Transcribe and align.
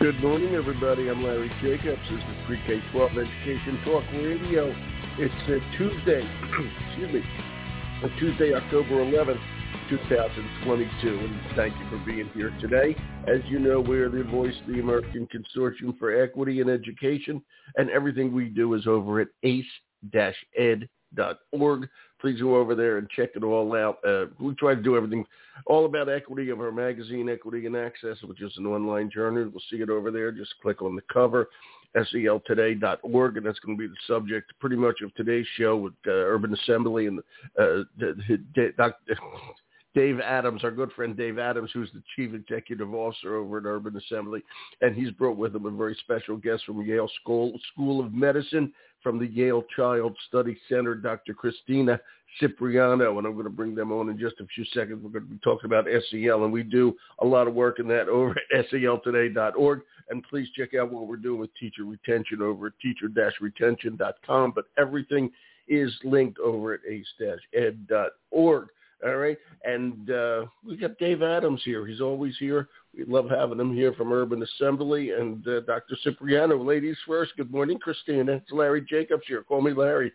Good 0.00 0.22
morning, 0.22 0.54
everybody. 0.54 1.08
I'm 1.08 1.24
Larry 1.24 1.50
Jacobs. 1.60 2.00
This 2.08 2.20
is 2.20 2.36
Pre-K-12 2.46 3.10
Education 3.10 3.80
Talk 3.84 4.04
Radio. 4.12 4.72
It's 5.18 5.34
uh, 5.48 5.58
Tuesday, 5.76 6.22
excuse 6.86 7.14
me, 7.14 7.20
uh, 8.04 8.08
Tuesday, 8.20 8.54
October 8.54 9.04
11th, 9.04 9.40
2022. 9.90 11.18
And 11.18 11.40
thank 11.56 11.74
you 11.76 11.90
for 11.90 11.98
being 12.06 12.30
here 12.32 12.56
today. 12.60 12.94
As 13.26 13.40
you 13.48 13.58
know, 13.58 13.80
we're 13.80 14.08
the 14.08 14.22
voice 14.22 14.54
of 14.60 14.68
the 14.72 14.78
American 14.78 15.26
Consortium 15.34 15.98
for 15.98 16.22
Equity 16.22 16.60
in 16.60 16.68
Education, 16.68 17.42
and 17.74 17.90
everything 17.90 18.32
we 18.32 18.50
do 18.50 18.74
is 18.74 18.86
over 18.86 19.20
at 19.20 19.26
ace-ed.org 19.42 20.88
please 22.20 22.40
go 22.40 22.56
over 22.56 22.74
there 22.74 22.98
and 22.98 23.08
check 23.10 23.30
it 23.34 23.44
all 23.44 23.74
out. 23.74 23.98
Uh, 24.06 24.26
we 24.40 24.54
try 24.54 24.74
to 24.74 24.82
do 24.82 24.96
everything 24.96 25.24
all 25.66 25.86
about 25.86 26.08
equity 26.08 26.50
of 26.50 26.60
our 26.60 26.72
magazine, 26.72 27.28
Equity 27.28 27.66
and 27.66 27.76
Access, 27.76 28.16
which 28.22 28.42
is 28.42 28.52
an 28.56 28.66
online 28.66 29.10
journal. 29.10 29.48
We'll 29.50 29.62
see 29.70 29.82
it 29.82 29.90
over 29.90 30.10
there. 30.10 30.32
Just 30.32 30.54
click 30.62 30.82
on 30.82 30.94
the 30.94 31.02
cover, 31.12 31.48
seltoday.org, 31.96 33.36
and 33.36 33.46
that's 33.46 33.58
going 33.60 33.76
to 33.76 33.80
be 33.80 33.88
the 33.88 33.96
subject 34.06 34.52
pretty 34.60 34.76
much 34.76 35.00
of 35.02 35.14
today's 35.14 35.46
show 35.56 35.76
with 35.76 35.94
uh, 36.06 36.10
Urban 36.10 36.54
Assembly 36.54 37.06
and 37.06 37.20
uh, 37.58 37.84
Dr. 38.76 38.94
Dave 39.94 40.20
Adams, 40.20 40.62
our 40.62 40.70
good 40.70 40.92
friend 40.92 41.16
Dave 41.16 41.38
Adams, 41.38 41.70
who's 41.72 41.90
the 41.92 42.02
chief 42.14 42.34
executive 42.34 42.94
officer 42.94 43.34
over 43.34 43.58
at 43.58 43.64
Urban 43.64 43.96
Assembly, 43.96 44.44
and 44.80 44.94
he's 44.94 45.10
brought 45.12 45.36
with 45.36 45.56
him 45.56 45.66
a 45.66 45.70
very 45.70 45.96
special 46.04 46.36
guest 46.36 46.64
from 46.66 46.82
Yale 46.82 47.10
School 47.20 47.58
School 47.72 47.98
of 48.04 48.12
Medicine, 48.12 48.72
from 49.02 49.18
the 49.18 49.26
Yale 49.26 49.64
Child 49.76 50.16
Study 50.28 50.58
Center, 50.68 50.94
Dr. 50.94 51.34
Christina 51.34 52.00
Cipriano, 52.40 53.18
and 53.18 53.26
I'm 53.26 53.32
going 53.32 53.44
to 53.44 53.50
bring 53.50 53.74
them 53.74 53.92
on 53.92 54.08
in 54.08 54.18
just 54.18 54.40
a 54.40 54.46
few 54.54 54.64
seconds. 54.66 55.02
We're 55.02 55.10
going 55.10 55.24
to 55.24 55.34
be 55.34 55.40
talking 55.42 55.66
about 55.66 55.86
SEL, 56.10 56.44
and 56.44 56.52
we 56.52 56.62
do 56.62 56.94
a 57.20 57.26
lot 57.26 57.48
of 57.48 57.54
work 57.54 57.78
in 57.78 57.88
that 57.88 58.08
over 58.08 58.34
at 58.54 58.70
seltoday.org. 58.70 59.80
And 60.10 60.24
please 60.28 60.48
check 60.56 60.74
out 60.74 60.90
what 60.90 61.06
we're 61.06 61.16
doing 61.16 61.40
with 61.40 61.54
teacher 61.56 61.84
retention 61.84 62.40
over 62.40 62.68
at 62.68 62.72
teacher-retention.com. 62.80 64.52
But 64.54 64.64
everything 64.78 65.30
is 65.68 65.92
linked 66.02 66.38
over 66.38 66.74
at 66.74 66.80
ace-ed.org. 66.88 68.68
All 69.06 69.16
right. 69.16 69.38
And 69.64 70.10
uh, 70.10 70.46
we 70.66 70.76
got 70.76 70.98
Dave 70.98 71.22
Adams 71.22 71.62
here. 71.64 71.86
He's 71.86 72.00
always 72.00 72.36
here. 72.38 72.68
We 72.96 73.04
love 73.04 73.28
having 73.30 73.60
him 73.60 73.74
here 73.74 73.92
from 73.92 74.12
Urban 74.12 74.42
Assembly. 74.42 75.12
And 75.12 75.46
uh, 75.46 75.60
Dr. 75.60 75.96
Cipriano, 76.02 76.62
ladies 76.62 76.96
first. 77.06 77.32
Good 77.36 77.50
morning, 77.50 77.78
Christina. 77.78 78.32
It's 78.32 78.52
Larry 78.52 78.82
Jacobs 78.82 79.24
here. 79.26 79.42
Call 79.42 79.60
me 79.60 79.72
Larry. 79.72 80.12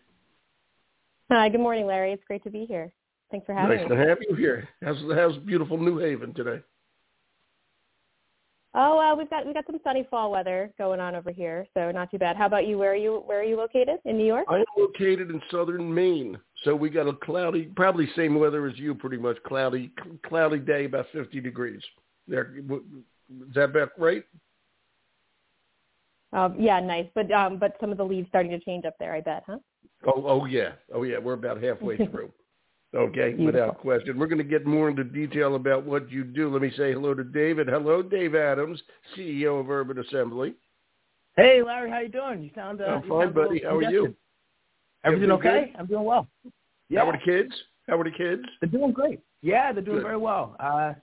Hi. 1.30 1.48
Good 1.48 1.60
morning, 1.60 1.86
Larry. 1.86 2.12
It's 2.12 2.24
great 2.26 2.44
to 2.44 2.50
be 2.50 2.66
here. 2.66 2.92
Thanks 3.30 3.46
for 3.46 3.54
having 3.54 3.76
nice 3.76 3.88
me. 3.88 3.96
Nice 3.96 4.04
to 4.04 4.08
have 4.08 4.18
you 4.28 4.36
here. 4.36 4.68
How's, 4.82 4.98
how's 5.14 5.36
beautiful 5.38 5.78
New 5.78 5.98
Haven 5.98 6.34
today? 6.34 6.60
Oh, 8.76 8.98
uh, 8.98 9.14
we've 9.14 9.30
got 9.30 9.46
we've 9.46 9.54
got 9.54 9.66
some 9.66 9.78
sunny 9.84 10.04
fall 10.10 10.32
weather 10.32 10.72
going 10.78 10.98
on 10.98 11.14
over 11.14 11.30
here, 11.30 11.64
so 11.74 11.92
not 11.92 12.10
too 12.10 12.18
bad. 12.18 12.36
How 12.36 12.46
about 12.46 12.66
you? 12.66 12.76
Where 12.76 12.90
are 12.90 12.96
you? 12.96 13.22
Where 13.24 13.38
are 13.38 13.44
you 13.44 13.56
located? 13.56 13.98
In 14.04 14.18
New 14.18 14.26
York? 14.26 14.46
I'm 14.48 14.64
located 14.76 15.30
in 15.30 15.40
southern 15.48 15.94
Maine, 15.94 16.36
so 16.64 16.74
we 16.74 16.90
got 16.90 17.06
a 17.06 17.12
cloudy, 17.12 17.70
probably 17.76 18.08
same 18.16 18.34
weather 18.34 18.66
as 18.66 18.76
you, 18.76 18.92
pretty 18.96 19.16
much 19.16 19.36
cloudy, 19.46 19.92
cloudy 20.26 20.58
day, 20.58 20.86
about 20.86 21.06
50 21.12 21.40
degrees. 21.40 21.80
There, 22.28 22.52
is 22.56 23.54
that 23.54 23.64
about 23.64 23.90
right? 23.98 24.24
Um, 26.32 26.56
yeah, 26.58 26.80
nice. 26.80 27.06
But 27.14 27.30
um, 27.30 27.58
but 27.58 27.76
some 27.80 27.92
of 27.92 27.98
the 27.98 28.04
leaves 28.04 28.28
starting 28.28 28.50
to 28.52 28.60
change 28.60 28.84
up 28.84 28.94
there, 28.98 29.14
I 29.14 29.20
bet, 29.20 29.44
huh? 29.46 29.58
Oh, 30.06 30.24
oh 30.26 30.44
yeah, 30.46 30.72
oh 30.92 31.02
yeah. 31.04 31.18
We're 31.18 31.34
about 31.34 31.62
halfway 31.62 31.96
through. 32.10 32.32
Okay, 32.94 33.32
Beautiful. 33.32 33.46
without 33.46 33.78
question. 33.78 34.18
We're 34.18 34.28
going 34.28 34.38
to 34.38 34.44
get 34.44 34.66
more 34.66 34.88
into 34.88 35.02
detail 35.02 35.56
about 35.56 35.84
what 35.84 36.10
you 36.12 36.22
do. 36.22 36.48
Let 36.52 36.62
me 36.62 36.70
say 36.76 36.92
hello 36.92 37.12
to 37.12 37.24
David. 37.24 37.66
Hello, 37.66 38.02
Dave 38.02 38.36
Adams, 38.36 38.80
CEO 39.16 39.58
of 39.58 39.68
Urban 39.68 39.98
Assembly. 39.98 40.54
Hey, 41.36 41.60
Larry, 41.60 41.90
how 41.90 41.98
you 41.98 42.08
doing? 42.08 42.42
You 42.42 42.50
sound 42.54 42.80
uh, 42.80 42.84
I'm 42.84 43.00
fine, 43.08 43.22
sound 43.22 43.34
buddy. 43.34 43.62
How 43.64 43.76
are 43.76 43.90
you? 43.90 44.14
Everything, 45.04 45.32
okay? 45.32 45.72
Good? 45.72 45.80
I'm 45.80 45.86
doing 45.86 46.04
well. 46.04 46.28
Yeah. 46.88 47.00
How 47.00 47.10
are 47.10 47.12
the 47.12 47.18
kids? 47.24 47.52
How 47.88 47.98
are 47.98 48.04
the 48.04 48.10
kids? 48.12 48.42
They're 48.60 48.70
doing 48.70 48.92
great. 48.92 49.20
Yeah, 49.42 49.72
they're 49.72 49.82
doing 49.82 49.98
Good. 49.98 50.04
very 50.04 50.16
well. 50.16 50.56
Uh, 50.60 50.94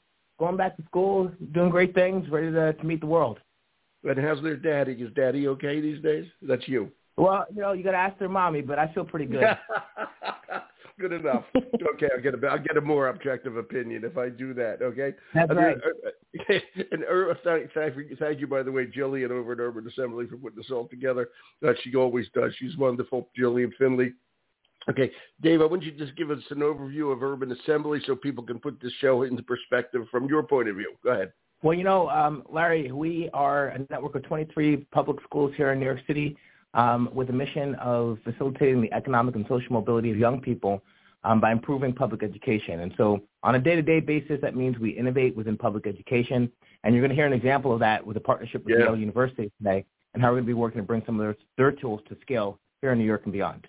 going 0.41 0.57
back 0.57 0.75
to 0.75 0.84
school, 0.85 1.31
doing 1.53 1.69
great 1.69 1.94
things, 1.94 2.28
ready 2.31 2.52
to, 2.52 2.74
to 2.74 2.84
meet 2.84 3.00
the 3.00 3.06
world. 3.06 3.38
And 4.03 4.18
how's 4.18 4.41
their 4.41 4.57
daddy? 4.57 4.94
Is 4.94 5.13
daddy 5.13 5.47
okay 5.50 5.79
these 5.79 6.02
days? 6.02 6.25
That's 6.41 6.68
you. 6.68 6.91
Well, 7.16 7.46
you 7.53 7.62
know, 7.62 7.74
you 7.74 7.84
got 7.84 7.91
to 7.91 7.97
ask 7.97 8.18
their 8.18 8.28
mommy, 8.28 8.62
but 8.62 8.80
I 8.80 8.91
feel 8.91 9.06
pretty 9.06 9.28
good. 9.28 9.44
Good 11.00 11.13
enough. 11.13 11.46
okay, 11.56 12.09
I'll 12.16 12.22
get 12.22 12.35
a 12.35 12.47
I'll 12.47 12.59
get 12.59 12.78
a 12.78 12.81
more 12.81 13.07
objective 13.07 13.57
opinion 13.57 14.03
if 14.03 14.18
I 14.18 14.30
do 14.30 14.53
that. 14.53 14.84
Okay. 14.84 15.16
That's 15.34 15.50
and, 15.50 15.57
right. 15.57 15.78
Uh, 15.78 16.53
and 16.91 17.03
uh, 17.03 17.34
thank, 17.44 17.72
thank, 17.74 17.96
thank 18.19 18.40
you, 18.40 18.46
by 18.46 18.62
the 18.62 18.72
way, 18.72 18.85
Jillian 18.85 19.31
over 19.31 19.53
at 19.53 19.59
Urban 19.59 19.88
Assembly 19.88 20.28
for 20.28 20.38
putting 20.38 20.57
this 20.57 20.69
all 20.72 20.88
together. 20.88 21.30
Uh, 21.66 21.72
she 21.84 21.96
always 21.96 22.28
does. 22.35 22.51
She's 22.59 22.78
wonderful, 22.78 23.30
Jillian 23.40 23.72
Finley. 23.80 24.13
Okay, 24.90 25.12
Dave, 25.42 25.62
I 25.62 25.66
want 25.66 25.84
you 25.84 25.92
to 25.92 25.97
just 25.97 26.16
give 26.18 26.31
us 26.31 26.40
an 26.50 26.59
overview 26.59 27.14
of 27.14 27.22
Urban 27.22 27.52
Assembly 27.52 28.02
so 28.06 28.16
people 28.16 28.44
can 28.44 28.59
put 28.59 28.81
this 28.81 28.92
show 29.00 29.24
into 29.24 29.44
perspective 29.44 30.08
from 30.09 30.28
your 30.28 30.44
point 30.44 30.69
of 30.69 30.75
view. 30.75 30.94
Go 31.03 31.12
ahead. 31.12 31.31
Well, 31.62 31.75
you 31.78 31.84
know, 31.84 32.09
um, 32.09 32.44
Larry, 32.50 32.92
we 32.92 33.30
are 33.34 33.68
a 33.69 33.80
network 33.92 34.16
of 34.16 34.24
23 34.24 34.78
public 34.92 35.18
schools 35.24 35.53
here 35.56 35.72
in 35.72 35.80
New 35.80 35.86
York 35.86 36.00
City 36.08 36.36
um, 36.74 37.09
with 37.14 37.30
a 37.30 37.34
mission 37.34 37.75
of 37.75 38.18
facilitating 38.24 38.81
the 38.81 38.92
economic 38.92 39.36
and 39.36 39.46
social 39.47 39.72
mobility 39.74 40.09
of 40.09 40.18
young 40.18 40.42
people 40.42 40.81
um, 41.24 41.40
by 41.40 41.52
improving 41.52 41.94
public 41.94 42.24
education. 42.24 42.80
And 42.80 42.94
so 42.98 43.22
on 43.44 43.53
a 43.53 43.59
day-to-day 43.59 44.00
basis, 44.00 44.40
that 44.42 44.56
means 44.56 44.80
we 44.80 44.90
innovate 44.90 45.36
within 45.36 45.58
public 45.58 45.86
education. 45.86 46.52
And 46.84 46.96
you're 46.96 47.02
going 47.02 47.09
to 47.09 47.16
hear 47.16 47.28
an 47.28 47.34
example 47.34 47.72
of 47.72 47.80
that 47.81 48.06
with 48.06 48.18
a 48.18 48.22
partnership 48.22 48.66
with 48.66 48.75
Yeah. 48.80 48.86
Yale 48.86 48.98
University 48.98 49.52
today 49.59 49.86
and 50.16 50.24
how 50.24 50.30
we're 50.30 50.38
going 50.38 50.46
to 50.46 50.48
be 50.48 50.53
working 50.53 50.81
to 50.81 50.88
bring 50.88 51.03
some 51.06 51.19
of 51.19 51.24
their, 51.24 51.36
their 51.58 51.72
tools 51.72 52.02
to 52.09 52.18
scale 52.22 52.59
here 52.81 52.92
in 52.92 52.98
New 52.98 53.06
York 53.06 53.22
and 53.25 53.34
beyond. 53.34 53.68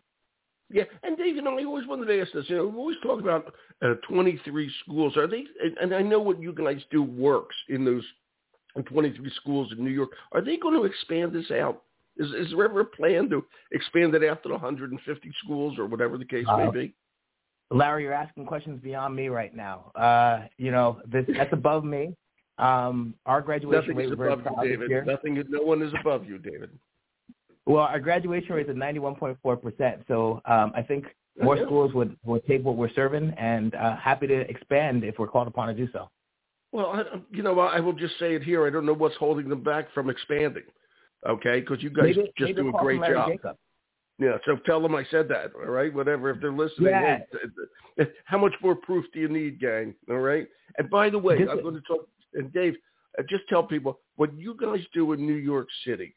Yeah, 0.73 0.85
and 1.03 1.17
Dave, 1.17 1.37
you 1.37 1.43
know, 1.43 1.59
I 1.59 1.65
always 1.65 1.87
wanted 1.87 2.07
to 2.07 2.21
ask 2.21 2.33
this. 2.33 2.47
You 2.49 2.57
know, 2.57 2.67
we 2.67 2.77
always 2.77 2.97
talk 3.03 3.21
about 3.21 3.55
uh, 3.83 3.95
23 4.09 4.71
schools. 4.83 5.17
Are 5.17 5.27
they? 5.27 5.45
And, 5.81 5.95
I 5.95 6.01
know 6.03 6.21
what 6.21 6.41
you 6.41 6.53
guys 6.53 6.81
do 6.91 7.03
works 7.03 7.55
in 7.69 7.85
those 7.85 8.05
23 8.87 9.31
schools 9.37 9.73
in 9.73 9.85
New 9.85 9.91
York. 9.91 10.11
Are 10.33 10.41
they 10.41 10.57
going 10.57 10.75
to 10.75 10.85
expand 10.85 11.33
this 11.33 11.51
out? 11.51 11.83
Is, 12.17 12.29
is 12.33 12.51
there 12.51 12.65
ever 12.65 12.81
a 12.81 12.85
plan 12.85 13.29
to 13.31 13.45
expand 13.71 14.15
it 14.15 14.25
out 14.25 14.43
to 14.43 14.51
150 14.51 15.33
schools 15.45 15.79
or 15.79 15.87
whatever 15.87 16.19
the 16.19 16.25
case 16.25 16.47
may 16.47 16.67
Uh, 16.67 16.71
be? 16.71 16.95
Larry, 17.71 18.05
you're 18.05 18.13
asking 18.13 18.47
questions 18.47 18.81
beyond 18.83 19.17
me 19.17 19.29
right 19.29 19.55
now. 19.55 19.93
Uh, 19.95 20.47
you 20.59 20.71
know, 20.71 21.01
this, 21.07 21.25
that's 21.35 21.53
above 21.53 21.85
me. 21.85 22.15
Um, 22.59 23.15
our 23.25 23.41
graduation 23.41 23.81
Nothing 23.81 23.97
rate 23.97 24.07
is 24.07 24.13
above 24.13 24.41
you, 24.63 24.77
David. 24.77 25.07
Nothing. 25.07 25.43
No 25.49 25.63
one 25.63 25.83
is 25.83 25.93
above 25.99 26.27
you, 26.27 26.39
David. 26.39 26.71
Well, 27.67 27.85
our 27.85 28.01
graduation 28.01 28.55
rate 28.55 28.67
is 28.67 28.71
at 28.71 28.77
91.4%. 28.77 30.05
So 30.09 30.43
um, 30.47 30.73
I 30.75 30.83
think 30.83 31.07
more 31.41 31.57
schools 31.65 31.95
would, 31.95 32.17
would 32.25 32.45
take 32.47 32.65
what 32.65 32.77
we're 32.77 32.93
serving 32.93 33.31
and 33.39 33.75
uh, 33.75 33.97
happy 33.97 34.27
to 34.27 34.41
expand 34.51 35.05
if 35.05 35.19
we're 35.19 35.29
called 35.29 35.49
upon 35.49 35.69
to 35.69 35.75
do 35.75 35.89
so. 35.93 36.09
Well, 36.73 36.87
I, 36.87 37.03
you 37.31 37.43
know, 37.43 37.59
I 37.61 37.81
will 37.81 37.93
just 37.93 38.19
say 38.19 38.35
it 38.35 38.43
here. 38.43 38.67
I 38.67 38.71
don't 38.71 38.87
know 38.87 38.95
what's 38.95 39.17
holding 39.17 39.49
them 39.49 39.63
back 39.63 39.93
from 39.93 40.11
expanding. 40.11 40.65
Okay, 41.29 41.61
because 41.61 41.83
you 41.83 41.91
guys 41.91 42.17
Maybe- 42.17 42.33
just 42.37 42.49
maybe 42.49 42.63
do 42.63 42.69
a 42.71 42.81
great 42.81 43.01
job. 43.03 43.29
Jacob. 43.31 43.57
Yeah, 44.19 44.39
so 44.45 44.57
tell 44.67 44.81
them 44.81 44.95
I 44.95 45.05
said 45.11 45.29
that, 45.29 45.53
all 45.55 45.71
right? 45.71 45.93
Whatever, 45.93 46.31
if 46.31 46.41
they're 46.41 46.53
listening. 46.53 46.91
Yeah. 46.91 47.19
hey, 47.97 48.07
how 48.25 48.39
much 48.39 48.53
more 48.63 48.75
proof 48.75 49.05
do 49.13 49.21
you 49.21 49.29
need, 49.29 49.61
gang? 49.61 49.95
All 50.11 50.19
right? 50.19 50.47
And 50.79 50.91
by 50.91 51.11
the 51.11 51.19
way, 51.19 51.39
Just- 51.39 51.51
I'm 51.51 51.63
going 51.63 51.75
to 51.75 51.81
talk, 51.83 52.07
and 52.35 52.53
Dave, 52.53 52.75
uh, 53.19 53.23
just 53.29 53.45
tell 53.49 53.63
people 53.63 54.01
what 54.17 54.37
you 54.37 54.57
guys 54.61 54.81
do 54.93 55.13
in 55.13 55.27
New 55.27 55.35
York 55.35 55.69
City, 55.87 56.15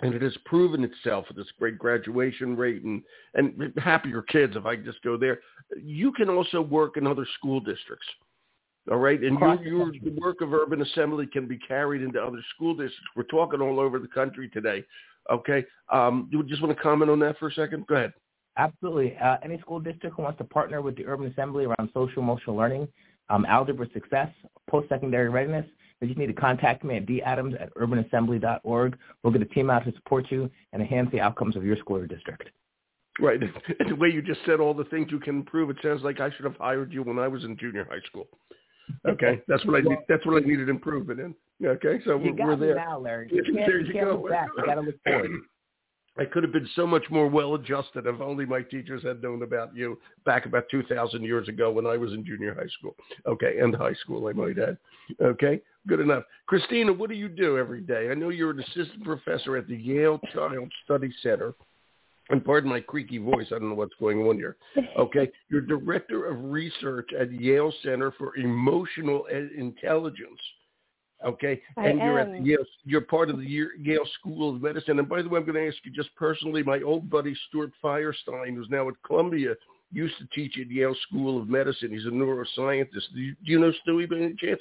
and 0.00 0.14
it 0.14 0.22
has 0.22 0.36
proven 0.44 0.84
itself 0.84 1.26
with 1.28 1.36
this 1.36 1.52
great 1.58 1.78
graduation 1.78 2.56
rate 2.56 2.82
and, 2.84 3.02
and 3.34 3.72
happier 3.78 4.22
kids, 4.22 4.54
if 4.56 4.64
I 4.64 4.76
just 4.76 5.02
go 5.02 5.16
there, 5.16 5.40
you 5.82 6.12
can 6.12 6.28
also 6.28 6.60
work 6.60 6.96
in 6.96 7.06
other 7.06 7.26
school 7.38 7.60
districts. 7.60 8.06
All 8.90 8.96
right, 8.96 9.22
and 9.22 9.38
your, 9.38 9.56
the 9.56 9.64
your 9.64 9.92
the 9.92 10.18
work 10.18 10.40
of 10.40 10.54
urban 10.54 10.80
assembly 10.80 11.26
can 11.26 11.46
be 11.46 11.58
carried 11.58 12.00
into 12.00 12.22
other 12.22 12.42
school 12.54 12.72
districts. 12.72 13.04
We're 13.14 13.24
talking 13.24 13.60
all 13.60 13.80
over 13.80 13.98
the 13.98 14.08
country 14.08 14.48
today. 14.48 14.82
Okay, 15.30 15.66
um, 15.92 16.28
you 16.32 16.42
just 16.44 16.62
want 16.62 16.74
to 16.74 16.82
comment 16.82 17.10
on 17.10 17.18
that 17.18 17.38
for 17.38 17.48
a 17.48 17.52
second? 17.52 17.86
Go 17.86 17.96
ahead. 17.96 18.14
Absolutely. 18.56 19.16
Uh, 19.22 19.36
any 19.42 19.58
school 19.58 19.78
district 19.78 20.16
who 20.16 20.22
wants 20.22 20.38
to 20.38 20.44
partner 20.44 20.80
with 20.80 20.96
the 20.96 21.06
Urban 21.06 21.26
Assembly 21.26 21.66
around 21.66 21.90
social 21.92 22.22
emotional 22.22 22.56
learning, 22.56 22.88
um, 23.28 23.44
algebra 23.44 23.86
success, 23.92 24.28
post-secondary 24.70 25.28
readiness, 25.28 25.66
just 26.06 26.18
need 26.18 26.26
to 26.28 26.32
contact 26.32 26.84
me 26.84 26.96
at 26.96 27.06
dadams 27.06 27.60
at 27.60 27.74
urbanassembly.org. 27.74 28.96
We'll 29.22 29.32
get 29.32 29.42
a 29.42 29.46
team 29.46 29.70
out 29.70 29.84
to 29.84 29.92
support 29.92 30.26
you 30.30 30.50
and 30.72 30.80
enhance 30.82 31.10
the 31.12 31.20
outcomes 31.20 31.56
of 31.56 31.64
your 31.64 31.76
school 31.76 31.96
or 31.96 32.06
district. 32.06 32.50
Right. 33.20 33.40
And 33.80 33.90
the 33.90 33.96
way 33.96 34.08
you 34.08 34.22
just 34.22 34.40
said 34.46 34.60
all 34.60 34.74
the 34.74 34.84
things 34.84 35.08
you 35.10 35.18
can 35.18 35.36
improve, 35.38 35.70
it 35.70 35.76
sounds 35.82 36.02
like 36.04 36.20
I 36.20 36.30
should 36.36 36.44
have 36.44 36.56
hired 36.56 36.92
you 36.92 37.02
when 37.02 37.18
I 37.18 37.26
was 37.26 37.42
in 37.42 37.56
junior 37.56 37.84
high 37.90 38.00
school. 38.06 38.28
Okay, 39.06 39.42
that's 39.48 39.64
what 39.66 39.74
I 39.76 39.80
need. 39.80 39.98
That's 40.08 40.24
what 40.24 40.40
I 40.42 40.46
needed 40.46 40.68
improvement 40.68 41.18
in. 41.20 41.34
Okay, 41.66 42.00
so 42.06 42.18
You 42.20 42.32
we're, 42.38 42.46
we're 42.46 42.56
there. 42.56 42.74
now, 42.76 42.98
Larry. 43.00 43.28
You 43.32 43.42
can't, 43.42 43.56
There 43.56 43.80
you 43.80 43.86
you 43.88 43.92
can't 43.92 44.06
go. 44.06 44.20
look 44.22 44.30
back. 44.30 44.48
You 44.56 44.64
got 44.64 44.74
to 44.76 44.80
look 44.82 44.94
forward. 45.04 45.30
I 46.18 46.24
could 46.24 46.42
have 46.42 46.52
been 46.52 46.68
so 46.74 46.86
much 46.86 47.04
more 47.10 47.28
well 47.28 47.54
adjusted 47.54 48.06
if 48.06 48.20
only 48.20 48.44
my 48.44 48.62
teachers 48.62 49.02
had 49.04 49.22
known 49.22 49.42
about 49.42 49.74
you 49.76 49.98
back 50.26 50.46
about 50.46 50.64
2,000 50.70 51.22
years 51.22 51.48
ago 51.48 51.70
when 51.70 51.86
I 51.86 51.96
was 51.96 52.12
in 52.12 52.24
junior 52.24 52.54
high 52.54 52.68
school. 52.78 52.96
Okay, 53.26 53.58
and 53.60 53.74
high 53.74 53.94
school, 53.94 54.26
I 54.26 54.32
might 54.32 54.58
add. 54.58 54.78
Okay, 55.22 55.60
good 55.86 56.00
enough. 56.00 56.24
Christina, 56.46 56.92
what 56.92 57.08
do 57.08 57.14
you 57.14 57.28
do 57.28 57.56
every 57.56 57.80
day? 57.80 58.08
I 58.10 58.14
know 58.14 58.30
you're 58.30 58.50
an 58.50 58.60
assistant 58.60 59.04
professor 59.04 59.56
at 59.56 59.68
the 59.68 59.76
Yale 59.76 60.20
Child 60.34 60.72
Study 60.84 61.14
Center. 61.22 61.54
And 62.30 62.44
pardon 62.44 62.68
my 62.68 62.80
creaky 62.80 63.16
voice, 63.16 63.46
I 63.48 63.58
don't 63.58 63.70
know 63.70 63.74
what's 63.74 63.94
going 63.98 64.18
on 64.18 64.36
here. 64.36 64.56
Okay, 64.98 65.30
you're 65.48 65.62
director 65.62 66.26
of 66.26 66.44
research 66.44 67.08
at 67.18 67.32
Yale 67.32 67.72
Center 67.82 68.12
for 68.18 68.36
Emotional 68.36 69.24
Intelligence. 69.56 70.40
Okay, 71.24 71.60
I 71.76 71.88
and 71.88 71.98
you're 71.98 72.20
at 72.20 72.44
Yale. 72.44 72.64
You're 72.84 73.00
part 73.00 73.28
of 73.28 73.38
the 73.38 73.44
Yale 73.44 74.06
School 74.20 74.54
of 74.54 74.62
Medicine. 74.62 74.98
And 75.00 75.08
by 75.08 75.20
the 75.20 75.28
way, 75.28 75.38
I'm 75.38 75.44
going 75.44 75.56
to 75.56 75.66
ask 75.66 75.76
you 75.84 75.90
just 75.90 76.14
personally. 76.14 76.62
My 76.62 76.80
old 76.80 77.10
buddy 77.10 77.36
Stuart 77.48 77.72
Firestein, 77.82 78.54
who's 78.54 78.68
now 78.70 78.88
at 78.88 78.94
Columbia, 79.04 79.54
used 79.90 80.14
to 80.18 80.26
teach 80.32 80.58
at 80.60 80.70
Yale 80.70 80.94
School 81.08 81.40
of 81.40 81.48
Medicine. 81.48 81.90
He's 81.90 82.06
a 82.06 82.10
neuroscientist. 82.10 83.12
Do 83.14 83.20
you, 83.20 83.34
do 83.44 83.52
you 83.52 83.58
know 83.58 83.72
Stewie 83.86 84.08
by 84.08 84.16
any 84.16 84.34
chance? 84.38 84.60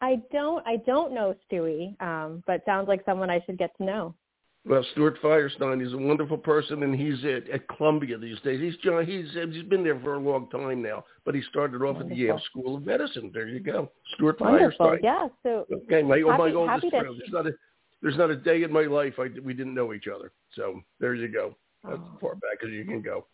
I 0.00 0.20
don't 0.32 0.66
I 0.66 0.76
don't 0.76 1.12
know 1.12 1.34
Stewie, 1.50 2.00
um, 2.00 2.42
but 2.46 2.64
sounds 2.64 2.88
like 2.88 3.04
someone 3.04 3.28
I 3.28 3.42
should 3.44 3.58
get 3.58 3.76
to 3.76 3.84
know. 3.84 4.14
Well, 4.66 4.84
Stuart 4.92 5.16
Firestein, 5.22 5.82
he's 5.82 5.94
a 5.94 5.98
wonderful 5.98 6.36
person, 6.36 6.82
and 6.82 6.94
he's 6.94 7.24
at, 7.24 7.48
at 7.48 7.66
Columbia 7.68 8.18
these 8.18 8.38
days. 8.40 8.60
He's 8.60 8.76
John. 8.84 9.06
He's 9.06 9.24
he's 9.52 9.62
been 9.64 9.82
there 9.82 9.98
for 10.00 10.14
a 10.14 10.18
long 10.18 10.50
time 10.50 10.82
now, 10.82 11.02
but 11.24 11.34
he 11.34 11.40
started 11.48 11.76
off 11.78 11.96
Wonderful. 11.96 12.02
at 12.02 12.08
the 12.10 12.14
Yale 12.16 12.40
School 12.50 12.76
of 12.76 12.84
Medicine. 12.84 13.30
There 13.32 13.48
you 13.48 13.60
go, 13.60 13.90
Stuart 14.14 14.38
Wonderful. 14.38 14.86
Firestein. 14.86 14.98
Yeah. 15.02 15.28
So 15.42 15.66
Okay, 15.84 16.02
my 16.02 16.20
oh, 16.20 16.36
my 16.36 16.44
Happy- 16.48 16.54
oldest 16.56 16.74
happy 16.84 16.90
friend. 16.90 17.06
There's 17.18 17.32
not 17.32 17.46
a 17.46 17.52
there's 18.02 18.18
not 18.18 18.30
a 18.30 18.36
day 18.36 18.62
in 18.62 18.70
my 18.72 18.82
life 18.82 19.14
I 19.18 19.28
we 19.42 19.54
didn't 19.54 19.74
know 19.74 19.94
each 19.94 20.08
other. 20.14 20.30
So 20.54 20.82
there 21.00 21.14
you 21.14 21.28
go. 21.28 21.56
That's 21.82 21.96
Oh. 21.98 22.10
as 22.14 22.20
far 22.20 22.34
back 22.34 22.58
as 22.62 22.68
you 22.70 22.84
can 22.84 23.00
go. 23.00 23.26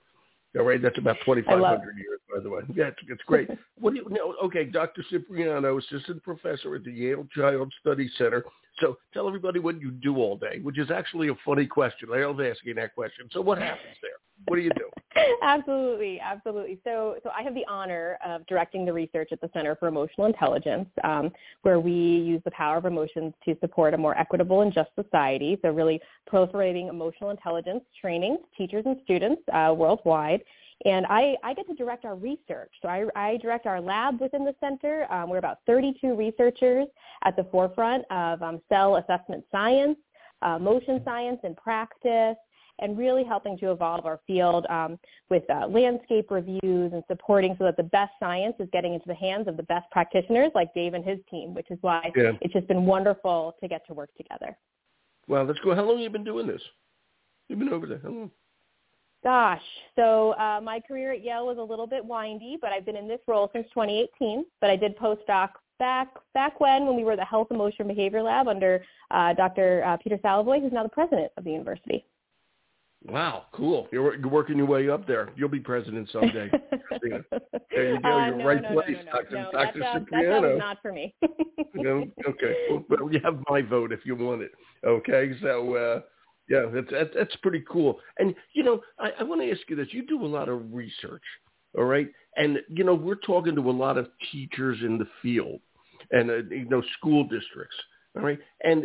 All 0.56 0.64
right, 0.64 0.80
that's 0.80 0.96
about 0.96 1.16
2,500 1.26 1.96
years, 1.98 2.20
by 2.34 2.40
the 2.42 2.48
way. 2.48 2.62
Yeah, 2.74 2.86
it's, 2.86 2.96
it's 3.08 3.22
great. 3.26 3.48
what 3.78 3.92
do 3.92 3.96
you 4.00 4.06
know? 4.08 4.34
Okay, 4.44 4.64
Dr. 4.64 5.04
Cipriano, 5.10 5.76
assistant 5.76 6.22
professor 6.22 6.74
at 6.76 6.84
the 6.84 6.92
Yale 6.92 7.26
Child 7.36 7.70
Study 7.80 8.08
Center. 8.16 8.42
So 8.80 8.98
tell 9.14 9.26
everybody 9.26 9.58
what 9.58 9.80
you 9.80 9.90
do 9.90 10.16
all 10.16 10.36
day, 10.36 10.60
which 10.62 10.78
is 10.78 10.90
actually 10.90 11.28
a 11.28 11.34
funny 11.44 11.66
question. 11.66 12.08
I 12.12 12.24
love 12.24 12.40
asking 12.40 12.76
that 12.76 12.94
question. 12.94 13.28
So 13.32 13.40
what 13.40 13.58
happens 13.58 13.96
there? 14.02 14.10
What 14.48 14.56
do 14.56 14.62
you 14.62 14.70
do? 14.70 14.90
absolutely, 15.42 16.20
absolutely. 16.20 16.78
So, 16.84 17.16
so 17.22 17.30
I 17.30 17.42
have 17.42 17.54
the 17.54 17.64
honor 17.68 18.18
of 18.24 18.46
directing 18.46 18.84
the 18.84 18.92
research 18.92 19.30
at 19.32 19.40
the 19.40 19.48
Center 19.54 19.76
for 19.76 19.88
Emotional 19.88 20.26
Intelligence, 20.26 20.88
um, 21.04 21.32
where 21.62 21.80
we 21.80 21.92
use 21.92 22.42
the 22.44 22.50
power 22.50 22.76
of 22.76 22.84
emotions 22.84 23.32
to 23.46 23.56
support 23.60 23.94
a 23.94 23.98
more 23.98 24.16
equitable 24.18 24.60
and 24.60 24.72
just 24.72 24.90
society. 24.94 25.58
So, 25.62 25.70
really 25.70 26.00
proliferating 26.30 26.90
emotional 26.90 27.30
intelligence 27.30 27.82
training 27.98 28.38
teachers 28.56 28.84
and 28.84 28.98
students 29.04 29.40
uh, 29.54 29.74
worldwide. 29.76 30.42
And 30.84 31.06
I, 31.06 31.36
I 31.42 31.54
get 31.54 31.66
to 31.68 31.74
direct 31.74 32.04
our 32.04 32.14
research. 32.16 32.70
So 32.82 32.88
I, 32.88 33.06
I 33.16 33.38
direct 33.38 33.66
our 33.66 33.80
lab 33.80 34.20
within 34.20 34.44
the 34.44 34.54
center. 34.60 35.10
Um, 35.10 35.30
we're 35.30 35.38
about 35.38 35.58
32 35.66 36.14
researchers 36.14 36.86
at 37.24 37.34
the 37.34 37.44
forefront 37.44 38.04
of 38.10 38.42
um, 38.42 38.60
SEL 38.68 38.96
assessment 38.96 39.44
science, 39.50 39.96
uh, 40.42 40.58
motion 40.58 41.00
science 41.04 41.40
and 41.44 41.56
practice, 41.56 42.36
and 42.80 42.98
really 42.98 43.24
helping 43.24 43.56
to 43.56 43.70
evolve 43.70 44.04
our 44.04 44.20
field 44.26 44.66
um, 44.68 44.98
with 45.30 45.42
uh, 45.48 45.66
landscape 45.66 46.30
reviews 46.30 46.92
and 46.92 47.02
supporting 47.08 47.56
so 47.58 47.64
that 47.64 47.78
the 47.78 47.82
best 47.82 48.12
science 48.20 48.54
is 48.60 48.68
getting 48.70 48.92
into 48.92 49.06
the 49.06 49.14
hands 49.14 49.48
of 49.48 49.56
the 49.56 49.62
best 49.62 49.90
practitioners 49.90 50.50
like 50.54 50.74
Dave 50.74 50.92
and 50.92 51.02
his 51.02 51.18
team, 51.30 51.54
which 51.54 51.70
is 51.70 51.78
why 51.80 52.10
Yeah. 52.14 52.32
it's 52.42 52.52
just 52.52 52.68
been 52.68 52.84
wonderful 52.84 53.56
to 53.62 53.68
get 53.68 53.86
to 53.86 53.94
work 53.94 54.10
together. 54.14 54.56
Well, 55.26 55.44
let's 55.44 55.58
go. 55.60 55.74
How 55.74 55.82
long 55.84 55.96
have 55.96 56.02
you 56.02 56.10
been 56.10 56.22
doing 56.22 56.46
this? 56.46 56.60
You've 57.48 57.58
been 57.58 57.70
over 57.72 57.86
there. 57.86 58.00
How 58.02 58.10
long? 58.10 58.30
Gosh, 59.24 59.62
so 59.96 60.32
uh, 60.32 60.60
my 60.62 60.80
career 60.80 61.12
at 61.12 61.24
Yale 61.24 61.46
was 61.46 61.58
a 61.58 61.62
little 61.62 61.86
bit 61.86 62.04
windy, 62.04 62.58
but 62.60 62.70
I've 62.70 62.84
been 62.84 62.96
in 62.96 63.08
this 63.08 63.20
role 63.26 63.50
since 63.52 63.66
2018. 63.74 64.44
But 64.60 64.70
I 64.70 64.76
did 64.76 64.96
postdoc 64.96 65.50
back 65.78 66.08
back 66.32 66.60
when 66.60 66.86
when 66.86 66.96
we 66.96 67.04
were 67.04 67.16
the 67.16 67.24
Health, 67.24 67.48
Emotion, 67.50 67.88
Behavior 67.88 68.22
Lab 68.22 68.48
under 68.48 68.84
uh, 69.10 69.34
Dr. 69.34 69.84
Uh, 69.84 69.96
Peter 69.96 70.18
Salovey, 70.18 70.60
who's 70.60 70.72
now 70.72 70.82
the 70.82 70.88
president 70.88 71.32
of 71.36 71.44
the 71.44 71.50
university. 71.50 72.04
Wow, 73.08 73.44
cool. 73.52 73.86
You're, 73.92 74.16
you're 74.16 74.28
working 74.28 74.56
your 74.56 74.66
way 74.66 74.88
up 74.88 75.06
there. 75.06 75.30
You'll 75.36 75.48
be 75.48 75.60
president 75.60 76.08
someday. 76.12 76.50
There 77.70 77.92
you 77.92 78.00
go. 78.00 78.08
Uh, 78.08 78.26
You're 78.26 78.36
no, 78.36 78.44
right 78.44 78.62
no, 78.62 78.72
place, 78.72 78.96
no, 79.04 79.12
Dr. 79.12 79.34
no. 79.34 79.50
Dr. 79.52 79.78
That 79.80 80.02
job 80.10 80.58
not 80.58 80.78
for 80.80 80.92
me. 80.92 81.14
Okay. 81.76 82.54
Well, 82.70 82.84
well, 82.88 83.12
you 83.12 83.20
have 83.22 83.38
my 83.50 83.60
vote 83.60 83.92
if 83.92 84.00
you 84.04 84.16
want 84.16 84.40
it. 84.40 84.52
Okay. 84.84 85.32
So, 85.42 85.74
uh, 85.74 86.00
yeah, 86.48 86.66
that's, 86.72 86.90
that's, 86.90 87.10
that's 87.14 87.36
pretty 87.36 87.64
cool. 87.70 87.98
And, 88.18 88.34
you 88.52 88.62
know, 88.62 88.80
I, 88.98 89.10
I 89.20 89.22
want 89.22 89.40
to 89.40 89.50
ask 89.50 89.60
you 89.68 89.76
this. 89.76 89.88
You 89.90 90.06
do 90.06 90.24
a 90.24 90.26
lot 90.26 90.48
of 90.48 90.72
research, 90.72 91.22
all 91.76 91.84
right? 91.84 92.08
And, 92.36 92.58
you 92.68 92.84
know, 92.84 92.94
we're 92.94 93.16
talking 93.16 93.54
to 93.54 93.70
a 93.70 93.72
lot 93.72 93.98
of 93.98 94.08
teachers 94.30 94.78
in 94.82 94.98
the 94.98 95.08
field 95.22 95.60
and, 96.10 96.30
uh, 96.30 96.36
you 96.50 96.68
know, 96.68 96.82
school 96.98 97.24
districts, 97.24 97.76
all 98.16 98.22
right? 98.22 98.38
And 98.62 98.84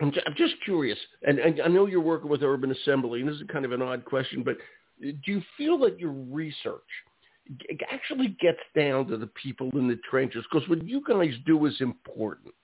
I'm, 0.00 0.12
I'm 0.26 0.34
just 0.36 0.54
curious, 0.64 0.98
and, 1.22 1.38
and 1.38 1.60
I 1.60 1.68
know 1.68 1.86
you're 1.86 2.00
working 2.00 2.30
with 2.30 2.42
Urban 2.42 2.70
Assembly, 2.70 3.20
and 3.20 3.28
this 3.28 3.36
is 3.36 3.42
kind 3.52 3.64
of 3.64 3.72
an 3.72 3.82
odd 3.82 4.04
question, 4.04 4.42
but 4.42 4.56
do 5.00 5.32
you 5.32 5.42
feel 5.56 5.78
that 5.78 5.98
your 5.98 6.12
research 6.12 6.80
actually 7.90 8.36
gets 8.40 8.60
down 8.76 9.06
to 9.08 9.16
the 9.16 9.26
people 9.42 9.70
in 9.74 9.88
the 9.88 9.98
trenches? 10.08 10.44
Because 10.50 10.68
what 10.68 10.86
you 10.86 11.02
guys 11.06 11.34
do 11.46 11.66
is 11.66 11.74
important, 11.80 12.54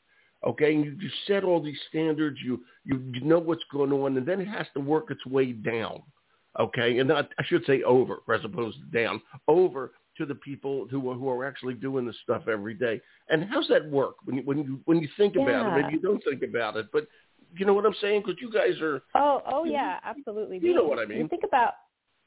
okay? 0.46 0.75
And 0.75 0.84
you, 0.84 0.96
you 1.00 1.10
set 1.26 1.44
all 1.44 1.62
these 1.62 1.78
standards, 1.88 2.38
you, 2.44 2.62
you 2.84 3.02
you 3.12 3.20
know 3.20 3.38
what's 3.38 3.64
going 3.70 3.93
on, 3.93 4.16
and 4.16 4.26
then 4.26 4.40
it 4.40 4.48
has 4.48 4.66
to 4.75 4.81
work 4.81 5.10
its 5.10 5.25
way 5.26 5.52
down, 5.52 6.02
okay? 6.58 6.98
And 6.98 7.08
not, 7.08 7.28
I 7.38 7.44
should 7.44 7.64
say 7.66 7.82
over 7.82 8.19
as 8.32 8.44
opposed 8.44 8.78
to 8.78 8.98
down, 8.98 9.20
over 9.48 9.93
to 10.19 10.25
the 10.25 10.34
people 10.37 10.87
who 10.90 11.10
are, 11.10 11.14
who 11.14 11.28
are 11.28 11.44
actually 11.44 11.75
doing 11.75 12.06
this 12.06 12.16
stuff 12.22 12.48
every 12.48 12.75
day. 12.75 13.00
And 13.28 13.44
how's 13.50 13.69
that 13.69 13.90
work 13.90 14.16
when 14.25 14.37
you 14.37 14.43
when 14.44 14.58
you 14.58 14.81
when 14.87 14.98
you 15.00 15.08
think 15.16 15.37
about 15.37 15.48
it? 15.48 15.52
Yeah. 15.52 15.76
Maybe 15.82 15.94
you 15.94 16.00
don't 16.00 16.22
think 16.25 16.43
about 16.43 16.76
it, 16.76 16.87
but 16.93 17.06
you 17.56 17.66
know 17.66 17.75
what 17.75 17.87
I'm 17.87 17.94
saying? 18.00 18.22
Because 18.25 18.40
you 18.40 18.50
guys 18.50 18.81
are 18.81 19.02
Oh, 19.14 19.43
oh 19.46 19.64
yeah, 19.64 19.98
absolutely. 20.04 20.58
you 20.58 20.69
We- 20.69 20.75
know 20.75 20.84
what 20.84 20.98
I 20.98 21.04
mean. 21.04 21.22
We 21.22 21.28
think 21.28 21.44
about, 21.44 21.75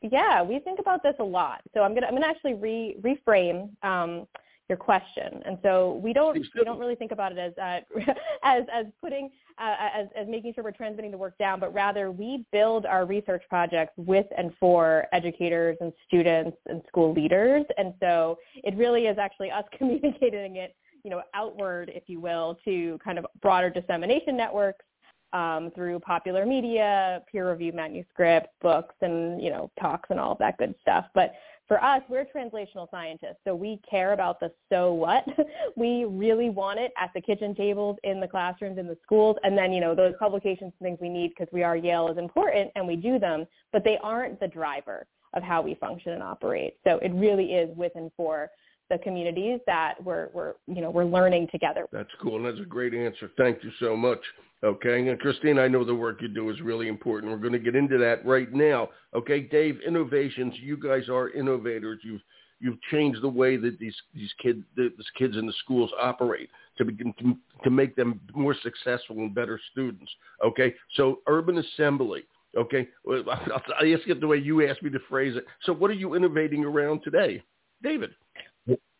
yeah, 0.01 0.41
we 0.43 0.59
think 0.59 0.79
about 0.79 1.03
this 1.03 1.15
a 1.19 1.23
lot. 1.23 1.61
So 1.73 1.81
I'm 1.81 1.93
gonna, 1.93 2.07
I'm 2.07 2.13
gonna 2.13 2.27
actually 2.27 2.53
re, 2.53 2.95
reframe 3.01 3.69
um, 3.83 4.27
your 4.69 4.77
question. 4.77 5.41
And 5.45 5.57
so 5.63 5.99
we 6.03 6.13
don't 6.13 6.37
we 6.37 6.63
don't 6.63 6.79
really 6.79 6.95
think 6.95 7.11
about 7.11 7.31
it 7.31 7.37
as, 7.37 7.53
uh, 7.57 7.79
as, 8.43 8.63
as 8.71 8.85
putting, 9.01 9.29
uh, 9.57 9.75
as, 9.93 10.07
as 10.15 10.27
making 10.27 10.53
sure 10.53 10.63
we're 10.63 10.71
transmitting 10.71 11.11
the 11.11 11.17
work 11.17 11.37
down, 11.37 11.59
but 11.59 11.73
rather 11.73 12.11
we 12.11 12.45
build 12.51 12.85
our 12.85 13.05
research 13.05 13.43
projects 13.49 13.93
with 13.97 14.27
and 14.37 14.51
for 14.59 15.07
educators 15.11 15.75
and 15.81 15.91
students 16.07 16.57
and 16.67 16.81
school 16.87 17.13
leaders. 17.13 17.65
And 17.77 17.93
so 17.99 18.37
it 18.55 18.75
really 18.77 19.07
is 19.07 19.17
actually 19.17 19.51
us 19.51 19.65
communicating 19.77 20.57
it, 20.57 20.75
you 21.03 21.09
know, 21.09 21.21
outward, 21.33 21.91
if 21.93 22.03
you 22.07 22.19
will, 22.19 22.57
to 22.65 22.99
kind 23.03 23.17
of 23.17 23.25
broader 23.41 23.69
dissemination 23.69 24.37
networks 24.37 24.85
um, 25.33 25.71
through 25.75 25.99
popular 25.99 26.45
media, 26.45 27.21
peer-reviewed 27.31 27.75
manuscripts, 27.75 28.49
books, 28.61 28.95
and 29.01 29.41
you 29.41 29.49
know 29.49 29.69
talks 29.79 30.09
and 30.09 30.19
all 30.19 30.31
of 30.31 30.37
that 30.39 30.57
good 30.57 30.73
stuff. 30.81 31.05
But 31.13 31.33
for 31.69 31.81
us, 31.83 32.01
we're 32.09 32.25
translational 32.25 32.89
scientists, 32.89 33.37
so 33.45 33.53
we 33.53 33.79
care 33.87 34.13
about 34.13 34.39
the 34.39 34.51
so 34.69 34.91
what. 34.91 35.23
we 35.77 36.03
really 36.03 36.49
want 36.49 36.79
it 36.79 36.91
at 36.97 37.11
the 37.13 37.21
kitchen 37.21 37.53
tables, 37.53 37.95
in 38.03 38.19
the 38.19 38.27
classrooms, 38.27 38.79
in 38.79 38.87
the 38.87 38.97
schools, 39.03 39.37
and 39.43 39.55
then 39.55 39.71
you 39.71 39.79
know 39.79 39.93
those 39.93 40.15
publications 40.19 40.73
and 40.79 40.87
things 40.87 40.97
we 40.99 41.09
need 41.09 41.29
because 41.29 41.47
we 41.53 41.61
are 41.61 41.77
Yale 41.77 42.09
is 42.09 42.17
important 42.17 42.71
and 42.75 42.87
we 42.87 42.95
do 42.95 43.19
them, 43.19 43.45
but 43.71 43.83
they 43.83 43.99
aren't 44.01 44.39
the 44.39 44.47
driver 44.47 45.05
of 45.35 45.43
how 45.43 45.61
we 45.61 45.75
function 45.75 46.13
and 46.13 46.23
operate. 46.23 46.73
So 46.83 46.97
it 47.03 47.13
really 47.13 47.53
is 47.53 47.69
with 47.77 47.91
and 47.93 48.09
for 48.17 48.49
the 48.89 48.97
communities 48.99 49.59
that 49.65 49.95
we're, 50.03 50.29
we're 50.33 50.53
you 50.67 50.81
know 50.81 50.89
we're 50.89 51.05
learning 51.05 51.47
together 51.51 51.85
That's 51.91 52.09
cool, 52.21 52.41
that's 52.43 52.59
a 52.59 52.65
great 52.65 52.93
answer. 52.93 53.31
Thank 53.37 53.63
you 53.63 53.71
so 53.79 53.95
much. 53.95 54.19
Okay, 54.63 55.07
and 55.07 55.19
Christine, 55.19 55.57
I 55.57 55.69
know 55.69 55.85
the 55.85 55.95
work 55.95 56.21
you 56.21 56.27
do 56.27 56.49
is 56.49 56.59
really 56.59 56.89
important. 56.89 57.31
We're 57.31 57.37
going 57.37 57.53
to 57.53 57.59
get 57.59 57.77
into 57.77 57.97
that 57.99 58.25
right 58.25 58.51
now. 58.51 58.89
Okay, 59.13 59.39
Dave, 59.39 59.79
innovations. 59.87 60.53
You 60.59 60.75
guys 60.75 61.07
are 61.07 61.29
innovators. 61.29 61.99
You've 62.03 62.21
you've 62.59 62.81
changed 62.91 63.21
the 63.21 63.29
way 63.29 63.55
that 63.55 63.79
these 63.79 63.95
these 64.13 64.31
kids 64.41 64.61
these 64.75 64.91
kids 65.17 65.37
in 65.37 65.45
the 65.45 65.53
schools 65.63 65.91
operate 66.01 66.49
to 66.77 66.85
begin 66.85 67.13
to, 67.19 67.37
to 67.63 67.69
make 67.69 67.95
them 67.95 68.19
more 68.35 68.55
successful 68.61 69.17
and 69.17 69.33
better 69.33 69.59
students. 69.71 70.11
Okay, 70.43 70.73
so 70.95 71.19
urban 71.27 71.57
assembly. 71.59 72.23
Okay, 72.57 72.87
I'll, 73.07 73.29
I'll 73.29 73.93
ask 73.93 74.07
it 74.07 74.19
the 74.19 74.27
way 74.27 74.37
you 74.37 74.67
asked 74.67 74.81
me 74.81 74.89
to 74.89 74.99
phrase 75.07 75.37
it. 75.37 75.45
So, 75.63 75.73
what 75.73 75.91
are 75.91 75.95
you 75.95 76.15
innovating 76.15 76.65
around 76.65 77.01
today, 77.03 77.43
David? 77.83 78.11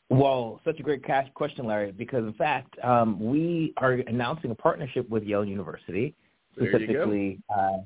Well, 0.10 0.60
such 0.66 0.80
a 0.80 0.84
great 0.84 1.04
question, 1.36 1.66
Larry, 1.66 1.92
because 1.92 2.24
in 2.26 2.34
fact, 2.34 2.74
um, 2.84 3.20
we 3.20 3.74
are 3.78 3.94
announcing 3.94 4.50
a 4.52 4.56
partnership 4.56 5.08
with 5.10 5.24
Yale 5.24 5.46
University, 5.46 6.16
There 6.56 6.66
you 6.66 6.72
go. 6.72 6.78
specifically 6.80 7.40
uh, 7.56 7.78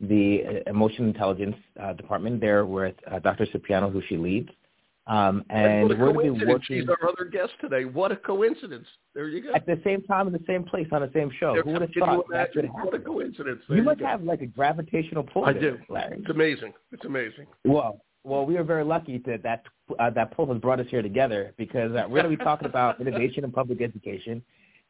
the 0.00 0.42
uh, 0.66 0.70
Emotional 0.70 1.08
Intelligence 1.08 1.56
uh, 1.82 1.92
Department 1.94 2.40
there 2.40 2.66
with 2.66 2.94
uh, 3.10 3.18
Dr. 3.18 3.46
Cipriano, 3.46 3.90
who 3.90 4.00
she 4.08 4.16
leads. 4.16 4.48
Um, 5.08 5.44
and 5.50 5.82
what 5.88 5.90
a 5.90 5.96
we're 6.00 6.12
coincidence. 6.12 6.38
be 6.40 6.46
working. 6.46 6.80
She's 6.82 6.88
our 6.88 7.08
other 7.08 7.24
guest 7.28 7.52
today. 7.60 7.84
What 7.84 8.12
a 8.12 8.16
coincidence. 8.16 8.86
There 9.16 9.26
you 9.26 9.42
go. 9.42 9.52
At 9.52 9.66
the 9.66 9.80
same 9.82 10.02
time 10.04 10.28
in 10.28 10.32
the 10.32 10.44
same 10.46 10.62
place 10.62 10.86
on 10.92 11.02
the 11.02 11.10
same 11.12 11.28
show. 11.40 11.54
There, 11.54 11.64
Who 11.64 11.72
would 11.72 11.82
have 11.82 11.90
thought 11.98 12.12
you 12.12 12.24
that 12.30 12.52
could 12.52 12.66
happen? 12.66 12.84
What 12.84 12.94
a 12.94 13.00
coincidence. 13.00 13.62
There 13.66 13.76
You 13.76 13.82
you 13.82 13.84
must 13.84 13.98
go. 13.98 14.06
have 14.06 14.22
like 14.22 14.42
a 14.42 14.46
gravitational 14.46 15.24
pull. 15.24 15.44
I 15.44 15.54
do. 15.54 15.76
Larry. 15.88 16.18
It's 16.20 16.30
amazing. 16.30 16.72
It's 16.92 17.04
amazing. 17.04 17.46
Well, 17.64 18.00
well, 18.24 18.46
we 18.46 18.56
are 18.56 18.64
very 18.64 18.84
lucky 18.84 19.18
that 19.26 19.42
that 19.42 19.64
uh, 19.98 20.10
that 20.10 20.34
pull 20.36 20.46
has 20.52 20.58
brought 20.58 20.80
us 20.80 20.86
here 20.88 21.02
together 21.02 21.52
because 21.56 21.92
uh, 21.92 22.04
we're 22.08 22.22
going 22.22 22.30
to 22.30 22.36
be 22.36 22.44
talking 22.44 22.66
about 22.68 23.00
innovation 23.00 23.44
in 23.44 23.50
public 23.50 23.80
education, 23.80 24.42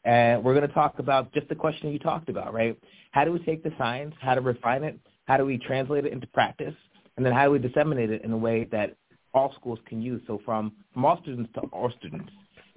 and 0.04 0.42
we're 0.44 0.54
going 0.54 0.66
to 0.66 0.74
talk 0.74 0.98
about 0.98 1.32
just 1.32 1.48
the 1.48 1.54
question 1.54 1.90
you 1.90 1.98
talked 1.98 2.28
about, 2.28 2.52
right? 2.52 2.78
How 3.12 3.24
do 3.24 3.32
we 3.32 3.38
take 3.40 3.62
the 3.62 3.72
science, 3.78 4.14
how 4.20 4.34
to 4.34 4.40
refine 4.40 4.84
it, 4.84 4.98
how 5.26 5.36
do 5.36 5.44
we 5.44 5.58
translate 5.58 6.04
it 6.04 6.12
into 6.12 6.26
practice, 6.28 6.74
and 7.16 7.24
then 7.24 7.32
how 7.32 7.46
do 7.46 7.50
we 7.52 7.58
disseminate 7.58 8.10
it 8.10 8.22
in 8.22 8.32
a 8.32 8.36
way 8.36 8.64
that 8.72 8.96
all 9.34 9.54
schools 9.54 9.78
can 9.86 10.02
use? 10.02 10.20
So 10.26 10.40
from 10.44 10.72
from 10.92 11.04
all 11.04 11.18
students 11.22 11.50
to 11.54 11.60
all 11.72 11.90
students, 11.98 12.30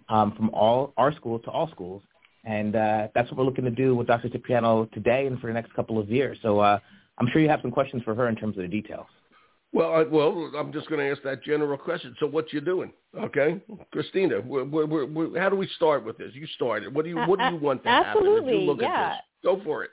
um, 0.10 0.34
from 0.36 0.50
all 0.52 0.94
our 0.98 1.14
schools 1.14 1.42
to 1.46 1.52
all 1.52 1.70
schools, 1.70 2.02
and 2.46 2.76
uh, 2.76 3.08
that's 3.14 3.30
what 3.30 3.40
we're 3.40 3.46
looking 3.46 3.66
to 3.66 3.72
do 3.72 3.94
with 3.94 4.08
Dr. 4.08 4.30
Cipriano 4.30 4.86
today 4.94 5.28
and 5.28 5.40
for 5.40 5.48
the 5.48 5.54
next 5.54 5.74
couple 5.74 6.00
of 6.00 6.10
years. 6.10 6.38
So 6.42 6.60
uh, 6.60 6.80
I'm 7.18 7.28
sure 7.32 7.42
you 7.42 7.50
have 7.50 7.62
some 7.62 7.72
questions 7.72 8.04
for 8.04 8.16
her 8.16 8.30
in 8.30 8.36
terms 8.36 8.58
of 8.58 8.62
the 8.62 8.70
details. 8.70 9.08
Well, 9.76 9.94
I, 9.94 10.04
well, 10.04 10.52
I'm 10.58 10.72
just 10.72 10.88
going 10.88 11.06
to 11.06 11.12
ask 11.12 11.22
that 11.24 11.44
general 11.44 11.78
question. 11.78 12.16
So, 12.22 12.28
what 12.28 12.54
you 12.54 12.62
doing? 12.62 12.94
Okay, 13.20 13.62
Christina, 13.92 14.40
we 14.40 14.64
we 14.64 14.86
we 14.86 15.38
how 15.38 15.50
do 15.50 15.58
we 15.58 15.68
start 15.76 16.06
with 16.06 16.18
this? 16.18 16.32
You 16.34 16.48
started. 16.48 16.96
What 16.96 17.04
do 17.04 17.10
you 17.10 17.18
What 17.18 17.40
do 17.40 17.46
you 17.46 17.58
want 17.58 17.84
to 17.84 17.90
happen? 17.90 18.12
Absolutely, 18.12 18.70
If 18.70 18.80
you 18.80 18.82
yeah. 18.82 19.06
At 19.06 19.12
this? 19.12 19.22
Go 19.44 19.62
for 19.66 19.84
it. 19.84 19.90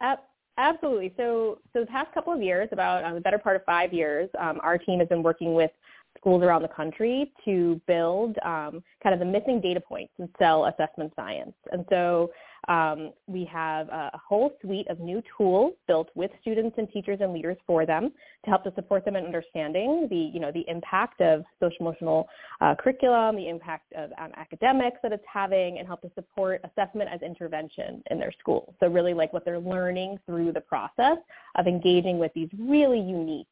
Ab- 0.00 0.20
Absolutely. 0.56 1.12
So, 1.16 1.60
so 1.72 1.80
the 1.80 1.86
past 1.86 2.12
couple 2.14 2.32
of 2.32 2.42
years, 2.42 2.68
about 2.72 3.04
um, 3.04 3.14
the 3.14 3.20
better 3.20 3.38
part 3.38 3.54
of 3.54 3.64
five 3.64 3.92
years, 3.92 4.28
um, 4.40 4.58
our 4.62 4.76
team 4.76 4.98
has 4.98 5.08
been 5.08 5.22
working 5.22 5.54
with 5.54 5.70
schools 6.18 6.42
around 6.42 6.62
the 6.62 6.68
country 6.68 7.30
to 7.44 7.80
build 7.86 8.36
um, 8.44 8.82
kind 9.02 9.12
of 9.12 9.20
the 9.20 9.24
missing 9.24 9.60
data 9.60 9.80
points 9.80 10.12
in 10.18 10.28
SEL 10.38 10.64
assessment 10.66 11.12
science. 11.14 11.54
And 11.70 11.84
so 11.90 12.32
um, 12.66 13.12
we 13.26 13.44
have 13.44 13.88
a, 13.88 14.10
whole 14.28 14.52
suite 14.60 14.86
of 14.88 15.00
new 15.00 15.22
tools 15.36 15.72
built 15.86 16.10
with 16.14 16.30
students 16.40 16.76
and 16.76 16.90
teachers 16.90 17.18
and 17.20 17.32
leaders 17.32 17.56
for 17.66 17.86
them 17.86 18.12
to 18.44 18.50
help 18.50 18.64
to 18.64 18.72
support 18.74 19.04
them 19.04 19.16
in 19.16 19.24
understanding 19.24 20.06
the, 20.10 20.16
you 20.16 20.40
know, 20.40 20.50
the 20.52 20.64
impact 20.68 21.20
of 21.20 21.44
social 21.60 21.78
emotional 21.80 22.28
uh, 22.60 22.74
curriculum, 22.74 23.36
the 23.36 23.48
impact 23.48 23.92
of 23.96 24.10
um, 24.18 24.30
academics 24.36 24.98
that 25.02 25.12
it's 25.12 25.24
having, 25.32 25.78
and 25.78 25.86
help 25.86 26.02
to 26.02 26.10
support 26.14 26.60
assessment 26.64 27.08
as 27.12 27.22
intervention 27.22 28.02
in 28.10 28.18
their 28.18 28.32
school. 28.38 28.74
So 28.80 28.88
really 28.88 29.14
like 29.14 29.32
what 29.32 29.44
they're 29.44 29.60
learning 29.60 30.18
through 30.26 30.52
the 30.52 30.60
process 30.60 31.18
of 31.56 31.66
engaging 31.66 32.18
with 32.18 32.32
these 32.34 32.48
really 32.58 33.00
unique 33.00 33.46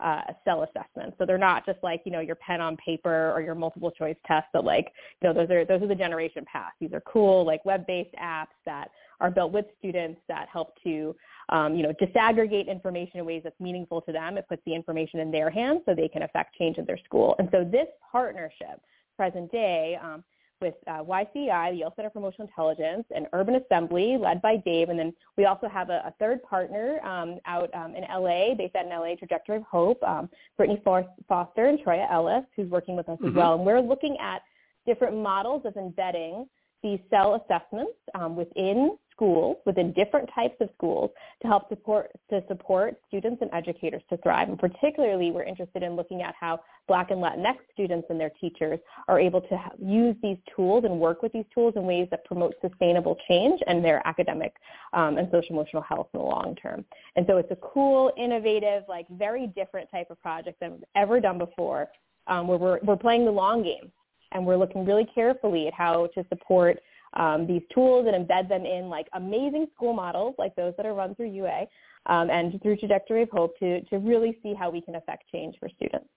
uh, 0.00 0.22
SEL 0.44 0.62
assessments. 0.62 1.16
So 1.18 1.26
they're 1.26 1.38
not 1.38 1.66
just 1.66 1.78
like, 1.82 2.02
you 2.04 2.12
know, 2.12 2.20
your 2.20 2.36
pen 2.36 2.60
on 2.60 2.76
paper 2.76 3.32
or 3.34 3.40
your 3.40 3.54
multiple 3.54 3.90
choice 3.90 4.16
test, 4.26 4.46
but 4.52 4.64
like, 4.64 4.92
you 5.20 5.28
know, 5.28 5.34
those 5.34 5.50
are, 5.50 5.64
those 5.64 5.82
are 5.82 5.88
the 5.88 5.94
generation 5.94 6.44
past. 6.50 6.74
These 6.80 6.92
are 6.92 7.00
cool, 7.00 7.44
like 7.44 7.64
web-based 7.64 8.14
apps 8.22 8.46
that 8.64 8.90
are 9.20 9.30
built 9.30 9.52
with 9.52 9.66
students 9.78 10.20
that 10.28 10.48
help 10.52 10.74
to, 10.84 11.14
um, 11.48 11.74
you 11.74 11.82
know, 11.82 11.92
disaggregate 12.00 12.68
information 12.68 13.18
in 13.18 13.24
ways 13.24 13.42
that's 13.42 13.58
meaningful 13.60 14.00
to 14.02 14.12
them. 14.12 14.38
It 14.38 14.46
puts 14.48 14.62
the 14.66 14.74
information 14.74 15.20
in 15.20 15.30
their 15.30 15.50
hands 15.50 15.80
so 15.86 15.94
they 15.94 16.08
can 16.08 16.22
affect 16.22 16.56
change 16.56 16.78
in 16.78 16.84
their 16.84 16.98
school. 17.04 17.34
And 17.38 17.48
so 17.50 17.64
this 17.64 17.88
partnership, 18.12 18.80
present 19.16 19.50
day, 19.50 19.98
um, 20.02 20.22
with 20.60 20.74
uh, 20.86 21.02
YCI, 21.02 21.70
the 21.70 21.76
Yale 21.78 21.92
Center 21.96 22.10
for 22.10 22.18
Emotional 22.18 22.48
Intelligence, 22.48 23.04
and 23.14 23.26
Urban 23.32 23.56
Assembly, 23.56 24.16
led 24.20 24.42
by 24.42 24.56
Dave. 24.56 24.88
And 24.88 24.98
then 24.98 25.12
we 25.36 25.44
also 25.44 25.68
have 25.68 25.90
a, 25.90 26.02
a 26.06 26.14
third 26.18 26.42
partner 26.42 26.98
um, 27.04 27.38
out 27.46 27.72
um, 27.74 27.94
in 27.94 28.02
LA, 28.02 28.54
based 28.54 28.74
out 28.76 28.84
in 28.84 28.90
LA, 28.90 29.14
Trajectory 29.16 29.56
of 29.56 29.62
Hope, 29.62 30.02
um, 30.02 30.28
Brittany 30.56 30.80
Foster 30.84 31.66
and 31.66 31.78
Troya 31.78 32.10
Ellis, 32.10 32.44
who's 32.56 32.70
working 32.70 32.96
with 32.96 33.08
us 33.08 33.18
Mhm. 33.20 33.28
as 33.28 33.34
well. 33.34 33.54
And 33.54 33.64
we're 33.64 33.80
looking 33.80 34.16
at 34.18 34.42
different 34.86 35.16
models 35.16 35.62
of 35.64 35.76
embedding 35.76 36.48
these 36.82 36.98
SEL 37.10 37.34
assessments 37.44 37.92
um, 38.14 38.36
within 38.36 38.96
schools, 39.18 39.56
within 39.66 39.92
different 39.92 40.30
types 40.32 40.54
of 40.60 40.68
schools, 40.76 41.10
to 41.42 41.48
help 41.48 41.68
support 41.68 42.12
to 42.30 42.42
support 42.46 42.94
students 43.08 43.42
and 43.42 43.50
educators 43.52 44.02
to 44.08 44.16
thrive. 44.18 44.48
And 44.48 44.58
particularly, 44.58 45.32
we're 45.32 45.42
interested 45.42 45.82
in 45.82 45.96
looking 45.96 46.22
at 46.22 46.34
how 46.38 46.60
Black 46.86 47.10
and 47.10 47.20
Latinx 47.20 47.56
students 47.72 48.06
and 48.10 48.20
their 48.20 48.30
teachers 48.40 48.78
are 49.08 49.18
able 49.18 49.40
to 49.40 49.58
use 49.80 50.14
these 50.22 50.38
tools 50.54 50.84
and 50.84 51.00
work 51.00 51.22
with 51.22 51.32
these 51.32 51.44
tools 51.52 51.74
in 51.76 51.82
ways 51.84 52.06
that 52.10 52.24
promote 52.24 52.54
sustainable 52.62 53.16
change 53.26 53.60
and 53.66 53.84
their 53.84 54.06
academic 54.06 54.54
um, 54.92 55.18
and 55.18 55.28
social 55.32 55.56
emotional 55.56 55.82
health 55.82 56.08
in 56.14 56.20
the 56.20 56.24
long 56.24 56.54
term. 56.54 56.84
And 57.16 57.26
so 57.26 57.38
it's 57.38 57.50
a 57.50 57.56
cool, 57.56 58.12
innovative, 58.16 58.84
like 58.88 59.06
very 59.10 59.48
different 59.48 59.90
type 59.90 60.10
of 60.10 60.20
project 60.22 60.60
than 60.60 60.72
we've 60.72 60.84
ever 60.94 61.18
done 61.18 61.38
before, 61.38 61.88
um, 62.28 62.46
where 62.46 62.58
we're 62.58 62.78
we're 62.84 62.96
playing 62.96 63.24
the 63.24 63.32
long 63.32 63.62
game 63.64 63.90
and 64.32 64.44
we're 64.44 64.56
looking 64.56 64.84
really 64.84 65.06
carefully 65.14 65.66
at 65.66 65.74
how 65.74 66.08
to 66.14 66.24
support 66.28 66.78
um, 67.14 67.46
these 67.46 67.62
tools 67.72 68.06
and 68.06 68.26
embed 68.26 68.48
them 68.48 68.64
in 68.64 68.88
like 68.88 69.08
amazing 69.14 69.66
school 69.74 69.92
models 69.92 70.34
like 70.38 70.54
those 70.56 70.74
that 70.76 70.86
are 70.86 70.94
run 70.94 71.14
through 71.14 71.30
UA 71.30 71.66
um, 72.06 72.30
and 72.30 72.60
through 72.62 72.76
Trajectory 72.76 73.22
of 73.22 73.30
Hope 73.30 73.58
to, 73.58 73.80
to 73.82 73.98
really 73.98 74.38
see 74.42 74.54
how 74.54 74.70
we 74.70 74.80
can 74.80 74.94
affect 74.94 75.24
change 75.30 75.56
for 75.58 75.68
students. 75.68 76.08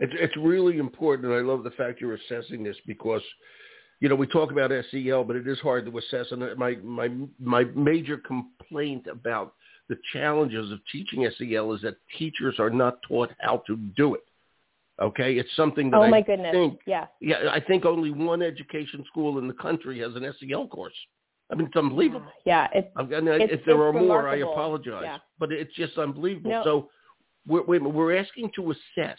It's 0.00 0.12
it's 0.16 0.36
really 0.36 0.78
important, 0.78 1.30
and 1.30 1.34
I 1.34 1.42
love 1.42 1.62
the 1.62 1.70
fact 1.72 2.00
you're 2.00 2.14
assessing 2.14 2.64
this 2.64 2.76
because, 2.86 3.22
you 4.00 4.08
know, 4.08 4.16
we 4.16 4.26
talk 4.26 4.50
about 4.50 4.72
SEL, 4.90 5.22
but 5.22 5.36
it 5.36 5.46
is 5.46 5.60
hard 5.60 5.86
to 5.86 5.98
assess. 5.98 6.26
And 6.32 6.58
my 6.58 6.76
my 6.82 7.08
my 7.38 7.64
major 7.76 8.16
complaint 8.16 9.06
about 9.06 9.54
the 9.88 9.96
challenges 10.12 10.72
of 10.72 10.80
teaching 10.90 11.28
SEL 11.38 11.72
is 11.74 11.82
that 11.82 11.96
teachers 12.18 12.56
are 12.58 12.70
not 12.70 12.98
taught 13.06 13.30
how 13.40 13.62
to 13.66 13.76
do 13.76 14.14
it. 14.14 14.24
Okay, 15.00 15.34
it's 15.34 15.48
something 15.56 15.90
that 15.90 15.96
oh 15.96 16.02
I 16.02 16.10
my 16.10 16.20
goodness! 16.20 16.52
think 16.52 16.80
yeah, 16.86 17.06
yeah 17.20 17.50
I 17.50 17.60
think 17.60 17.84
only 17.84 18.10
one 18.10 18.42
education 18.42 19.04
school 19.08 19.38
in 19.38 19.48
the 19.48 19.54
country 19.54 20.00
has 20.00 20.14
an 20.14 20.32
SEL 20.38 20.68
course. 20.68 20.94
I 21.50 21.54
mean, 21.54 21.66
it's 21.66 21.76
unbelievable. 21.76 22.26
yeah, 22.44 22.68
it's 22.72 22.88
I'm, 22.96 23.12
and 23.12 23.28
It's- 23.28 23.50
if 23.52 23.64
there 23.64 23.82
are 23.82 23.92
more, 23.92 24.28
I 24.28 24.36
apologize. 24.36 25.02
Yeah. 25.04 25.18
But 25.38 25.52
it's 25.52 25.74
just 25.74 25.98
unbelievable. 25.98 26.50
No. 26.50 26.64
So 26.64 26.88
we're, 27.46 27.66
minute, 27.66 27.90
we're 27.90 28.16
asking 28.16 28.52
to 28.56 28.70
assess, 28.70 29.18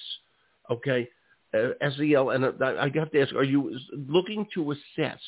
okay, 0.69 1.07
uh, 1.53 1.69
SEL, 1.97 2.31
and 2.31 2.45
uh, 2.45 2.51
I 2.61 2.89
have 2.95 3.11
to 3.11 3.21
ask, 3.21 3.33
are 3.35 3.43
you 3.43 3.77
looking 4.07 4.47
to 4.55 4.71
assess 4.71 5.19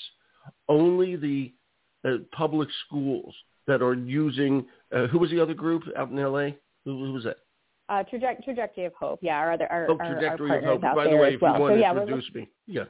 only 0.67 1.15
the 1.15 1.53
uh, 2.07 2.17
public 2.31 2.69
schools 2.87 3.35
that 3.67 3.81
are 3.81 3.93
using, 3.93 4.65
uh, 4.95 5.07
who 5.07 5.19
was 5.19 5.29
the 5.29 5.39
other 5.39 5.53
group 5.53 5.83
out 5.97 6.09
in 6.09 6.17
L.A.? 6.17 6.57
Who, 6.85 7.05
who 7.05 7.13
was 7.13 7.23
that? 7.25 7.37
Uh, 7.89 8.03
traje- 8.11 8.43
Trajectory 8.43 8.85
of 8.85 8.93
Hope. 8.93 9.19
Yeah, 9.21 9.37
our 9.37 9.53
other 9.53 9.71
our, 9.71 9.89
Oh, 9.89 9.97
our, 9.99 10.05
our 10.05 10.13
Trajectory 10.13 10.57
of 10.57 10.63
Hope. 10.63 10.81
By 10.81 11.09
the 11.09 11.15
way, 11.17 11.33
if 11.35 11.41
well. 11.41 11.55
you 11.55 11.61
want 11.61 11.71
so 11.71 11.75
to 11.75 11.81
yeah, 11.81 11.91
introduce 11.91 12.33
me. 12.33 12.49
Yeah, 12.67 12.83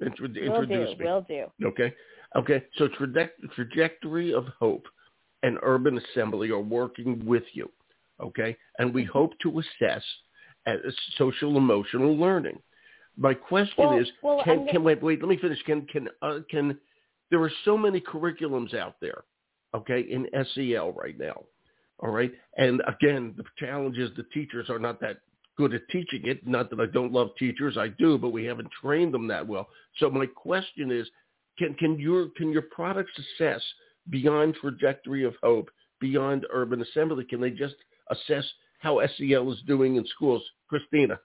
Intro- 0.00 0.28
we'll 0.28 0.66
do. 0.66 0.74
me. 0.84 0.96
We'll 1.00 1.22
do. 1.22 1.44
Okay. 1.64 1.94
Okay. 2.36 2.64
So 2.76 2.88
traje- 2.88 3.30
trajectory 3.54 4.32
of 4.32 4.46
hope 4.58 4.86
and 5.42 5.58
urban 5.62 5.98
assembly 5.98 6.50
are 6.50 6.60
working 6.60 7.24
with 7.26 7.44
you. 7.52 7.70
Okay. 8.20 8.56
And 8.78 8.94
we 8.94 9.04
hope 9.04 9.32
to 9.42 9.60
assess 9.60 10.02
uh, 10.66 10.74
social 11.16 11.56
emotional 11.56 12.16
learning. 12.16 12.58
My 13.16 13.34
question 13.34 13.74
Well- 13.78 13.98
is, 13.98 14.08
well, 14.22 14.42
can, 14.44 14.58
gonna- 14.58 14.72
can 14.72 14.84
wait, 14.84 15.02
wait, 15.02 15.20
let 15.20 15.28
me 15.28 15.36
finish. 15.36 15.62
Can, 15.64 15.86
can, 15.86 16.08
uh, 16.22 16.38
can, 16.50 16.78
there 17.30 17.42
are 17.42 17.52
so 17.64 17.76
many 17.76 18.00
curriculums 18.00 18.74
out 18.74 18.96
there, 19.00 19.24
okay, 19.74 20.00
in 20.00 20.26
SEL 20.54 20.92
right 20.92 21.18
now. 21.18 21.42
All 22.02 22.10
right. 22.10 22.32
And 22.56 22.82
again, 22.86 23.34
the 23.36 23.44
challenge 23.58 23.96
is 23.96 24.10
the 24.16 24.24
teachers 24.34 24.68
are 24.68 24.80
not 24.80 25.00
that 25.00 25.18
good 25.56 25.72
at 25.72 25.88
teaching 25.88 26.22
it. 26.26 26.46
Not 26.46 26.68
that 26.70 26.80
I 26.80 26.86
don't 26.86 27.12
love 27.12 27.30
teachers, 27.38 27.78
I 27.78 27.88
do, 27.88 28.18
but 28.18 28.30
we 28.30 28.44
haven't 28.44 28.68
trained 28.82 29.14
them 29.14 29.28
that 29.28 29.46
well. 29.46 29.68
So 29.98 30.10
my 30.10 30.26
question 30.26 30.90
is, 30.90 31.08
can 31.58 31.74
can 31.74 31.98
your 31.98 32.28
can 32.36 32.50
your 32.50 32.62
products 32.62 33.12
assess 33.18 33.62
beyond 34.10 34.56
trajectory 34.60 35.24
of 35.24 35.34
hope, 35.42 35.70
beyond 36.00 36.46
urban 36.52 36.82
assembly? 36.82 37.24
Can 37.24 37.40
they 37.40 37.50
just 37.50 37.76
assess 38.10 38.44
how 38.80 39.00
SEL 39.16 39.52
is 39.52 39.62
doing 39.66 39.96
in 39.96 40.06
schools? 40.06 40.42
Christina, 40.68 41.20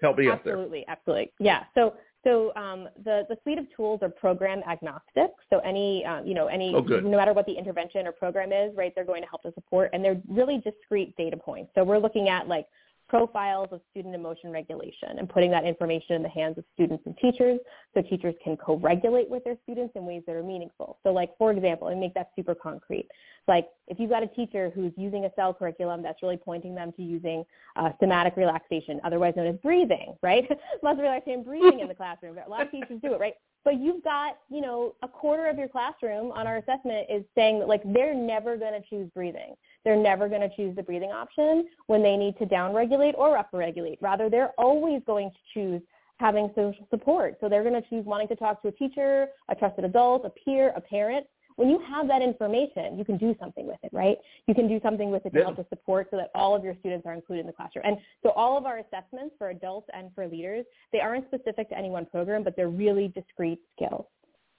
help 0.00 0.18
me 0.18 0.28
out 0.28 0.44
there. 0.44 0.52
Absolutely, 0.52 0.84
absolutely. 0.86 1.32
Yeah. 1.40 1.64
So 1.74 1.94
so 2.24 2.54
um, 2.56 2.88
the 3.04 3.24
the 3.28 3.36
suite 3.42 3.58
of 3.58 3.66
tools 3.76 4.00
are 4.02 4.08
program 4.08 4.62
agnostic. 4.68 5.30
So 5.50 5.58
any 5.60 6.04
um, 6.04 6.26
you 6.26 6.34
know 6.34 6.46
any 6.46 6.74
Oh, 6.74 6.80
no 6.80 7.16
matter 7.16 7.32
what 7.32 7.46
the 7.46 7.52
intervention 7.52 8.06
or 8.06 8.12
program 8.12 8.52
is, 8.52 8.74
right? 8.76 8.92
They're 8.94 9.04
going 9.04 9.22
to 9.22 9.28
help 9.28 9.42
to 9.42 9.52
support, 9.52 9.90
and 9.92 10.04
they're 10.04 10.20
really 10.28 10.58
discrete 10.58 11.16
data 11.16 11.36
points. 11.36 11.70
So 11.74 11.84
we're 11.84 11.98
looking 11.98 12.28
at 12.28 12.48
like 12.48 12.66
profiles 13.08 13.68
of 13.70 13.80
student 13.90 14.14
emotion 14.14 14.50
regulation 14.50 15.18
and 15.18 15.28
putting 15.28 15.50
that 15.50 15.64
information 15.64 16.16
in 16.16 16.22
the 16.22 16.28
hands 16.28 16.58
of 16.58 16.64
students 16.74 17.02
and 17.06 17.16
teachers 17.18 17.58
so 17.94 18.02
teachers 18.02 18.34
can 18.42 18.56
co-regulate 18.56 19.28
with 19.28 19.44
their 19.44 19.56
students 19.62 19.92
in 19.94 20.04
ways 20.04 20.22
that 20.26 20.34
are 20.34 20.42
meaningful. 20.42 20.98
So 21.02 21.12
like, 21.12 21.30
for 21.38 21.52
example, 21.52 21.88
and 21.88 22.00
make 22.00 22.14
that 22.14 22.30
super 22.34 22.54
concrete, 22.54 23.08
like 23.46 23.68
if 23.88 24.00
you've 24.00 24.10
got 24.10 24.22
a 24.22 24.28
teacher 24.28 24.72
who's 24.74 24.92
using 24.96 25.26
a 25.26 25.30
SEL 25.36 25.54
curriculum 25.54 26.02
that's 26.02 26.22
really 26.22 26.38
pointing 26.38 26.74
them 26.74 26.92
to 26.92 27.02
using 27.02 27.44
uh, 27.76 27.90
somatic 28.00 28.36
relaxation, 28.36 29.00
otherwise 29.04 29.34
known 29.36 29.46
as 29.46 29.56
breathing, 29.56 30.14
right? 30.22 30.44
Muscle 30.82 31.02
relaxation 31.02 31.34
and 31.34 31.44
breathing 31.44 31.80
in 31.80 31.88
the 31.88 31.94
classroom. 31.94 32.36
A 32.44 32.48
lot 32.48 32.62
of 32.62 32.70
teachers 32.70 33.00
do 33.02 33.14
it, 33.14 33.20
right? 33.20 33.34
But 33.64 33.80
you've 33.80 34.04
got, 34.04 34.38
you 34.50 34.60
know, 34.60 34.94
a 35.02 35.08
quarter 35.08 35.46
of 35.46 35.56
your 35.56 35.68
classroom 35.68 36.32
on 36.32 36.46
our 36.46 36.58
assessment 36.58 37.06
is 37.10 37.24
saying 37.34 37.58
that 37.60 37.68
like 37.68 37.82
they're 37.92 38.14
never 38.14 38.56
going 38.56 38.80
to 38.80 38.86
choose 38.88 39.08
breathing. 39.14 39.54
they're 39.84 39.96
never 39.96 40.28
going 40.28 40.40
to 40.40 40.54
choose 40.54 40.74
the 40.76 40.82
breathing 40.82 41.10
option 41.10 41.66
when 41.86 42.02
they 42.02 42.16
need 42.16 42.36
to 42.38 42.46
downregulate 42.46 43.14
or 43.16 43.42
upregulate. 43.42 43.98
Rather, 44.00 44.30
they're 44.30 44.52
always 44.58 45.02
going 45.06 45.30
to 45.30 45.36
choose 45.52 45.82
having 46.18 46.48
social 46.54 46.86
support. 46.90 47.36
So 47.40 47.48
they're 47.48 47.62
going 47.62 47.80
to 47.80 47.88
choose 47.88 48.04
wanting 48.04 48.28
to 48.28 48.36
talk 48.36 48.62
to 48.62 48.68
a 48.68 48.72
teacher, 48.72 49.28
a 49.48 49.54
trusted 49.54 49.84
adult, 49.84 50.24
a 50.24 50.30
peer, 50.30 50.72
a 50.76 50.80
parent. 50.80 51.26
When 51.56 51.68
you 51.68 51.80
have 51.88 52.08
that 52.08 52.20
information, 52.20 52.98
you 52.98 53.04
can 53.04 53.16
do 53.16 53.34
something 53.38 53.66
with 53.66 53.78
it, 53.82 53.90
right? 53.92 54.16
You 54.46 54.54
can 54.54 54.68
do 54.68 54.80
something 54.82 55.10
with 55.10 55.24
it 55.24 55.30
to 55.30 55.38
yeah. 55.38 55.44
help 55.44 55.56
to 55.56 55.66
support 55.68 56.08
so 56.10 56.16
that 56.16 56.30
all 56.34 56.56
of 56.56 56.64
your 56.64 56.74
students 56.80 57.06
are 57.06 57.12
included 57.12 57.42
in 57.42 57.46
the 57.46 57.52
classroom. 57.52 57.84
And 57.86 57.96
so 58.22 58.30
all 58.30 58.58
of 58.58 58.66
our 58.66 58.78
assessments 58.78 59.34
for 59.38 59.50
adults 59.50 59.88
and 59.94 60.10
for 60.14 60.26
leaders, 60.26 60.64
they 60.92 61.00
aren't 61.00 61.26
specific 61.26 61.68
to 61.70 61.78
any 61.78 61.90
one 61.90 62.06
program, 62.06 62.42
but 62.42 62.56
they're 62.56 62.68
really 62.68 63.08
discrete 63.08 63.60
skills, 63.76 64.06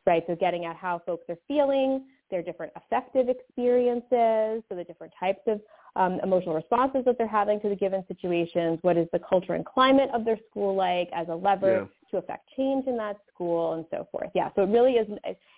right? 0.05 0.23
So 0.27 0.35
getting 0.35 0.65
at 0.65 0.77
how 0.77 1.01
folks 1.05 1.25
are 1.29 1.37
feeling, 1.47 2.05
their 2.31 2.41
different 2.41 2.71
affective 2.75 3.27
experiences, 3.29 4.63
so 4.69 4.75
the 4.75 4.85
different 4.87 5.13
types 5.19 5.41
of 5.47 5.61
um, 5.95 6.19
emotional 6.23 6.55
responses 6.55 7.03
that 7.05 7.17
they're 7.17 7.27
having 7.27 7.59
to 7.61 7.69
the 7.69 7.75
given 7.75 8.03
situations, 8.07 8.79
what 8.81 8.97
is 8.97 9.07
the 9.13 9.19
culture 9.19 9.53
and 9.53 9.65
climate 9.65 10.09
of 10.13 10.25
their 10.25 10.39
school 10.49 10.75
like 10.75 11.09
as 11.13 11.27
a 11.29 11.35
lever. 11.35 11.87
To 12.11 12.17
affect 12.17 12.49
change 12.55 12.87
in 12.87 12.97
that 12.97 13.17
school 13.33 13.73
and 13.73 13.85
so 13.91 14.07
forth. 14.11 14.29
Yeah, 14.33 14.49
so 14.55 14.63
it 14.63 14.69
really 14.69 14.93
is, 14.93 15.07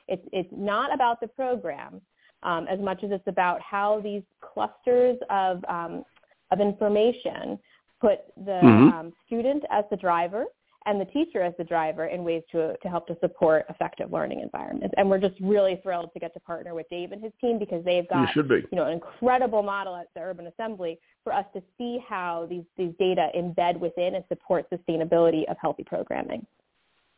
it's, 0.07 0.23
it's 0.31 0.49
not 0.51 0.93
about 0.93 1.19
the 1.19 1.27
program 1.27 2.01
um, 2.43 2.67
as 2.67 2.79
much 2.79 3.03
as 3.03 3.11
it's 3.11 3.27
about 3.27 3.61
how 3.61 4.01
these 4.01 4.23
clusters 4.41 5.17
of, 5.29 5.63
um, 5.67 6.03
of 6.51 6.59
information 6.59 7.59
put 7.99 8.19
the 8.37 8.59
mm-hmm. 8.63 8.97
um, 8.97 9.13
student 9.25 9.63
as 9.71 9.83
the 9.89 9.97
driver 9.97 10.45
and 10.87 11.01
the 11.01 11.05
teacher 11.05 11.43
as 11.43 11.53
the 11.57 11.63
driver 11.65 12.05
in 12.05 12.23
ways 12.23 12.41
to, 12.51 12.75
to 12.81 12.87
help 12.87 13.05
to 13.07 13.17
support 13.19 13.65
effective 13.69 14.11
learning 14.11 14.39
environments. 14.39 14.95
And 14.97 15.09
we're 15.09 15.19
just 15.19 15.35
really 15.41 15.79
thrilled 15.83 16.11
to 16.13 16.19
get 16.19 16.33
to 16.33 16.39
partner 16.39 16.73
with 16.73 16.87
Dave 16.89 17.11
and 17.11 17.21
his 17.21 17.33
team 17.41 17.59
because 17.59 17.83
they've 17.83 18.07
got 18.07 18.33
you, 18.35 18.43
you 18.71 18.77
know 18.77 18.85
an 18.85 18.93
incredible 18.93 19.61
model 19.61 19.95
at 19.95 20.07
the 20.15 20.21
Urban 20.21 20.47
Assembly 20.47 20.97
for 21.23 21.33
us 21.33 21.45
to 21.53 21.61
see 21.77 21.99
how 22.07 22.47
these, 22.49 22.63
these 22.77 22.93
data 22.97 23.27
embed 23.37 23.77
within 23.77 24.15
and 24.15 24.23
support 24.29 24.65
sustainability 24.71 25.43
of 25.49 25.57
healthy 25.61 25.83
programming. 25.83 26.45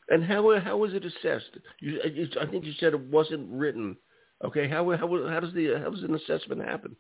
And 0.09 0.23
how 0.23 0.59
how 0.59 0.77
was 0.77 0.95
it 0.95 1.05
assessed? 1.05 1.51
You, 1.79 1.99
I 2.41 2.47
think 2.47 2.65
you 2.65 2.73
said 2.79 2.93
it 2.93 2.99
wasn't 2.99 3.47
written. 3.51 3.95
Okay, 4.43 4.67
how 4.67 4.89
how 4.97 5.07
how 5.29 5.39
does 5.39 5.53
the 5.53 5.79
how 5.83 5.91
does 5.91 6.03
an 6.03 6.15
assessment 6.15 6.61
happen? 6.61 6.95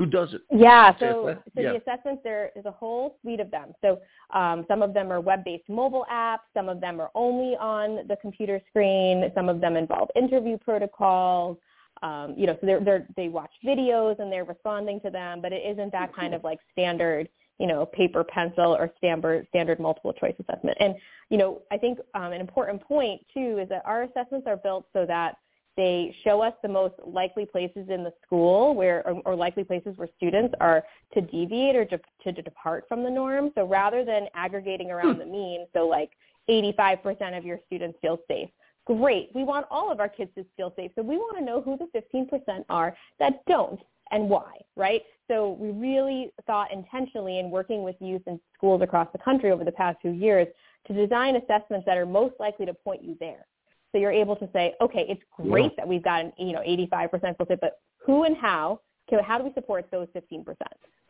Who 0.00 0.06
does 0.06 0.32
it? 0.32 0.40
Yeah, 0.50 0.94
so, 0.98 1.36
so 1.54 1.60
yeah. 1.60 1.72
the 1.72 1.76
assessments, 1.76 2.22
there 2.24 2.52
is 2.56 2.64
a 2.64 2.70
whole 2.70 3.18
suite 3.20 3.38
of 3.38 3.50
them. 3.50 3.74
So 3.82 4.00
um, 4.32 4.64
some 4.66 4.80
of 4.80 4.94
them 4.94 5.12
are 5.12 5.20
web-based 5.20 5.68
mobile 5.68 6.06
apps. 6.10 6.38
Some 6.54 6.70
of 6.70 6.80
them 6.80 7.02
are 7.02 7.10
only 7.14 7.54
on 7.60 8.08
the 8.08 8.16
computer 8.16 8.62
screen. 8.70 9.30
Some 9.34 9.50
of 9.50 9.60
them 9.60 9.76
involve 9.76 10.08
interview 10.16 10.56
protocols. 10.56 11.58
Um, 12.02 12.32
you 12.34 12.46
know, 12.46 12.56
so 12.62 12.66
they're, 12.66 12.80
they're, 12.80 13.06
they 13.14 13.28
watch 13.28 13.50
videos 13.62 14.18
and 14.20 14.32
they're 14.32 14.46
responding 14.46 15.00
to 15.02 15.10
them, 15.10 15.42
but 15.42 15.52
it 15.52 15.62
isn't 15.70 15.92
that 15.92 16.16
kind 16.16 16.32
of 16.32 16.42
like 16.44 16.60
standard, 16.72 17.28
you 17.58 17.66
know, 17.66 17.84
paper, 17.84 18.24
pencil, 18.24 18.74
or 18.74 18.90
standard, 18.96 19.46
standard 19.50 19.78
multiple 19.78 20.14
choice 20.14 20.34
assessment. 20.40 20.78
And, 20.80 20.94
you 21.28 21.36
know, 21.36 21.60
I 21.70 21.76
think 21.76 21.98
um, 22.14 22.32
an 22.32 22.40
important 22.40 22.82
point, 22.82 23.20
too, 23.34 23.58
is 23.62 23.68
that 23.68 23.82
our 23.84 24.04
assessments 24.04 24.46
are 24.46 24.56
built 24.56 24.86
so 24.94 25.04
that– 25.04 25.34
they 25.80 26.14
show 26.24 26.42
us 26.42 26.52
the 26.60 26.68
most 26.68 26.92
likely 27.06 27.46
places 27.46 27.88
in 27.88 28.04
the 28.04 28.12
school 28.22 28.74
where, 28.74 29.02
or, 29.08 29.22
or 29.24 29.34
likely 29.34 29.64
places 29.64 29.96
where 29.96 30.08
students 30.14 30.54
are 30.60 30.84
to 31.14 31.22
deviate 31.22 31.74
or 31.74 31.86
to, 31.86 31.98
to, 32.22 32.32
depart 32.32 32.84
from 32.86 33.02
the 33.02 33.08
norm. 33.08 33.50
So 33.54 33.66
rather 33.66 34.04
than 34.04 34.26
aggregating 34.34 34.90
around 34.90 35.18
the 35.18 35.24
mean, 35.24 35.66
so 35.72 35.88
like 35.88 36.10
85% 36.50 37.38
of 37.38 37.46
your 37.46 37.58
students 37.66 37.98
feel 38.02 38.18
safe. 38.28 38.50
Great. 38.84 39.30
We 39.34 39.42
want 39.42 39.64
all 39.70 39.90
of 39.90 40.00
our 40.00 40.08
kids 40.08 40.30
to 40.34 40.44
feel 40.54 40.74
safe. 40.76 40.90
So 40.96 41.02
we 41.02 41.16
want 41.16 41.38
to 41.38 41.44
know 41.44 41.62
who 41.62 41.78
the 41.78 41.86
15% 41.98 42.64
are 42.68 42.94
that 43.18 43.42
don't 43.46 43.80
and 44.10 44.28
why, 44.28 44.58
right? 44.76 45.00
So 45.28 45.52
we 45.58 45.70
really 45.70 46.30
thought 46.46 46.70
intentionally 46.70 47.38
in 47.38 47.50
working 47.50 47.84
with 47.84 47.96
youth 48.00 48.22
and 48.26 48.38
schools 48.54 48.82
across 48.82 49.08
the 49.12 49.18
country 49.18 49.50
over 49.50 49.64
the 49.64 49.72
past 49.72 49.96
few 50.02 50.10
years 50.10 50.46
to 50.88 50.92
design 50.92 51.36
assessments 51.36 51.86
that 51.86 51.96
are 51.96 52.04
most 52.04 52.34
likely 52.38 52.66
to 52.66 52.74
point 52.74 53.02
you 53.02 53.16
there. 53.18 53.46
So 53.92 53.98
you're 53.98 54.12
able 54.12 54.36
to 54.36 54.48
say, 54.52 54.74
okay, 54.80 55.06
it's 55.08 55.22
great 55.36 55.72
yeah. 55.72 55.76
that 55.78 55.88
we've 55.88 56.02
got 56.02 56.20
an, 56.24 56.32
you 56.38 56.52
know, 56.52 56.60
85% 56.60 57.36
full 57.36 57.46
but 57.60 57.80
who 58.04 58.24
and 58.24 58.36
how, 58.36 58.80
how 59.26 59.38
do 59.38 59.44
we 59.44 59.52
support 59.54 59.86
those 59.90 60.06
15%, 60.14 60.44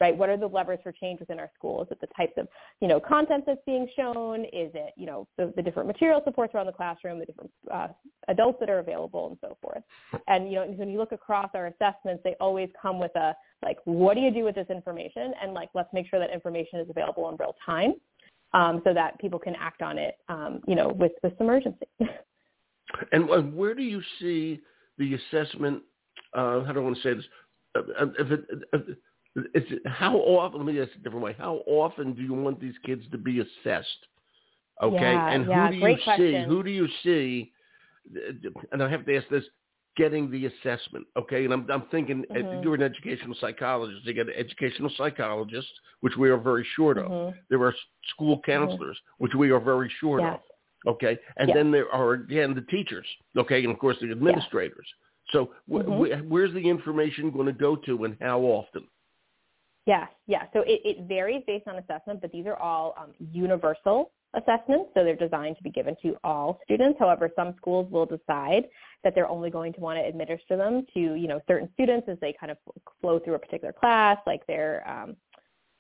right? 0.01 0.17
What 0.17 0.29
are 0.31 0.37
the 0.37 0.47
levers 0.47 0.79
for 0.83 0.93
change 0.93 1.21
within 1.21 1.39
our 1.39 1.51
school? 1.55 1.83
Is 1.83 1.89
it 1.91 2.01
the 2.01 2.07
types 2.17 2.33
of, 2.39 2.49
you 2.81 2.89
know, 2.89 2.99
content 2.99 3.45
that's 3.47 3.61
being 3.67 3.89
shown? 3.97 4.45
Is 4.47 4.71
it, 4.75 4.95
you 4.97 5.07
know, 5.07 5.29
the, 5.37 5.53
the 5.57 5.63
different 5.63 5.87
material 5.87 6.23
supports 6.25 6.55
around 6.55 6.67
the 6.67 6.73
classroom, 6.73 7.19
the 7.19 7.27
different 7.27 7.51
uh, 7.71 7.89
adults 8.29 8.59
that 8.61 8.71
are 8.71 8.79
available 8.79 9.29
and 9.29 9.37
so 9.41 9.57
forth? 9.61 9.83
And, 10.29 10.49
you 10.49 10.57
know, 10.57 10.67
when 10.67 10.89
you 10.89 10.99
look 10.99 11.13
across 11.13 11.51
our 11.55 11.67
assessments, 11.67 12.23
they 12.25 12.35
always 12.41 12.71
come 12.81 12.99
with 12.99 13.15
a, 13.17 13.35
like, 13.63 13.79
what 13.85 14.15
do 14.15 14.21
you 14.21 14.31
do 14.31 14.45
with 14.45 14.55
this 14.55 14.69
information? 14.71 15.35
And 15.43 15.53
like, 15.53 15.69
let's 15.75 15.93
make 15.93 16.09
sure 16.09 16.19
that 16.19 16.31
information 16.33 16.81
is 16.81 16.89
available 16.89 17.29
in 17.29 17.37
real 17.39 17.55
time 17.65 17.95
um, 18.55 18.81
so 18.85 18.95
that 18.95 19.19
people 19.19 19.39
can 19.39 19.55
act 19.57 19.83
on 19.83 19.99
it, 19.99 20.17
um, 20.29 20.61
you 20.67 20.75
know, 20.75 20.89
with, 20.89 21.13
with 21.23 21.37
some 21.39 21.49
urgency. 21.51 21.87
And 23.13 23.55
where 23.55 23.75
do 23.75 23.83
you 23.83 24.03
see 24.21 24.61
the 24.99 25.15
assessment? 25.15 25.83
Uh, 26.35 26.65
how 26.65 26.73
do 26.73 26.81
I 26.81 26.83
want 26.83 26.97
to 26.97 27.03
say 27.03 27.15
this? 27.15 27.25
Uh, 27.75 27.81
uh, 27.99 28.07
if 28.19 28.31
it, 28.31 28.45
if 28.73 28.97
it's 29.55 29.87
how 29.87 30.17
often? 30.17 30.65
Let 30.65 30.75
me 30.75 30.81
ask 30.81 30.91
it 30.91 31.01
a 31.01 31.03
different 31.03 31.25
way. 31.25 31.35
How 31.39 31.63
often 31.67 32.15
do 32.15 32.23
you 32.23 32.35
want 32.35 32.61
these 32.61 32.75
kids 32.85 33.03
to 33.13 33.19
be 33.19 33.41
assessed? 33.41 33.89
Okay, 34.83 35.13
yeah, 35.13 35.31
and 35.31 35.45
who 35.45 35.51
yeah, 35.51 35.71
do 35.71 35.77
you 35.77 35.81
question. 35.81 36.17
see? 36.17 36.45
Who 36.49 36.63
do 36.63 36.71
you 36.71 36.89
see? 37.03 37.53
And 38.73 38.83
I 38.83 38.89
have 38.89 39.05
to 39.07 39.17
ask 39.17 39.29
this: 39.29 39.45
getting 39.97 40.31
the 40.31 40.47
assessment. 40.47 41.07
Okay, 41.17 41.45
and 41.45 41.53
I'm 41.53 41.67
I'm 41.71 41.83
thinking 41.91 42.25
mm-hmm. 42.31 42.63
you're 42.63 42.75
an 42.75 42.83
educational 42.83 43.37
psychologist. 43.41 44.05
You 44.05 44.15
get 44.15 44.29
an 44.29 44.35
educational 44.37 44.91
psychologist, 44.97 45.69
which 46.01 46.17
we 46.17 46.31
are 46.31 46.39
very 46.39 46.67
short 46.77 46.99
of. 46.99 47.07
Mm-hmm. 47.07 47.39
There 47.51 47.63
are 47.63 47.75
school 48.15 48.39
mm-hmm. 48.39 48.51
counselors, 48.51 48.97
mm-hmm. 48.97 49.25
which 49.25 49.35
we 49.35 49.51
are 49.51 49.61
very 49.61 49.91
short 50.01 50.23
yes. 50.23 50.35
of. 50.35 50.41
Okay, 50.87 51.19
and 51.37 51.49
yes. 51.49 51.55
then 51.55 51.71
there 51.71 51.91
are 51.91 52.13
again 52.13 52.55
the 52.55 52.63
teachers. 52.63 53.07
Okay, 53.37 53.63
and 53.63 53.73
of 53.73 53.79
course 53.79 53.97
the 54.01 54.11
administrators. 54.11 54.87
So 55.33 55.51
wh- 55.69 55.77
mm-hmm. 55.77 56.27
wh- 56.27 56.31
where's 56.31 56.53
the 56.55 56.69
information 56.69 57.31
going 57.31 57.47
to 57.47 57.53
go 57.53 57.77
to, 57.77 58.05
and 58.05 58.17
how 58.21 58.41
often? 58.41 58.87
Yes, 59.87 60.09
yeah. 60.27 60.45
So 60.53 60.61
it, 60.61 60.81
it 60.85 61.09
varies 61.09 61.43
based 61.47 61.67
on 61.67 61.77
assessment, 61.77 62.21
but 62.21 62.33
these 62.33 62.47
are 62.47 62.57
all 62.57 62.95
um, 62.99 63.13
universal 63.33 64.13
assessments, 64.35 64.91
so 64.95 65.03
they're 65.03 65.17
designed 65.17 65.57
to 65.57 65.63
be 65.63 65.71
given 65.71 65.97
to 66.03 66.17
all 66.23 66.61
students. 66.65 66.99
However, 66.99 67.31
some 67.35 67.55
schools 67.57 67.91
will 67.91 68.07
decide 68.07 68.65
that 69.03 69.15
they're 69.15 69.29
only 69.29 69.51
going 69.51 69.73
to 69.73 69.81
want 69.81 69.99
to 69.99 70.05
administer 70.05 70.57
them 70.57 70.87
to, 70.95 71.01
you 71.01 71.27
know, 71.27 71.41
certain 71.49 71.69
students 71.75 72.09
as 72.09 72.19
they 72.21 72.35
kind 72.39 72.53
of 72.53 72.59
flow 73.01 73.19
through 73.19 73.35
a 73.35 73.39
particular 73.39 73.73
class, 73.73 74.19
like 74.27 74.47
their 74.47 74.89
um, 74.89 75.17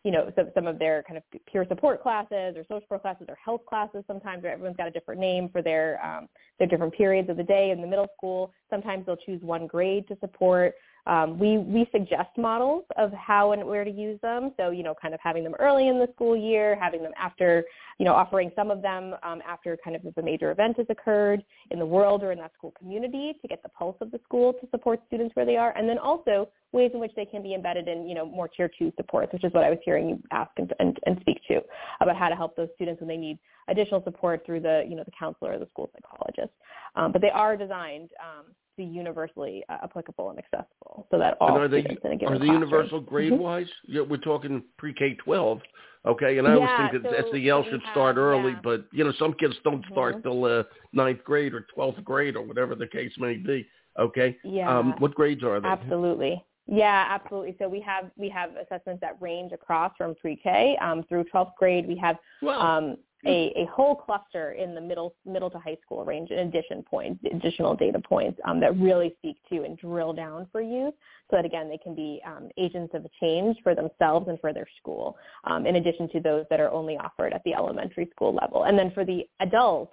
you 0.04 0.10
know, 0.10 0.32
some, 0.34 0.50
some 0.54 0.66
of 0.66 0.78
their 0.78 1.02
kind 1.02 1.18
of 1.18 1.22
peer 1.50 1.66
support 1.68 2.02
classes 2.02 2.56
or 2.56 2.62
social 2.62 2.80
support 2.80 3.02
classes 3.02 3.26
or 3.28 3.36
health 3.42 3.60
classes 3.66 4.02
sometimes, 4.06 4.42
where 4.42 4.52
everyone's 4.52 4.76
got 4.76 4.88
a 4.88 4.90
different 4.90 5.20
name 5.20 5.48
for 5.50 5.60
their, 5.60 6.04
um, 6.04 6.28
their 6.58 6.68
different 6.68 6.94
periods 6.94 7.28
of 7.28 7.36
the 7.36 7.42
day 7.42 7.70
in 7.70 7.80
the 7.80 7.86
middle 7.86 8.08
school. 8.16 8.52
Sometimes 8.70 9.04
they'll 9.04 9.16
choose 9.16 9.42
one 9.42 9.66
grade 9.66 10.08
to 10.08 10.16
support. 10.20 10.74
Um, 11.06 11.38
we, 11.38 11.58
we 11.58 11.88
suggest 11.92 12.30
models 12.36 12.84
of 12.96 13.10
how 13.12 13.52
and 13.52 13.64
where 13.64 13.84
to 13.84 13.90
use 13.90 14.20
them. 14.20 14.52
So, 14.58 14.70
you 14.70 14.82
know, 14.82 14.94
kind 15.00 15.14
of 15.14 15.20
having 15.22 15.44
them 15.44 15.54
early 15.58 15.88
in 15.88 15.98
the 15.98 16.08
school 16.14 16.36
year, 16.36 16.78
having 16.80 17.02
them 17.02 17.12
after, 17.18 17.64
you 17.98 18.04
know, 18.04 18.12
offering 18.14 18.50
some 18.54 18.70
of 18.70 18.82
them 18.82 19.14
um, 19.22 19.40
after 19.46 19.78
kind 19.82 19.96
of 19.96 20.02
the 20.14 20.22
major 20.22 20.50
event 20.50 20.76
has 20.76 20.86
occurred 20.90 21.42
in 21.70 21.78
the 21.78 21.86
world 21.86 22.22
or 22.22 22.32
in 22.32 22.38
that 22.38 22.52
school 22.54 22.72
community 22.78 23.34
to 23.40 23.48
get 23.48 23.62
the 23.62 23.68
pulse 23.70 23.96
of 24.00 24.10
the 24.10 24.20
school 24.24 24.52
to 24.52 24.68
support 24.70 25.00
students 25.06 25.34
where 25.36 25.46
they 25.46 25.56
are. 25.56 25.76
And 25.76 25.88
then 25.88 25.98
also 25.98 26.48
ways 26.72 26.90
in 26.94 27.00
which 27.00 27.12
they 27.16 27.24
can 27.24 27.42
be 27.42 27.54
embedded 27.54 27.88
in, 27.88 28.08
you 28.08 28.14
know, 28.14 28.24
more 28.24 28.48
tier 28.48 28.70
two 28.78 28.92
supports, 28.96 29.32
which 29.32 29.44
is 29.44 29.52
what 29.52 29.64
I 29.64 29.70
was 29.70 29.78
hearing 29.84 30.08
you 30.08 30.22
ask 30.30 30.50
and, 30.56 30.72
and, 30.78 30.98
and 31.06 31.18
speak 31.20 31.40
to 31.48 31.60
about 32.00 32.16
how 32.16 32.28
to 32.28 32.36
help 32.36 32.56
those 32.56 32.68
students 32.76 33.00
when 33.00 33.08
they 33.08 33.16
need 33.16 33.38
additional 33.68 34.02
support 34.04 34.44
through 34.46 34.60
the, 34.60 34.84
you 34.88 34.94
know, 34.94 35.04
the 35.04 35.12
counselor 35.18 35.52
or 35.54 35.58
the 35.58 35.66
school 35.66 35.90
psychologist. 35.94 36.54
Um, 36.94 37.12
but 37.12 37.22
they 37.22 37.30
are 37.30 37.56
designed 37.56 38.10
um, 38.20 38.46
to 38.46 38.76
be 38.76 38.84
universally 38.84 39.64
uh, 39.68 39.78
applicable 39.82 40.30
and 40.30 40.38
accessible 40.38 41.06
so 41.10 41.18
that 41.18 41.36
all 41.40 41.54
and 41.54 41.64
are 41.64 41.68
they, 41.68 41.80
students 41.80 42.02
in 42.04 42.12
a 42.12 42.16
given 42.16 42.34
Are 42.34 42.38
they 42.38 42.46
universal 42.46 43.00
grade-wise? 43.00 43.66
Mm-hmm. 43.66 43.96
Yeah, 43.96 44.02
we're 44.02 44.18
talking 44.18 44.62
pre-K-12. 44.78 45.60
Okay, 46.06 46.38
and 46.38 46.48
I 46.48 46.52
yeah, 46.52 46.56
always 46.56 46.90
think 46.90 47.02
that 47.02 47.12
so 47.26 47.32
SEL 47.32 47.64
should 47.64 47.72
have, 47.72 47.90
start 47.90 48.16
early, 48.16 48.52
yeah. 48.52 48.60
but 48.64 48.86
you 48.90 49.04
know 49.04 49.12
some 49.18 49.34
kids 49.34 49.54
don't 49.64 49.82
mm-hmm. 49.82 49.92
start 49.92 50.22
till 50.22 50.46
uh, 50.46 50.62
ninth 50.94 51.22
grade 51.24 51.52
or 51.52 51.66
twelfth 51.74 52.02
grade 52.02 52.36
or 52.36 52.42
whatever 52.42 52.74
the 52.74 52.86
case 52.86 53.12
may 53.18 53.34
be. 53.34 53.68
Okay, 53.98 54.34
yeah. 54.42 54.78
Um, 54.78 54.94
what 54.96 55.14
grades 55.14 55.44
are 55.44 55.60
they? 55.60 55.68
Absolutely. 55.68 56.42
Yeah, 56.70 57.04
absolutely. 57.08 57.56
So 57.58 57.68
we 57.68 57.80
have 57.80 58.12
we 58.16 58.28
have 58.28 58.50
assessments 58.54 59.00
that 59.00 59.16
range 59.20 59.50
across 59.52 59.92
from 59.98 60.14
pre-K 60.14 60.78
um, 60.80 61.02
through 61.08 61.24
12th 61.24 61.56
grade. 61.58 61.86
We 61.86 61.96
have 61.96 62.16
um, 62.46 62.96
a, 63.26 63.52
a 63.56 63.66
whole 63.66 63.96
cluster 63.96 64.52
in 64.52 64.76
the 64.76 64.80
middle 64.80 65.16
middle 65.26 65.50
to 65.50 65.58
high 65.58 65.76
school 65.82 66.04
range 66.04 66.30
in 66.30 66.38
addition 66.38 66.84
points, 66.84 67.20
additional 67.34 67.74
data 67.74 67.98
points 67.98 68.40
um, 68.44 68.60
that 68.60 68.78
really 68.78 69.14
speak 69.18 69.36
to 69.50 69.64
and 69.64 69.76
drill 69.78 70.12
down 70.12 70.46
for 70.52 70.62
youth 70.62 70.94
so 71.28 71.36
that 71.36 71.44
again 71.44 71.68
they 71.68 71.76
can 71.76 71.96
be 71.96 72.22
um, 72.24 72.48
agents 72.56 72.94
of 72.94 73.04
change 73.20 73.56
for 73.64 73.74
themselves 73.74 74.28
and 74.28 74.40
for 74.40 74.52
their 74.52 74.68
school 74.78 75.16
um, 75.44 75.66
in 75.66 75.74
addition 75.74 76.08
to 76.10 76.20
those 76.20 76.44
that 76.50 76.60
are 76.60 76.70
only 76.70 76.96
offered 76.98 77.32
at 77.32 77.42
the 77.44 77.52
elementary 77.52 78.08
school 78.12 78.32
level. 78.32 78.64
And 78.64 78.78
then 78.78 78.92
for 78.92 79.04
the 79.04 79.24
adults, 79.40 79.92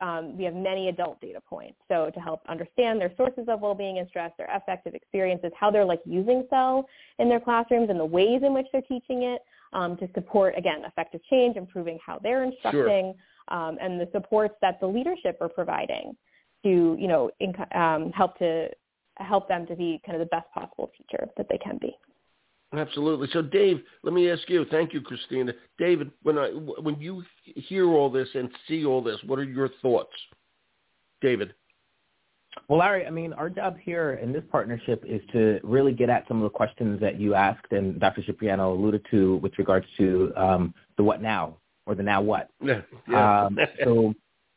um, 0.00 0.36
we 0.36 0.44
have 0.44 0.54
many 0.54 0.88
adult 0.88 1.20
data 1.20 1.40
points. 1.40 1.78
So 1.88 2.10
to 2.14 2.20
help 2.20 2.42
understand 2.48 3.00
their 3.00 3.12
sources 3.16 3.46
of 3.48 3.60
well-being 3.60 3.98
and 3.98 4.08
stress, 4.08 4.32
their 4.38 4.48
affective 4.54 4.94
experiences, 4.94 5.50
how 5.58 5.70
they're 5.70 5.84
like 5.84 6.00
using 6.04 6.46
SEL 6.50 6.86
in 7.18 7.28
their 7.28 7.40
classrooms 7.40 7.90
and 7.90 7.98
the 7.98 8.04
ways 8.04 8.42
in 8.42 8.54
which 8.54 8.66
they're 8.72 8.82
teaching 8.82 9.22
it 9.22 9.42
um, 9.72 9.96
to 9.98 10.08
support, 10.14 10.54
again, 10.56 10.82
effective 10.86 11.20
change, 11.30 11.56
improving 11.56 11.98
how 12.04 12.18
they're 12.22 12.44
instructing, 12.44 13.14
sure. 13.48 13.58
um, 13.58 13.78
and 13.80 14.00
the 14.00 14.08
supports 14.12 14.54
that 14.62 14.78
the 14.80 14.86
leadership 14.86 15.36
are 15.40 15.48
providing 15.48 16.16
to, 16.62 16.96
you 16.98 17.08
know, 17.08 17.30
inc- 17.42 17.76
um, 17.76 18.10
help 18.12 18.38
to 18.38 18.68
help 19.18 19.48
them 19.48 19.66
to 19.66 19.74
be 19.74 20.00
kind 20.04 20.20
of 20.20 20.28
the 20.28 20.36
best 20.36 20.46
possible 20.52 20.90
teacher 20.96 21.26
that 21.36 21.46
they 21.48 21.58
can 21.58 21.78
be. 21.78 21.96
Absolutely. 22.76 23.28
So, 23.32 23.42
Dave, 23.42 23.80
let 24.02 24.12
me 24.12 24.30
ask 24.30 24.48
you. 24.48 24.66
Thank 24.70 24.92
you, 24.92 25.00
Christina. 25.00 25.52
David, 25.78 26.10
when 26.22 26.38
I 26.38 26.48
when 26.48 27.00
you 27.00 27.24
hear 27.44 27.88
all 27.88 28.10
this 28.10 28.28
and 28.34 28.50
see 28.68 28.84
all 28.84 29.02
this, 29.02 29.18
what 29.26 29.38
are 29.38 29.44
your 29.44 29.70
thoughts, 29.80 30.12
David? 31.20 31.54
Well, 32.68 32.78
Larry, 32.78 33.06
I 33.06 33.10
mean, 33.10 33.32
our 33.32 33.48
job 33.48 33.76
here 33.78 34.18
in 34.22 34.32
this 34.32 34.42
partnership 34.50 35.04
is 35.06 35.20
to 35.32 35.60
really 35.62 35.92
get 35.92 36.10
at 36.10 36.26
some 36.26 36.38
of 36.38 36.42
the 36.42 36.50
questions 36.56 37.00
that 37.00 37.20
you 37.20 37.34
asked 37.34 37.70
and 37.70 38.00
Dr. 38.00 38.22
Cipriano 38.22 38.72
alluded 38.72 39.06
to 39.10 39.36
with 39.36 39.52
regards 39.58 39.86
to 39.98 40.32
um, 40.36 40.74
the 40.96 41.04
what 41.04 41.22
now 41.22 41.56
or 41.86 41.94
the 41.94 42.02
now 42.02 42.20
what. 42.22 42.50
Yeah. 42.62 42.80
yeah. 43.08 43.44
Um, 43.44 43.58
so 43.84 44.14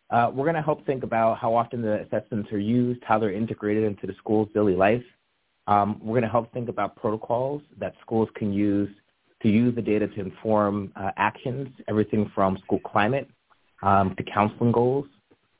uh, 0.09 0.31
we're 0.33 0.45
going 0.45 0.55
to 0.55 0.61
help 0.61 0.85
think 0.85 1.03
about 1.03 1.37
how 1.37 1.53
often 1.53 1.81
the 1.81 2.01
assessments 2.01 2.51
are 2.51 2.59
used, 2.59 3.01
how 3.03 3.19
they're 3.19 3.33
integrated 3.33 3.83
into 3.83 4.07
the 4.07 4.13
school's 4.17 4.49
daily 4.53 4.75
life, 4.75 5.03
um, 5.69 5.99
we're 6.01 6.13
going 6.13 6.23
to 6.23 6.29
help 6.29 6.51
think 6.51 6.67
about 6.67 6.95
protocols 6.95 7.61
that 7.77 7.93
schools 8.01 8.27
can 8.35 8.51
use 8.51 8.89
to 9.43 9.49
use 9.49 9.73
the 9.75 9.81
data 9.81 10.07
to 10.07 10.19
inform 10.19 10.91
uh, 10.95 11.11
actions, 11.15 11.69
everything 11.87 12.29
from 12.33 12.57
school 12.57 12.79
climate 12.79 13.29
um, 13.83 14.15
to 14.15 14.23
counseling 14.23 14.71
goals. 14.71 15.05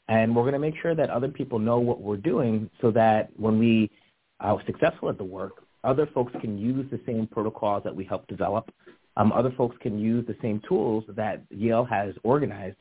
And 0.08 0.36
we're 0.36 0.42
going 0.42 0.54
to 0.54 0.60
make 0.60 0.74
sure 0.82 0.96
that 0.96 1.12
other 1.12 1.28
people 1.28 1.60
know 1.60 1.80
what 1.80 2.02
we're 2.02 2.18
doing 2.18 2.70
so 2.82 2.90
that 2.92 3.30
when 3.38 3.60
we 3.60 3.92
are 4.40 4.60
successful 4.66 5.10
at 5.10 5.20
the 5.20 5.24
work, 5.24 5.64
other 5.84 6.08
folks 6.08 6.34
can 6.42 6.58
use 6.58 6.90
the 6.90 7.00
same 7.06 7.28
protocols 7.28 7.84
that 7.84 7.96
we 7.96 8.04
help 8.04 8.26
develop. 8.28 8.72
Um, 9.16 9.32
other 9.32 9.52
folks 9.56 9.78
can 9.80 10.00
use 10.00 10.26
the 10.26 10.36
same 10.42 10.60
tools 10.68 11.04
that 11.10 11.44
Yale 11.52 11.86
has 11.86 12.16
organized 12.24 12.78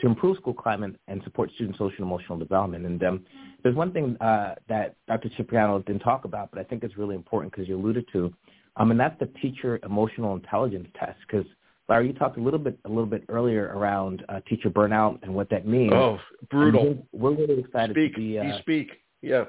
to 0.00 0.06
improve 0.06 0.36
school 0.38 0.54
climate 0.54 0.94
and 1.08 1.22
support 1.24 1.50
student 1.54 1.76
social 1.76 1.96
and 1.98 2.06
emotional 2.06 2.38
development. 2.38 2.86
And 2.86 3.02
um, 3.04 3.24
there's 3.62 3.76
one 3.76 3.92
thing 3.92 4.16
uh, 4.20 4.54
that 4.68 4.96
Dr. 5.06 5.30
Cipriano 5.36 5.80
didn't 5.80 6.02
talk 6.02 6.24
about, 6.24 6.50
but 6.50 6.58
I 6.60 6.64
think 6.64 6.82
it's 6.82 6.96
really 6.96 7.14
important 7.14 7.52
because 7.52 7.68
you 7.68 7.76
alluded 7.76 8.06
to, 8.12 8.32
um, 8.76 8.90
and 8.90 8.98
that's 8.98 9.18
the 9.20 9.26
teacher 9.40 9.78
emotional 9.84 10.34
intelligence 10.34 10.88
test. 10.98 11.18
Because 11.26 11.46
Larry, 11.88 12.08
you 12.08 12.12
talked 12.14 12.38
a 12.38 12.42
little 12.42 12.58
bit 12.58 12.78
a 12.84 12.88
little 12.88 13.06
bit 13.06 13.24
earlier 13.28 13.72
around 13.74 14.24
uh, 14.28 14.40
teacher 14.48 14.70
burnout 14.70 15.18
and 15.22 15.34
what 15.34 15.50
that 15.50 15.66
means. 15.66 15.92
Oh, 15.92 16.18
brutal! 16.50 17.06
We're, 17.12 17.30
we're 17.32 17.36
really 17.36 17.60
excited 17.60 17.94
speak. 17.94 18.14
to 18.14 18.20
be. 18.20 18.38
Uh, 18.38 18.44
you 18.44 18.52
speak. 18.60 18.88
Yeah. 19.22 19.44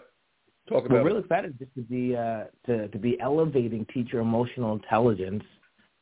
Talk 0.67 0.85
about 0.85 0.91
we're 0.91 1.03
really 1.03 1.19
excited 1.19 1.57
just 1.57 1.73
to 1.75 1.81
be 1.81 2.15
uh, 2.15 2.45
to 2.65 2.87
to 2.89 2.97
be 2.97 3.19
elevating 3.19 3.85
teacher 3.93 4.19
emotional 4.19 4.73
intelligence 4.73 5.43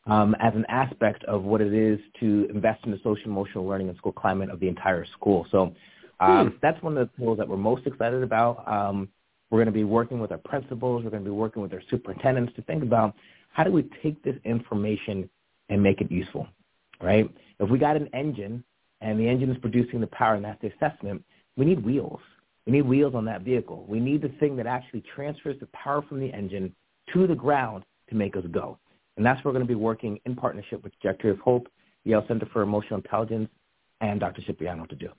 um, 0.06 0.36
as 0.40 0.54
an 0.56 0.66
aspect 0.70 1.24
of 1.26 1.44
what 1.44 1.62
it 1.62 1.74
is 1.74 2.00
to 2.20 2.48
invest 2.54 2.84
in 2.86 2.92
the 2.92 2.98
social 3.04 3.26
emotional 3.26 3.66
learning 3.68 3.90
and 3.90 3.98
school 3.98 4.12
climate 4.12 4.50
of 4.50 4.60
the 4.60 4.68
entire 4.68 5.06
school. 5.06 5.46
So 5.52 5.74
um, 6.20 6.50
hmm. 6.50 6.56
that's 6.62 6.82
one 6.82 6.98
of 6.98 7.10
the 7.10 7.24
tools 7.24 7.38
that 7.38 7.48
we're 7.48 7.58
most 7.58 7.86
excited 7.86 8.24
about. 8.24 8.68
Um, 8.68 9.10
we're 9.50 9.58
going 9.58 9.68
to 9.68 9.72
be 9.72 9.84
working 9.84 10.20
with 10.20 10.32
our 10.32 10.38
principals. 10.38 11.04
We're 11.04 11.10
going 11.10 11.24
to 11.24 11.30
be 11.30 11.36
working 11.36 11.62
with 11.62 11.74
our 11.74 11.82
superintendents 11.90 12.54
to 12.56 12.62
think 12.64 12.84
about 12.84 13.16
how 13.52 13.64
do 13.64 13.72
we 13.72 13.90
take 14.04 14.22
this 14.24 14.36
information 14.46 15.30
and 15.70 15.82
make 15.82 16.02
it 16.02 16.12
useful, 16.12 16.48
right? 17.02 17.30
If 17.60 17.70
we 17.70 17.80
got 17.80 17.96
an 17.96 18.10
engine 18.14 18.64
and 19.02 19.20
the 19.20 19.28
engine 19.28 19.50
is 19.50 19.58
producing 19.58 20.02
the 20.02 20.08
power 20.08 20.36
and 20.36 20.46
that's 20.46 20.62
the 20.62 20.72
assessment, 20.76 21.24
we 21.58 21.66
need 21.66 21.84
wheels. 21.84 22.20
We 22.66 22.74
need 22.74 22.84
wheels 22.84 23.16
on 23.16 23.26
that 23.26 23.42
vehicle. 23.42 23.86
We 23.88 24.00
need 24.00 24.22
the 24.22 24.30
thing 24.40 24.56
that 24.58 24.68
actually 24.68 25.04
transfers 25.16 25.60
the 25.60 25.68
power 25.68 26.04
from 26.08 26.20
the 26.20 26.32
engine 26.32 26.74
to 27.14 27.26
the 27.26 27.36
ground 27.36 27.84
to 28.10 28.16
make 28.16 28.36
us 28.36 28.44
go. 28.52 28.78
And 29.20 29.26
that's 29.26 29.44
where 29.44 29.52
we're 29.52 29.60
going 29.60 29.68
to 29.68 29.74
be 29.74 29.76
working 29.76 30.18
in 30.26 30.34
partnership 30.34 30.82
with 30.82 30.98
Trajectory 31.02 31.32
of 31.32 31.40
Hope, 31.40 31.68
Yale 32.06 32.24
Center 32.30 32.46
for 32.54 32.62
Emotional 32.62 33.02
Intelligence, 33.02 33.50
and 34.00 34.18
Dr. 34.18 34.42
Cipriano 34.44 34.86
to 34.86 34.96
do. 34.96 35.10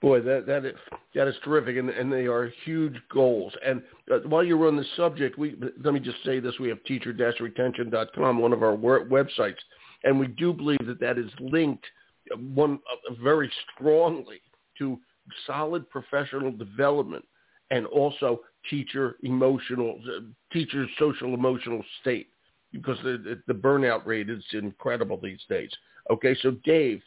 Boy, 0.00 0.20
that 0.20 0.46
that 0.46 0.64
is 0.64 0.76
that 1.16 1.26
is 1.26 1.34
terrific, 1.42 1.78
and 1.78 1.90
and 1.90 2.12
they 2.12 2.26
are 2.26 2.52
huge 2.64 2.94
goals. 3.12 3.52
And 3.66 3.82
uh, 4.08 4.18
while 4.28 4.44
you're 4.44 4.68
on 4.68 4.76
the 4.76 4.84
subject, 4.96 5.36
we 5.36 5.56
let 5.82 5.92
me 5.92 5.98
just 5.98 6.22
say 6.24 6.38
this: 6.38 6.54
we 6.60 6.68
have 6.68 6.80
teacher-retention.com, 6.84 8.38
one 8.38 8.52
of 8.52 8.62
our 8.62 8.76
websites, 8.76 9.56
and 10.04 10.20
we 10.20 10.28
do 10.28 10.52
believe 10.52 10.86
that 10.86 11.00
that 11.00 11.18
is 11.18 11.32
linked 11.40 11.86
uh, 12.32 12.36
one 12.36 12.78
uh, 13.10 13.14
very 13.20 13.50
strongly 13.74 14.40
to 14.78 14.96
solid 15.44 15.90
professional 15.90 16.52
development 16.52 17.24
and 17.72 17.84
also 17.86 18.42
teacher 18.70 19.16
emotional, 19.24 19.98
uh, 20.06 20.20
teacher 20.52 20.86
social 21.00 21.34
emotional 21.34 21.82
state 22.00 22.28
because 22.72 22.98
the, 23.02 23.40
the 23.46 23.54
burnout 23.54 24.06
rate 24.06 24.28
is 24.30 24.42
incredible 24.52 25.18
these 25.22 25.40
days. 25.48 25.70
Okay, 26.10 26.36
so 26.42 26.52
Dave, 26.64 27.02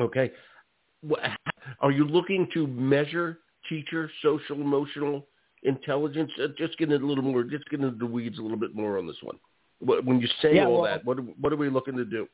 okay, 0.00 0.30
are 1.80 1.90
you 1.90 2.04
looking 2.04 2.48
to 2.54 2.66
measure 2.66 3.38
teacher 3.68 4.10
social 4.22 4.56
emotional 4.56 5.26
intelligence? 5.62 6.30
Uh, 6.42 6.48
just 6.56 6.76
get 6.78 6.90
into 6.90 7.04
a 7.04 7.06
little 7.06 7.24
more, 7.24 7.42
just 7.42 7.68
get 7.70 7.80
into 7.80 7.96
the 7.96 8.06
weeds 8.06 8.38
a 8.38 8.42
little 8.42 8.58
bit 8.58 8.74
more 8.74 8.98
on 8.98 9.06
this 9.06 9.16
one. 9.22 9.36
When 9.80 10.20
you 10.20 10.28
say 10.42 10.56
yeah, 10.56 10.66
all 10.66 10.82
well, 10.82 10.82
that, 10.82 11.04
what 11.04 11.18
what 11.38 11.52
are 11.52 11.56
we 11.56 11.70
looking 11.70 11.96
to 11.96 12.04
do? 12.04 12.26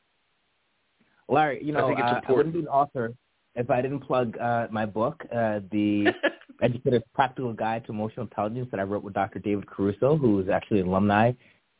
Larry, 1.27 1.63
you 1.63 1.73
know, 1.73 1.89
I, 1.89 2.01
uh, 2.01 2.21
I 2.27 2.31
wouldn't 2.31 2.53
be 2.53 2.61
an 2.61 2.67
author 2.67 3.13
if 3.55 3.69
I 3.69 3.81
didn't 3.81 4.01
plug 4.01 4.37
uh, 4.37 4.67
my 4.69 4.85
book, 4.85 5.23
uh, 5.33 5.59
the 5.71 6.07
Educator's 6.61 7.03
Practical 7.13 7.53
Guide 7.53 7.85
to 7.85 7.91
Emotional 7.91 8.25
Intelligence 8.25 8.67
that 8.71 8.79
I 8.79 8.83
wrote 8.83 9.03
with 9.03 9.13
Dr. 9.13 9.39
David 9.39 9.67
Caruso, 9.67 10.17
who 10.17 10.39
is 10.39 10.49
actually 10.49 10.81
an 10.81 10.87
alumni 10.87 11.31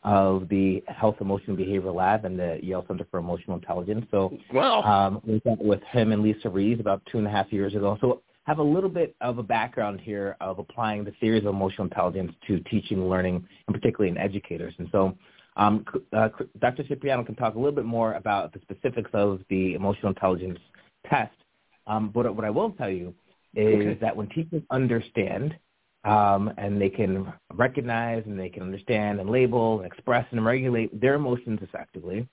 of 0.05 0.47
the 0.49 0.83
Health, 0.87 1.15
Emotional 1.19 1.57
Behavior 1.57 1.91
Lab 1.91 2.25
and 2.25 2.37
the 2.37 2.59
Yale 2.61 2.85
Center 2.87 3.07
for 3.09 3.19
Emotional 3.19 3.57
Intelligence. 3.57 4.05
So 4.11 4.37
wow. 4.53 4.83
um, 4.83 5.21
we 5.25 5.41
met 5.43 5.57
with 5.59 5.81
him 5.91 6.11
and 6.11 6.21
Lisa 6.21 6.47
Rees 6.47 6.79
about 6.79 7.01
two 7.11 7.17
and 7.17 7.25
a 7.25 7.29
half 7.29 7.51
years 7.51 7.73
ago. 7.73 7.97
So 7.99 8.21
have 8.43 8.59
a 8.59 8.63
little 8.63 8.89
bit 8.89 9.15
of 9.19 9.39
a 9.39 9.43
background 9.43 9.99
here 9.99 10.37
of 10.39 10.59
applying 10.59 11.03
the 11.03 11.11
theories 11.19 11.41
of 11.41 11.47
emotional 11.47 11.87
intelligence 11.87 12.31
to 12.45 12.59
teaching 12.69 12.99
and 12.99 13.09
learning, 13.09 13.47
and 13.67 13.75
particularly 13.75 14.11
in 14.11 14.17
educators. 14.19 14.75
And 14.77 14.87
so 14.91 15.17
um, 15.57 15.83
uh, 16.15 16.29
Dr. 16.61 16.83
Cipriano 16.83 17.23
can 17.23 17.33
talk 17.33 17.55
a 17.55 17.57
little 17.57 17.75
bit 17.75 17.85
more 17.85 18.13
about 18.13 18.53
the 18.53 18.59
specifics 18.61 19.09
of 19.13 19.39
the 19.49 19.73
emotional 19.73 20.09
intelligence 20.09 20.59
test. 21.09 21.33
Um, 21.87 22.11
but 22.13 22.35
what 22.35 22.45
I 22.45 22.51
will 22.51 22.69
tell 22.71 22.91
you 22.91 23.11
is 23.55 23.75
okay. 23.75 23.97
that 24.01 24.15
when 24.15 24.29
teachers 24.29 24.61
understand 24.69 25.55
um, 26.05 26.53
and 26.57 26.79
they 26.79 26.89
can 26.89 27.33
recognize 27.53 28.23
and 28.25 28.39
they 28.39 28.49
can 28.49 28.63
understand 28.63 29.19
and 29.19 29.29
label 29.29 29.79
and 29.79 29.91
express 29.91 30.25
and 30.31 30.45
regulate 30.45 30.99
their 30.99 31.15
emotions 31.15 31.59
effectively. 31.61 32.27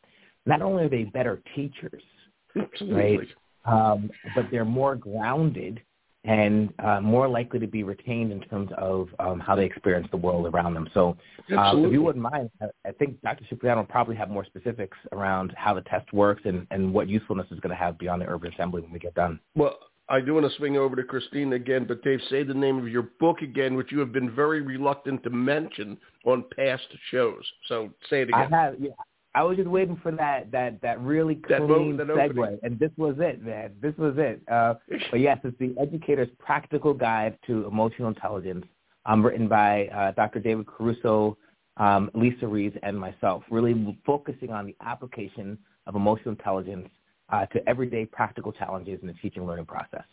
Not 0.47 0.63
only 0.63 0.85
are 0.85 0.89
they 0.89 1.05
better 1.05 1.43
teachers, 1.55 2.03
Absolutely. 2.57 2.95
right, 2.95 3.29
um, 3.65 4.11
but 4.35 4.47
they're 4.51 4.65
more 4.65 4.95
grounded 4.95 5.81
and 6.25 6.73
uh, 6.79 7.01
more 7.01 7.27
likely 7.27 7.59
to 7.59 7.67
be 7.67 7.83
retained 7.83 8.31
in 8.31 8.41
terms 8.43 8.71
of 8.79 9.09
um, 9.19 9.41
how 9.41 9.57
they 9.57 9.65
experience 9.65 10.07
the 10.13 10.17
world 10.17 10.47
around 10.47 10.73
them. 10.75 10.89
So, 10.95 11.17
uh, 11.57 11.73
if 11.77 11.93
you 11.93 12.01
wouldn't 12.01 12.23
mind, 12.23 12.49
I, 12.61 12.67
I 12.87 12.93
think 12.93 13.21
Dr. 13.23 13.45
Cipriano 13.49 13.81
will 13.81 13.87
probably 13.87 14.15
have 14.15 14.31
more 14.31 14.45
specifics 14.45 14.97
around 15.11 15.53
how 15.57 15.75
the 15.75 15.81
test 15.83 16.13
works 16.13 16.43
and, 16.45 16.65
and 16.71 16.95
what 16.95 17.09
usefulness 17.09 17.47
is 17.51 17.59
going 17.59 17.71
to 17.71 17.77
have 17.77 17.99
beyond 17.99 18.23
the 18.23 18.27
urban 18.27 18.53
assembly 18.53 18.83
when 18.83 18.93
we 18.93 19.01
get 19.01 19.15
done. 19.15 19.41
Well, 19.57 19.79
I 20.13 20.21
do 20.21 20.35
want 20.35 20.47
to 20.49 20.55
swing 20.59 20.77
over 20.77 20.95
to 20.95 21.03
Christine 21.03 21.55
again, 21.55 21.87
but 21.89 22.03
Dave, 22.03 22.21
say 22.29 22.43
the 22.43 22.53
name 22.53 22.79
of 22.79 22.87
your 22.87 23.09
book 23.19 23.41
again, 23.41 23.75
which 23.75 23.91
you 23.91 23.99
have 23.99 24.13
been 24.13 24.31
very 24.31 24.61
reluctant 24.61 25.23
to 25.23 25.31
mention 25.31 25.97
on 26.27 26.45
past 26.55 26.87
shows. 27.11 27.43
So 27.67 27.89
say 28.11 28.21
it 28.21 28.29
again. 28.29 28.53
I 28.53 28.57
have. 28.57 28.75
Yeah. 28.79 28.91
I 29.35 29.43
was 29.43 29.57
just 29.57 29.71
waiting 29.71 29.99
for 30.03 30.13
that 30.13 30.51
that 30.53 30.83
that 30.83 31.01
really 31.01 31.37
clean 31.37 31.97
that 31.97 32.07
segue, 32.09 32.31
opening. 32.31 32.59
and 32.63 32.79
this 32.79 32.91
was 32.99 33.17
it, 33.21 33.43
man. 33.43 33.73
This 33.81 33.97
was 33.97 34.13
it. 34.19 34.43
Uh, 34.53 34.75
but 35.11 35.21
yes, 35.21 35.39
it's 35.45 35.59
the 35.59 35.75
Educator's 35.81 36.29
Practical 36.39 36.93
Guide 36.93 37.39
to 37.47 37.67
Emotional 37.67 38.09
Intelligence, 38.09 38.67
um, 39.07 39.25
written 39.25 39.49
by 39.49 39.87
uh, 39.87 40.13
Dr. 40.13 40.41
David 40.41 40.67
Caruso, 40.67 41.39
um, 41.79 42.11
Lisa 42.13 42.47
Rees, 42.47 42.75
and 42.83 43.01
myself. 43.01 43.45
Really 43.51 43.99
focusing 44.05 44.51
on 44.51 44.67
the 44.67 44.77
application 44.83 45.57
of 45.87 45.97
emotional 45.97 46.33
intelligence 46.33 46.91
uh, 47.33 47.47
to 47.47 47.69
everyday 47.69 48.05
practical 48.05 48.53
challenges 48.53 49.01
in 49.01 49.09
the 49.09 49.15
teaching 49.15 49.47
learning 49.47 49.65
process. 49.65 50.05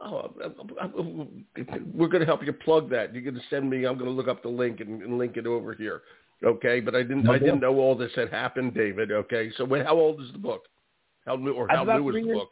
Oh, 0.00 0.34
we're 1.94 2.08
going 2.08 2.20
to 2.20 2.26
help 2.26 2.44
you 2.44 2.52
plug 2.52 2.90
that. 2.90 3.14
You're 3.14 3.22
going 3.22 3.36
to 3.36 3.40
send 3.50 3.70
me. 3.70 3.84
I'm 3.86 3.94
going 3.94 4.10
to 4.10 4.16
look 4.16 4.28
up 4.28 4.42
the 4.42 4.48
link 4.48 4.80
and, 4.80 5.00
and 5.02 5.16
link 5.16 5.36
it 5.36 5.46
over 5.46 5.74
here. 5.74 6.02
Okay, 6.44 6.80
but 6.80 6.96
I 6.96 7.02
didn't. 7.02 7.28
I 7.28 7.38
didn't 7.38 7.60
know 7.60 7.76
all 7.76 7.94
this 7.96 8.10
had 8.16 8.30
happened, 8.30 8.74
David. 8.74 9.12
Okay, 9.12 9.50
so 9.56 9.66
how 9.84 9.96
old 9.96 10.20
is 10.20 10.32
the 10.32 10.38
book? 10.38 10.62
How 11.24 11.36
new 11.36 11.52
or 11.52 11.68
how 11.68 11.84
new 11.84 12.08
is 12.08 12.14
the 12.14 12.26
years, 12.26 12.36
book? 12.36 12.50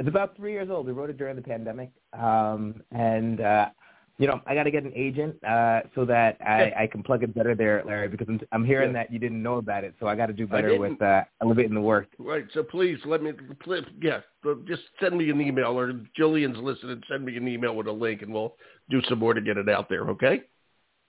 It's 0.00 0.08
about 0.08 0.36
three 0.36 0.50
years 0.50 0.68
old. 0.68 0.86
We 0.86 0.92
wrote 0.92 1.10
it 1.10 1.16
during 1.16 1.36
the 1.36 1.42
pandemic, 1.42 1.90
um, 2.12 2.82
and 2.90 3.40
uh, 3.40 3.68
you 4.18 4.28
know, 4.28 4.40
I 4.46 4.54
got 4.54 4.62
to 4.62 4.70
get 4.70 4.84
an 4.84 4.92
agent 4.94 5.42
uh, 5.44 5.80
so 5.94 6.04
that 6.04 6.36
I, 6.40 6.72
I 6.84 6.86
can 6.86 7.02
plug 7.02 7.24
it 7.24 7.34
better 7.34 7.56
there, 7.56 7.82
Larry, 7.84 8.08
because 8.08 8.28
I'm, 8.28 8.40
I'm 8.52 8.64
hearing 8.64 8.92
yeah. 8.92 9.02
that 9.02 9.12
you 9.12 9.18
didn't 9.18 9.42
know 9.42 9.56
about 9.56 9.82
it. 9.82 9.94
So 9.98 10.06
I 10.06 10.14
got 10.14 10.26
to 10.26 10.32
do 10.32 10.46
better 10.46 10.78
with 10.78 11.00
uh, 11.02 11.22
elevating 11.42 11.74
the 11.74 11.80
work. 11.80 12.06
Right. 12.18 12.44
So 12.54 12.62
please 12.62 12.98
let 13.04 13.22
me, 13.22 13.32
please, 13.60 13.82
yeah, 14.00 14.20
just 14.68 14.82
send 15.00 15.18
me 15.18 15.30
an 15.30 15.40
email 15.40 15.78
or 15.78 15.92
Jillian's 16.18 16.58
listening. 16.58 17.02
Send 17.10 17.24
me 17.24 17.36
an 17.36 17.48
email 17.48 17.74
with 17.74 17.88
a 17.88 17.92
link, 17.92 18.22
and 18.22 18.32
we'll 18.32 18.54
do 18.88 19.02
some 19.08 19.18
more 19.18 19.34
to 19.34 19.40
get 19.40 19.56
it 19.56 19.68
out 19.68 19.88
there. 19.88 20.08
Okay. 20.10 20.42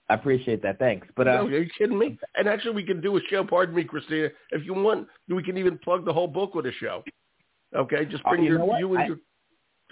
I 0.08 0.14
appreciate 0.14 0.62
that. 0.62 0.78
Thanks. 0.78 1.06
But 1.16 1.28
uh, 1.28 1.42
no, 1.42 1.46
are 1.46 1.58
you 1.58 1.70
kidding 1.78 1.98
me? 1.98 2.18
And 2.36 2.48
actually, 2.48 2.74
we 2.74 2.84
can 2.84 3.00
do 3.00 3.16
a 3.16 3.20
show. 3.28 3.44
Pardon 3.44 3.74
me, 3.74 3.84
Christina. 3.84 4.28
If 4.50 4.64
you 4.64 4.74
want, 4.74 5.08
we 5.28 5.42
can 5.42 5.58
even 5.58 5.78
plug 5.78 6.04
the 6.04 6.12
whole 6.12 6.28
book 6.28 6.54
with 6.54 6.66
a 6.66 6.72
show. 6.72 7.02
Okay, 7.74 8.04
just 8.04 8.22
bring 8.24 8.42
oh, 8.42 8.44
you 8.44 8.50
your 8.50 8.78
you 8.78 8.94
and 8.94 9.02
I, 9.02 9.06
your. 9.06 9.16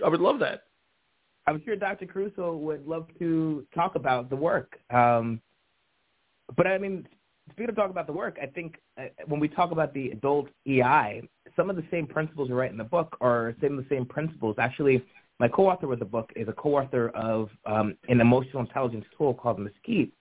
I 0.05 0.09
would 0.09 0.21
love 0.21 0.39
that. 0.41 0.63
I'm 1.47 1.63
sure 1.65 1.77
Dr. 1.77 2.07
Caruso 2.07 2.57
would 2.57 2.87
love 2.87 3.07
to 3.19 3.67
talk 3.75 3.97
about 3.97 4.31
the 4.31 4.37
work. 4.37 4.79
Um, 4.91 5.41
but 6.57 6.67
I 6.67 6.79
mean, 6.79 7.07
speaking 7.51 7.71
of 7.71 7.77
talking 7.77 7.91
about 7.91 8.07
the 8.07 8.13
work, 8.13 8.39
I 8.43 8.47
think 8.47 8.77
uh, 8.99 9.05
when 9.27 9.41
we 9.41 9.49
talk 9.49 9.71
about 9.71 9.93
the 9.93 10.11
adult 10.11 10.49
EI, 10.67 11.23
some 11.57 11.71
of 11.71 11.77
the 11.77 11.85
same 11.91 12.07
principles 12.07 12.49
we 12.49 12.55
write 12.55 12.71
in 12.71 12.79
the 12.79 12.85
book 12.85 13.17
are 13.21 13.55
some 13.61 13.79
of 13.79 13.85
the 13.85 13.95
same 13.95 14.07
principles. 14.07 14.57
Actually, 14.59 15.05
my 15.39 15.49
co-author 15.49 15.87
with 15.87 15.99
the 15.99 16.05
book 16.05 16.33
is 16.37 16.49
a 16.49 16.53
co-author 16.53 17.09
of 17.11 17.51
um, 17.67 17.97
an 18.09 18.21
emotional 18.21 18.63
intelligence 18.63 19.05
tool 19.17 19.35
called 19.35 19.59
MSCEIT. 19.59 20.13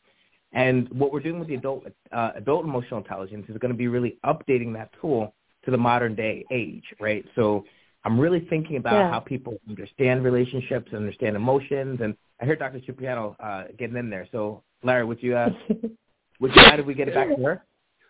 And 0.52 0.90
what 0.90 1.12
we're 1.12 1.20
doing 1.20 1.40
with 1.40 1.48
the 1.48 1.56
adult 1.56 1.86
uh, 2.12 2.32
adult 2.36 2.66
emotional 2.66 3.00
intelligence 3.00 3.46
is 3.50 3.58
going 3.58 3.72
to 3.72 3.78
be 3.78 3.88
really 3.88 4.18
updating 4.26 4.74
that 4.74 4.92
tool 5.02 5.34
to 5.66 5.72
the 5.72 5.78
modern 5.78 6.14
day 6.14 6.46
age, 6.52 6.84
right? 7.00 7.26
So 7.36 7.66
I'm 8.06 8.20
really 8.20 8.46
thinking 8.50 8.78
about 8.78 8.94
yeah. 8.94 9.12
how 9.12 9.20
people 9.20 9.58
understand 9.70 10.24
relationships 10.24 10.88
and 10.92 10.98
understand 10.98 11.36
emotions. 11.36 12.00
And 12.02 12.16
I 12.42 12.46
heard 12.46 12.60
Dr. 12.60 12.82
Cipriano 12.86 13.36
uh, 13.40 13.66
getting 13.78 13.96
in 13.96 14.10
there. 14.10 14.28
So, 14.32 14.64
Larry, 14.84 15.06
would 15.06 15.24
you 15.24 15.36
uh, 15.36 15.50
would 16.40 16.56
you 16.56 16.62
mind 16.62 16.80
if 16.80 16.86
we 16.86 16.94
get 16.94 17.08
it 17.08 17.14
back 17.14 17.30
to 17.30 17.42
her? 17.44 17.64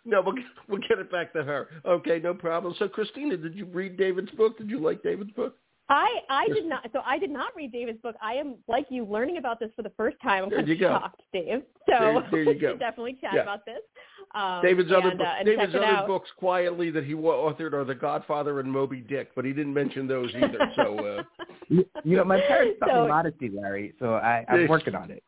No, 0.05 0.21
we'll 0.21 0.35
we'll 0.67 0.81
get 0.87 0.99
it 0.99 1.11
back 1.11 1.31
to 1.33 1.43
her. 1.43 1.69
Okay, 1.85 2.19
no 2.19 2.33
problem. 2.33 2.73
So, 2.77 2.87
Christina, 2.87 3.37
did 3.37 3.55
you 3.55 3.65
read 3.65 3.97
David's 3.97 4.31
book? 4.31 4.57
Did 4.57 4.69
you 4.69 4.79
like 4.79 5.03
David's 5.03 5.31
book? 5.31 5.55
I 5.93 6.19
I 6.29 6.47
did 6.47 6.65
not. 6.65 6.89
So 6.91 7.01
I 7.05 7.19
did 7.19 7.29
not 7.29 7.55
read 7.55 7.71
David's 7.71 8.01
book. 8.01 8.15
I 8.21 8.33
am 8.33 8.55
like 8.67 8.87
you, 8.89 9.05
learning 9.05 9.37
about 9.37 9.59
this 9.59 9.69
for 9.75 9.83
the 9.83 9.91
first 9.95 10.17
time. 10.21 10.45
I'm 10.45 10.49
there 10.49 10.59
kind 10.59 10.71
of 10.71 10.77
shocked. 10.79 11.21
Dave. 11.31 11.61
So 11.87 11.93
there, 11.99 12.27
there 12.31 12.43
you 12.43 12.53
go. 12.59 12.77
definitely 12.77 13.17
chat 13.21 13.31
yeah. 13.35 13.41
about 13.41 13.65
this. 13.65 13.79
Um, 14.33 14.61
David's 14.63 14.89
and, 14.89 14.97
other 14.97 15.11
book, 15.15 15.27
uh, 15.27 15.43
David's 15.43 15.75
other 15.75 15.85
out. 15.85 16.07
books 16.07 16.29
quietly 16.37 16.89
that 16.89 17.03
he 17.03 17.13
authored 17.13 17.73
are 17.73 17.83
The 17.83 17.93
Godfather 17.93 18.59
and 18.59 18.71
Moby 18.71 19.01
Dick, 19.01 19.29
but 19.35 19.45
he 19.45 19.53
didn't 19.53 19.73
mention 19.73 20.07
those 20.07 20.33
either. 20.33 20.59
so 20.75 20.99
uh, 20.99 21.23
you, 21.69 21.85
you 22.03 22.17
know, 22.17 22.23
my 22.23 22.41
parents 22.41 22.79
taught 22.79 22.89
so, 22.89 23.03
me 23.03 23.09
modesty, 23.09 23.49
Larry. 23.49 23.93
So 23.99 24.15
I, 24.15 24.43
I'm 24.49 24.67
working 24.67 24.95
on 24.95 25.11
it. 25.11 25.23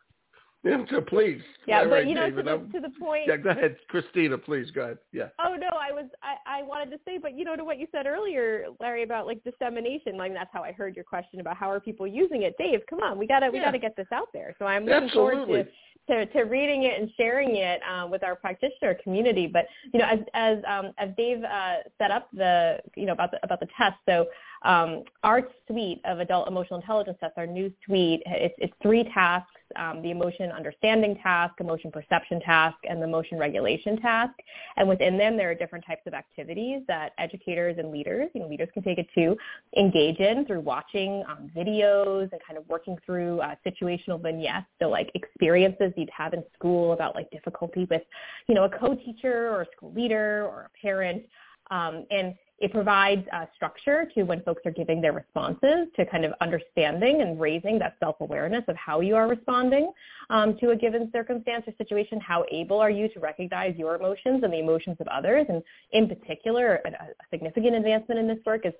Yeah, 0.65 0.77
please. 1.07 1.41
Yeah, 1.67 1.85
but 1.87 2.07
you 2.07 2.15
know, 2.15 2.29
David, 2.29 2.45
to 2.45 2.57
the, 2.71 2.79
to 2.79 2.87
the 2.87 2.99
point. 2.99 3.25
Yeah, 3.27 3.37
go 3.37 3.51
ahead, 3.51 3.77
Christina. 3.87 4.37
Please 4.37 4.71
go 4.71 4.81
ahead. 4.81 4.97
Yeah. 5.11 5.27
Oh 5.39 5.55
no, 5.55 5.67
I 5.67 5.91
was 5.91 6.05
I, 6.23 6.61
I 6.61 6.63
wanted 6.63 6.89
to 6.91 6.97
say, 7.05 7.19
but 7.19 7.37
you 7.37 7.45
know, 7.45 7.55
to 7.55 7.63
what 7.63 7.77
you 7.77 7.87
said 7.91 8.07
earlier, 8.07 8.65
Larry, 8.79 9.03
about 9.03 9.27
like 9.27 9.43
dissemination. 9.43 10.17
Like 10.17 10.33
that's 10.33 10.49
how 10.51 10.63
I 10.63 10.71
heard 10.71 10.95
your 10.95 11.05
question 11.05 11.39
about 11.39 11.55
how 11.55 11.69
are 11.69 11.79
people 11.79 12.07
using 12.07 12.41
it. 12.41 12.55
Dave, 12.57 12.81
come 12.89 12.99
on, 12.99 13.19
we 13.19 13.27
gotta 13.27 13.51
we 13.51 13.59
yeah. 13.59 13.65
gotta 13.65 13.77
get 13.77 13.95
this 13.95 14.07
out 14.11 14.29
there. 14.33 14.55
So 14.57 14.65
I'm 14.65 14.85
looking 14.85 15.03
Absolutely. 15.03 15.45
forward 15.45 15.65
to 15.65 15.71
to, 16.07 16.25
to 16.27 16.43
reading 16.43 16.83
it 16.83 16.99
and 16.99 17.09
sharing 17.17 17.55
it 17.55 17.81
uh, 17.83 18.07
with 18.07 18.23
our 18.23 18.35
practitioner 18.35 18.95
community. 19.03 19.47
But 19.47 19.67
you 19.93 19.99
know, 19.99 20.05
as 20.05 20.19
as 20.33 20.57
um, 20.67 20.91
as 20.97 21.09
Dave 21.15 21.43
uh, 21.43 21.75
set 21.99 22.09
up 22.09 22.27
the 22.33 22.79
you 22.95 23.05
know 23.05 23.13
about 23.13 23.31
the 23.31 23.39
about 23.43 23.59
the 23.59 23.67
test, 23.77 23.97
so 24.07 24.25
um, 24.63 25.03
our 25.23 25.43
suite 25.67 26.01
of 26.05 26.19
adult 26.19 26.47
emotional 26.47 26.79
intelligence 26.79 27.17
tests, 27.19 27.35
our 27.37 27.47
new 27.47 27.71
suite, 27.85 28.23
it's, 28.25 28.55
it's 28.57 28.73
three 28.81 29.03
tasks 29.13 29.51
um, 29.75 30.01
the 30.01 30.11
emotion 30.11 30.51
understanding 30.51 31.17
task, 31.21 31.55
emotion 31.59 31.91
perception 31.91 32.39
task, 32.41 32.77
and 32.89 33.01
the 33.01 33.05
emotion 33.05 33.37
regulation 33.37 33.97
task. 33.97 34.33
And 34.77 34.87
within 34.87 35.17
them, 35.17 35.37
there 35.37 35.49
are 35.49 35.55
different 35.55 35.85
types 35.85 36.01
of 36.05 36.13
activities 36.13 36.81
that 36.87 37.13
educators 37.17 37.77
and 37.77 37.91
leaders, 37.91 38.29
you 38.33 38.41
know, 38.41 38.47
leaders 38.47 38.69
can 38.73 38.83
take 38.83 38.97
it 38.97 39.07
to 39.15 39.35
engage 39.77 40.19
in 40.19 40.45
through 40.45 40.61
watching 40.61 41.23
um, 41.29 41.49
videos 41.55 42.31
and 42.31 42.41
kind 42.45 42.57
of 42.57 42.67
working 42.67 42.97
through 43.05 43.39
uh, 43.41 43.55
situational 43.65 44.21
vignettes. 44.21 44.67
So 44.81 44.89
like 44.89 45.11
experiences 45.15 45.93
you'd 45.95 46.09
have 46.15 46.33
in 46.33 46.43
school 46.53 46.93
about 46.93 47.15
like 47.15 47.29
difficulty 47.31 47.87
with, 47.89 48.01
you 48.47 48.55
know, 48.55 48.65
a 48.65 48.69
co-teacher 48.69 49.49
or 49.49 49.63
a 49.63 49.67
school 49.75 49.93
leader 49.93 50.45
or 50.45 50.69
a 50.73 50.81
parent. 50.81 51.23
Um, 51.71 52.05
and 52.11 52.35
it 52.59 52.71
provides 52.71 53.27
a 53.33 53.47
structure 53.55 54.09
to 54.15 54.23
when 54.23 54.41
folks 54.43 54.61
are 54.65 54.71
giving 54.71 55.01
their 55.01 55.11
responses 55.11 55.87
to 55.95 56.05
kind 56.05 56.23
of 56.23 56.33
understanding 56.39 57.21
and 57.21 57.39
raising 57.39 57.77
that 57.79 57.97
self-awareness 57.99 58.63
of 58.69 58.75
how 58.77 59.01
you 59.01 59.15
are 59.15 59.27
responding 59.27 59.91
um, 60.29 60.57
to 60.59 60.69
a 60.69 60.75
given 60.75 61.09
circumstance 61.11 61.65
or 61.67 61.73
situation. 61.77 62.19
How 62.19 62.45
able 62.51 62.79
are 62.79 62.89
you 62.89 63.09
to 63.09 63.19
recognize 63.19 63.75
your 63.75 63.95
emotions 63.95 64.43
and 64.43 64.53
the 64.53 64.59
emotions 64.59 64.97
of 65.01 65.07
others? 65.07 65.45
And 65.49 65.61
in 65.91 66.07
particular, 66.07 66.81
a, 66.85 66.89
a 66.89 67.07
significant 67.29 67.75
advancement 67.75 68.19
in 68.19 68.27
this 68.27 68.39
work 68.45 68.65
is 68.65 68.73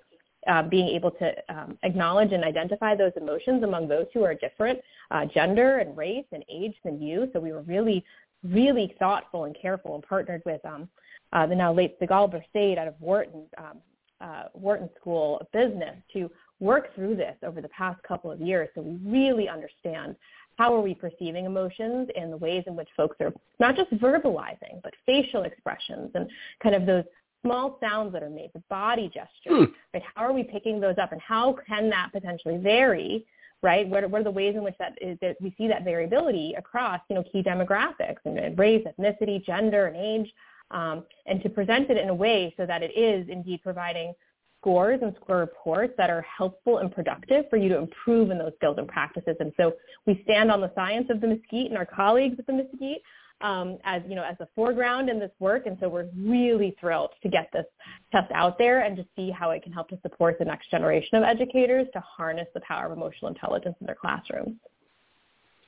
uh, 0.48 0.62
being 0.62 0.88
able 0.88 1.10
to 1.10 1.32
um, 1.48 1.76
acknowledge 1.82 2.32
and 2.32 2.44
identify 2.44 2.94
those 2.94 3.12
emotions 3.16 3.62
among 3.62 3.88
those 3.88 4.06
who 4.14 4.24
are 4.24 4.34
different 4.34 4.78
uh, 5.10 5.26
gender 5.26 5.78
and 5.78 5.96
race 5.96 6.24
and 6.32 6.44
age 6.48 6.74
than 6.84 7.00
you. 7.00 7.28
So 7.32 7.40
we 7.40 7.52
were 7.52 7.62
really, 7.62 8.04
really 8.42 8.94
thoughtful 8.98 9.44
and 9.44 9.56
careful 9.60 9.96
and 9.96 10.04
partnered 10.04 10.42
with 10.46 10.64
um, 10.64 10.88
uh, 11.32 11.46
the 11.46 11.54
now 11.54 11.72
late 11.72 11.98
Sigal 12.00 12.32
Barsade 12.32 12.78
out 12.78 12.88
of 12.88 12.94
Wharton, 13.00 13.44
um, 13.58 13.78
uh, 14.20 14.44
Wharton 14.54 14.88
School 15.00 15.38
of 15.38 15.50
Business 15.52 15.96
to 16.12 16.30
work 16.60 16.94
through 16.94 17.16
this 17.16 17.36
over 17.42 17.60
the 17.60 17.68
past 17.68 18.02
couple 18.02 18.30
of 18.30 18.40
years 18.40 18.68
so 18.74 18.80
we 18.80 18.98
really 19.04 19.48
understand 19.48 20.16
how 20.56 20.74
are 20.74 20.80
we 20.80 20.94
perceiving 20.94 21.44
emotions 21.44 22.08
and 22.16 22.32
the 22.32 22.36
ways 22.36 22.64
in 22.66 22.74
which 22.76 22.88
folks 22.96 23.16
are 23.20 23.32
not 23.60 23.76
just 23.76 23.90
verbalizing, 23.92 24.80
but 24.82 24.94
facial 25.04 25.42
expressions 25.42 26.10
and 26.14 26.30
kind 26.62 26.74
of 26.74 26.86
those 26.86 27.04
small 27.44 27.78
sounds 27.80 28.12
that 28.12 28.22
are 28.22 28.30
made, 28.30 28.50
the 28.54 28.62
body 28.68 29.08
gestures, 29.12 29.68
hmm. 29.68 29.72
right? 29.94 30.02
How 30.14 30.24
are 30.24 30.32
we 30.32 30.42
picking 30.42 30.80
those 30.80 30.96
up 31.00 31.12
and 31.12 31.20
how 31.20 31.56
can 31.68 31.90
that 31.90 32.08
potentially 32.12 32.56
vary, 32.56 33.24
right? 33.62 33.86
What 33.86 34.04
are, 34.04 34.08
what 34.08 34.22
are 34.22 34.24
the 34.24 34.30
ways 34.30 34.56
in 34.56 34.64
which 34.64 34.76
that 34.78 34.96
is 35.00 35.18
that 35.20 35.36
we 35.40 35.54
see 35.58 35.68
that 35.68 35.84
variability 35.84 36.54
across, 36.56 37.00
you 37.08 37.16
know, 37.16 37.24
key 37.30 37.42
demographics 37.42 38.16
and 38.24 38.58
race, 38.58 38.84
ethnicity, 38.86 39.44
gender, 39.44 39.86
and 39.86 39.96
age? 39.96 40.32
Um, 40.70 41.04
and 41.26 41.40
to 41.42 41.48
present 41.48 41.90
it 41.90 41.96
in 41.96 42.08
a 42.08 42.14
way 42.14 42.52
so 42.56 42.66
that 42.66 42.82
it 42.82 42.92
is 42.98 43.28
indeed 43.28 43.60
providing 43.62 44.14
scores 44.60 44.98
and 45.00 45.14
score 45.22 45.38
reports 45.38 45.94
that 45.96 46.10
are 46.10 46.22
helpful 46.22 46.78
and 46.78 46.90
productive 46.90 47.44
for 47.48 47.56
you 47.56 47.68
to 47.68 47.78
improve 47.78 48.30
in 48.30 48.38
those 48.38 48.52
skills 48.56 48.76
and 48.78 48.88
practices. 48.88 49.36
And 49.38 49.52
so 49.56 49.74
we 50.06 50.20
stand 50.24 50.50
on 50.50 50.60
the 50.60 50.72
science 50.74 51.06
of 51.08 51.20
the 51.20 51.28
MSCEIT 51.28 51.66
and 51.66 51.76
our 51.76 51.86
colleagues 51.86 52.36
at 52.38 52.46
the 52.46 52.52
MSCEIT 52.52 52.96
um, 53.42 53.78
as 53.84 54.02
you 54.08 54.14
know 54.14 54.24
as 54.24 54.36
a 54.40 54.48
foreground 54.54 55.08
in 55.08 55.18
this 55.18 55.30
work. 55.38 55.66
And 55.66 55.76
so 55.80 55.88
we're 55.88 56.08
really 56.16 56.76
thrilled 56.80 57.10
to 57.22 57.28
get 57.28 57.48
this 57.52 57.66
test 58.12 58.30
out 58.34 58.58
there 58.58 58.80
and 58.82 58.96
to 58.96 59.06
see 59.14 59.30
how 59.30 59.50
it 59.50 59.62
can 59.62 59.72
help 59.72 59.88
to 59.90 59.98
support 60.02 60.38
the 60.38 60.44
next 60.44 60.70
generation 60.70 61.18
of 61.18 61.24
educators 61.24 61.86
to 61.92 62.00
harness 62.00 62.48
the 62.54 62.60
power 62.60 62.86
of 62.86 62.92
emotional 62.92 63.28
intelligence 63.28 63.76
in 63.80 63.86
their 63.86 63.96
classrooms. 63.96 64.56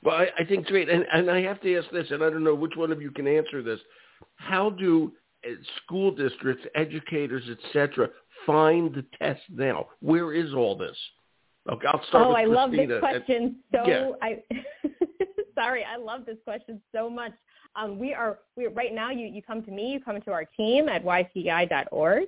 Well, 0.03 0.15
I, 0.15 0.27
I 0.37 0.45
think 0.45 0.65
great, 0.67 0.89
and, 0.89 1.05
and 1.11 1.29
I 1.29 1.41
have 1.41 1.61
to 1.61 1.77
ask 1.77 1.89
this, 1.91 2.07
and 2.11 2.23
I 2.23 2.29
don't 2.29 2.43
know 2.43 2.55
which 2.55 2.75
one 2.75 2.91
of 2.91 3.01
you 3.01 3.11
can 3.11 3.27
answer 3.27 3.61
this 3.61 3.79
how 4.35 4.69
do 4.69 5.13
uh, 5.45 5.51
school 5.83 6.11
districts, 6.11 6.65
educators, 6.75 7.43
etc., 7.49 8.09
find 8.45 8.93
the 8.93 9.05
test 9.17 9.41
now? 9.49 9.87
Where 10.01 10.33
is 10.33 10.53
all 10.53 10.75
this? 10.77 10.97
Okay, 11.71 11.87
I'll 11.87 12.03
start 12.07 12.27
oh, 12.27 12.31
I 12.31 12.45
Christina. 12.45 12.55
love 12.55 12.71
this 12.71 12.99
question 12.99 13.55
so. 13.73 13.87
Yeah. 13.87 14.09
I 14.21 14.41
sorry, 15.55 15.83
I 15.83 15.97
love 15.97 16.25
this 16.25 16.37
question 16.43 16.81
so 16.93 17.09
much. 17.09 17.33
Um, 17.75 17.99
we 17.99 18.13
are 18.13 18.39
we 18.55 18.67
right 18.67 18.93
now. 18.93 19.11
You 19.11 19.27
you 19.27 19.41
come 19.41 19.63
to 19.63 19.71
me. 19.71 19.91
You 19.91 19.99
come 19.99 20.19
to 20.21 20.31
our 20.31 20.45
team 20.45 20.89
at 20.89 21.03
yci.org. 21.03 22.27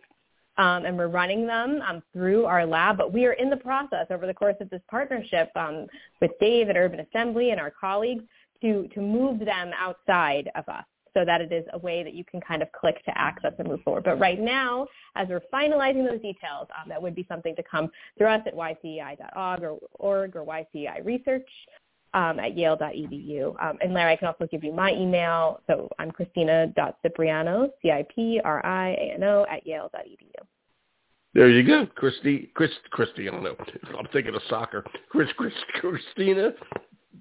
Um, 0.62 0.86
and 0.86 0.96
we're 0.96 1.08
running 1.08 1.48
them 1.48 1.82
um, 1.88 2.04
through 2.14 2.46
our 2.46 2.68
lab. 2.68 2.98
But 2.98 3.12
we 3.12 3.26
are 3.26 3.34
in 3.34 3.50
the 3.50 3.58
process 3.58 4.06
over 4.12 4.28
the 4.28 4.34
course 4.34 4.58
of 4.62 4.70
this 4.70 4.82
partnership 4.90 5.50
um, 5.56 5.88
with 6.22 6.32
Dave 6.40 6.70
at 6.70 6.78
Urban 6.78 7.00
Assembly 7.00 7.50
and 7.50 7.60
our 7.60 7.72
colleagues 7.72 8.24
to 8.62 8.88
to 8.94 9.02
move 9.02 9.40
them 9.40 9.72
outside 9.76 10.52
of 10.56 10.68
us 10.70 10.86
so 11.14 11.26
that 11.26 11.42
it 11.42 11.52
is 11.52 11.66
a 11.74 11.78
way 11.80 12.04
that 12.04 12.14
you 12.14 12.24
can 12.24 12.40
kind 12.40 12.62
of 12.62 12.72
click 12.72 13.04
to 13.06 13.18
access 13.18 13.54
and 13.60 13.68
move 13.68 13.82
forward. 13.82 14.04
But 14.04 14.20
right 14.20 14.40
now, 14.40 14.88
as 15.16 15.28
we're 15.28 15.42
finalizing 15.54 16.08
those 16.10 16.22
details, 16.22 16.68
um, 16.80 16.88
that 16.88 17.02
would 17.02 17.16
be 17.16 17.26
something 17.28 17.56
to 17.56 17.64
come 17.64 17.90
through 18.18 18.28
us 18.28 18.42
at 18.46 18.56
ycei.org 18.56 19.64
or, 19.64 19.78
org 19.94 20.36
or 20.36 20.46
ycei 20.46 21.04
research 21.04 21.48
um, 22.14 22.40
at 22.40 22.58
yale.edu. 22.58 23.64
Um, 23.64 23.78
and 23.82 23.94
Larry, 23.94 24.14
I 24.14 24.16
can 24.16 24.28
also 24.28 24.48
give 24.52 24.64
you 24.64 24.74
my 24.74 24.92
email. 24.92 25.62
So 25.68 25.90
I'm 26.00 26.12
christina.cipriano, 26.12 27.70
C-I-P-R-I-A-N-O, 27.82 29.46
at 29.50 29.66
yale.edu. 29.66 30.46
There 31.34 31.50
you 31.50 31.66
go, 31.66 31.86
Christy, 31.96 32.50
Chris, 32.54 32.72
Cristiano. 32.90 33.56
I'm 33.98 34.08
thinking 34.12 34.36
of 34.36 34.42
soccer. 34.50 34.84
Chris, 35.10 35.30
Chris, 35.38 35.54
Christina 35.80 36.52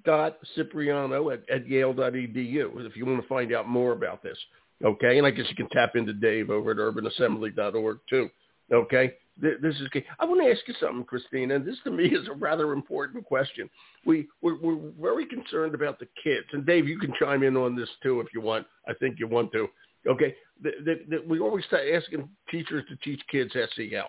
dot 0.04 0.38
Cipriano 0.54 1.30
at, 1.30 1.48
at 1.50 1.68
Yale.edu 1.68 2.86
if 2.86 2.96
you 2.96 3.06
want 3.06 3.20
to 3.20 3.28
find 3.28 3.52
out 3.52 3.68
more 3.68 3.92
about 3.92 4.22
this. 4.22 4.38
Okay, 4.84 5.18
and 5.18 5.26
I 5.26 5.30
guess 5.30 5.46
you 5.48 5.56
can 5.56 5.68
tap 5.68 5.94
into 5.94 6.14
Dave 6.14 6.50
over 6.50 6.70
at 6.70 6.78
urbanassembly.org 6.78 7.98
too. 8.08 8.30
Okay, 8.72 9.12
this 9.36 9.74
is. 9.76 9.88
I 10.18 10.24
want 10.24 10.42
to 10.42 10.50
ask 10.50 10.60
you 10.68 10.74
something, 10.80 11.04
Christina. 11.04 11.56
And 11.56 11.66
this 11.66 11.76
to 11.84 11.90
me 11.90 12.04
is 12.12 12.28
a 12.28 12.34
rather 12.34 12.72
important 12.72 13.24
question. 13.24 13.68
We 14.06 14.28
we're, 14.42 14.60
we're 14.60 14.90
very 15.00 15.26
concerned 15.26 15.74
about 15.74 15.98
the 15.98 16.08
kids, 16.22 16.46
and 16.52 16.64
Dave, 16.64 16.88
you 16.88 16.98
can 16.98 17.12
chime 17.18 17.42
in 17.42 17.56
on 17.56 17.76
this 17.76 17.88
too 18.02 18.20
if 18.20 18.28
you 18.34 18.40
want. 18.40 18.66
I 18.88 18.94
think 18.94 19.18
you 19.18 19.26
want 19.26 19.52
to. 19.52 19.68
Okay, 20.08 20.34
that, 20.62 21.22
we 21.26 21.40
always 21.40 21.64
start 21.66 21.82
asking 21.92 22.28
teachers 22.50 22.84
to 22.88 22.96
teach 22.96 23.20
kids 23.30 23.52
SEL, 23.52 24.08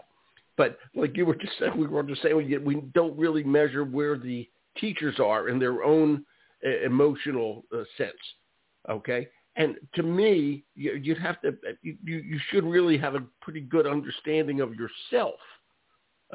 but 0.55 0.77
like 0.95 1.17
you 1.17 1.25
were 1.25 1.35
just 1.35 1.53
saying, 1.59 1.73
we 1.77 1.87
were 1.87 2.03
just 2.03 2.21
saying 2.21 2.35
we, 2.35 2.57
we 2.57 2.75
don't 2.93 3.17
really 3.17 3.43
measure 3.43 3.83
where 3.83 4.17
the 4.17 4.47
teachers 4.77 5.19
are 5.19 5.49
in 5.49 5.59
their 5.59 5.83
own 5.83 6.23
emotional 6.85 7.65
uh, 7.75 7.83
sense. 7.97 8.11
Okay, 8.89 9.27
and 9.55 9.75
to 9.95 10.03
me, 10.03 10.63
you, 10.75 10.93
you'd 10.93 11.17
have 11.17 11.41
to 11.41 11.53
you, 11.81 11.97
you 12.03 12.39
should 12.49 12.63
really 12.63 12.97
have 12.97 13.15
a 13.15 13.23
pretty 13.41 13.61
good 13.61 13.85
understanding 13.85 14.61
of 14.61 14.73
yourself. 14.75 15.39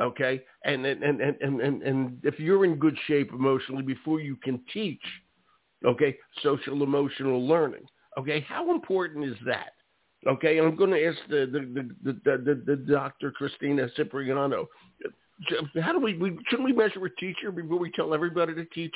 Okay, 0.00 0.42
and 0.64 0.84
and 0.84 1.02
and 1.02 1.20
and 1.20 1.60
and, 1.60 1.82
and 1.82 2.18
if 2.22 2.38
you're 2.38 2.66
in 2.66 2.76
good 2.76 2.96
shape 3.06 3.30
emotionally 3.32 3.82
before 3.82 4.20
you 4.20 4.36
can 4.36 4.60
teach, 4.72 5.00
okay, 5.86 6.16
social 6.42 6.82
emotional 6.82 7.46
learning. 7.46 7.86
Okay, 8.18 8.44
how 8.46 8.74
important 8.74 9.24
is 9.24 9.36
that? 9.46 9.72
Okay, 10.26 10.58
I'm 10.58 10.76
going 10.76 10.90
to 10.90 11.06
ask 11.06 11.18
the 11.30 11.46
the 11.50 11.88
the 12.04 12.20
the, 12.24 12.38
the, 12.38 12.62
the 12.66 12.76
Dr. 12.76 13.30
Christina 13.30 13.88
Cipriano. 13.96 14.66
How 15.80 15.92
do 15.92 16.00
we, 16.00 16.16
we 16.18 16.38
shouldn't 16.48 16.66
we 16.66 16.72
measure 16.72 17.04
a 17.04 17.14
teacher 17.16 17.50
before 17.50 17.78
we 17.78 17.90
tell 17.92 18.12
everybody 18.12 18.54
to 18.54 18.64
teach 18.66 18.94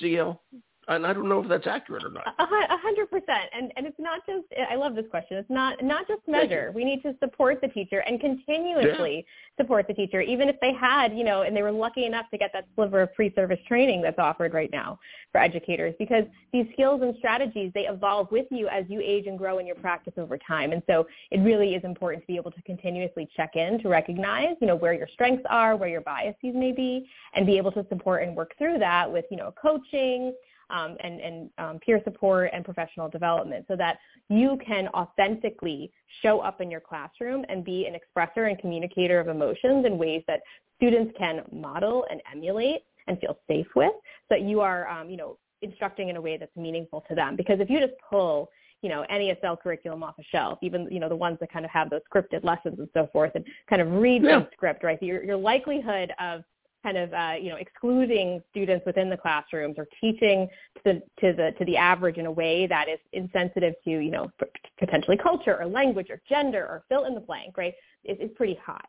SEL? 0.00 0.40
And 0.88 1.06
I 1.06 1.12
don't 1.12 1.28
know 1.28 1.40
if 1.40 1.48
that's 1.48 1.66
accurate 1.66 2.04
or 2.04 2.10
not. 2.10 2.34
A 2.38 2.76
hundred 2.76 3.10
percent, 3.10 3.48
and 3.56 3.72
and 3.76 3.86
it's 3.86 3.98
not 3.98 4.20
just. 4.26 4.46
I 4.70 4.74
love 4.74 4.94
this 4.94 5.06
question. 5.10 5.36
It's 5.36 5.50
not 5.50 5.82
not 5.82 6.08
just 6.08 6.20
measure. 6.26 6.72
We 6.74 6.84
need 6.84 7.02
to 7.02 7.14
support 7.20 7.60
the 7.60 7.68
teacher 7.68 8.00
and 8.00 8.20
continuously 8.20 9.16
yeah. 9.16 9.62
support 9.62 9.86
the 9.86 9.94
teacher, 9.94 10.20
even 10.20 10.48
if 10.48 10.56
they 10.60 10.72
had, 10.72 11.16
you 11.16 11.24
know, 11.24 11.42
and 11.42 11.56
they 11.56 11.62
were 11.62 11.72
lucky 11.72 12.04
enough 12.04 12.26
to 12.30 12.38
get 12.38 12.50
that 12.52 12.66
sliver 12.74 13.02
of 13.02 13.14
pre-service 13.14 13.60
training 13.68 14.02
that's 14.02 14.18
offered 14.18 14.52
right 14.54 14.70
now 14.72 14.98
for 15.30 15.40
educators, 15.40 15.94
because 15.98 16.24
these 16.52 16.66
skills 16.72 17.02
and 17.02 17.14
strategies 17.18 17.70
they 17.74 17.86
evolve 17.86 18.30
with 18.30 18.46
you 18.50 18.68
as 18.68 18.84
you 18.88 19.00
age 19.02 19.26
and 19.26 19.38
grow 19.38 19.58
in 19.58 19.66
your 19.66 19.76
practice 19.76 20.14
over 20.16 20.36
time, 20.38 20.72
and 20.72 20.82
so 20.88 21.06
it 21.30 21.38
really 21.40 21.74
is 21.74 21.84
important 21.84 22.22
to 22.22 22.26
be 22.26 22.36
able 22.36 22.50
to 22.50 22.62
continuously 22.62 23.28
check 23.36 23.56
in 23.56 23.78
to 23.80 23.88
recognize, 23.88 24.56
you 24.60 24.66
know, 24.66 24.76
where 24.76 24.92
your 24.92 25.08
strengths 25.12 25.44
are, 25.48 25.76
where 25.76 25.88
your 25.88 26.00
biases 26.00 26.54
may 26.54 26.72
be, 26.72 27.08
and 27.34 27.46
be 27.46 27.56
able 27.56 27.70
to 27.72 27.86
support 27.88 28.22
and 28.22 28.36
work 28.36 28.52
through 28.58 28.78
that 28.78 29.10
with, 29.10 29.24
you 29.30 29.36
know, 29.36 29.54
coaching 29.60 30.34
um, 30.72 30.96
and, 31.02 31.20
and 31.20 31.50
um, 31.58 31.78
peer 31.78 32.00
support 32.04 32.50
and 32.52 32.64
professional 32.64 33.08
development 33.08 33.64
so 33.68 33.76
that 33.76 33.98
you 34.28 34.58
can 34.66 34.88
authentically 34.88 35.90
show 36.22 36.40
up 36.40 36.60
in 36.60 36.70
your 36.70 36.80
classroom 36.80 37.44
and 37.48 37.64
be 37.64 37.86
an 37.86 37.94
expressor 37.94 38.48
and 38.48 38.58
communicator 38.58 39.20
of 39.20 39.28
emotions 39.28 39.86
in 39.86 39.98
ways 39.98 40.22
that 40.26 40.40
students 40.76 41.12
can 41.18 41.42
model 41.52 42.04
and 42.10 42.20
emulate 42.32 42.80
and 43.06 43.18
feel 43.18 43.38
safe 43.48 43.66
with 43.76 43.92
so 43.92 44.26
that 44.30 44.42
you 44.42 44.60
are, 44.60 44.88
um, 44.88 45.10
you 45.10 45.16
know, 45.16 45.38
instructing 45.60 46.08
in 46.08 46.16
a 46.16 46.20
way 46.20 46.36
that's 46.36 46.56
meaningful 46.56 47.04
to 47.08 47.14
them. 47.14 47.36
Because 47.36 47.60
if 47.60 47.70
you 47.70 47.78
just 47.78 47.94
pull 48.08 48.48
you 48.82 48.88
know, 48.88 49.06
any 49.08 49.32
SEL 49.40 49.56
curriculum 49.56 50.02
off 50.02 50.16
a 50.18 50.24
shelf, 50.24 50.58
even, 50.60 50.88
you 50.90 50.98
know, 50.98 51.08
the 51.08 51.16
ones 51.16 51.38
that 51.40 51.52
kind 51.52 51.64
of 51.64 51.70
have 51.70 51.88
those 51.88 52.00
scripted 52.12 52.42
lessons 52.42 52.78
and 52.78 52.88
so 52.92 53.08
forth 53.12 53.30
and 53.36 53.44
kind 53.70 53.80
of 53.80 53.88
read 53.92 54.24
yeah. 54.24 54.40
the 54.40 54.48
script, 54.52 54.82
right? 54.82 55.00
Your, 55.00 55.22
your 55.22 55.36
likelihood 55.36 56.12
of 56.20 56.42
kind 56.82 56.96
of 56.96 57.12
uh, 57.12 57.34
you 57.40 57.50
know 57.50 57.56
excluding 57.56 58.42
students 58.50 58.84
within 58.86 59.08
the 59.08 59.16
classrooms 59.16 59.76
or 59.78 59.86
teaching 60.00 60.48
to 60.76 60.82
the 60.84 60.92
to 61.20 61.32
the 61.32 61.52
to 61.58 61.64
the 61.64 61.76
average 61.76 62.16
in 62.16 62.26
a 62.26 62.30
way 62.30 62.66
that 62.66 62.88
is 62.88 62.98
insensitive 63.12 63.74
to 63.84 63.90
you 63.90 64.10
know 64.10 64.30
potentially 64.78 65.16
culture 65.16 65.58
or 65.60 65.66
language 65.66 66.08
or 66.10 66.20
gender 66.28 66.64
or 66.64 66.82
fill 66.88 67.04
in 67.04 67.14
the 67.14 67.20
blank 67.20 67.56
right 67.56 67.74
is, 68.04 68.18
is 68.18 68.30
pretty 68.36 68.58
high. 68.64 68.80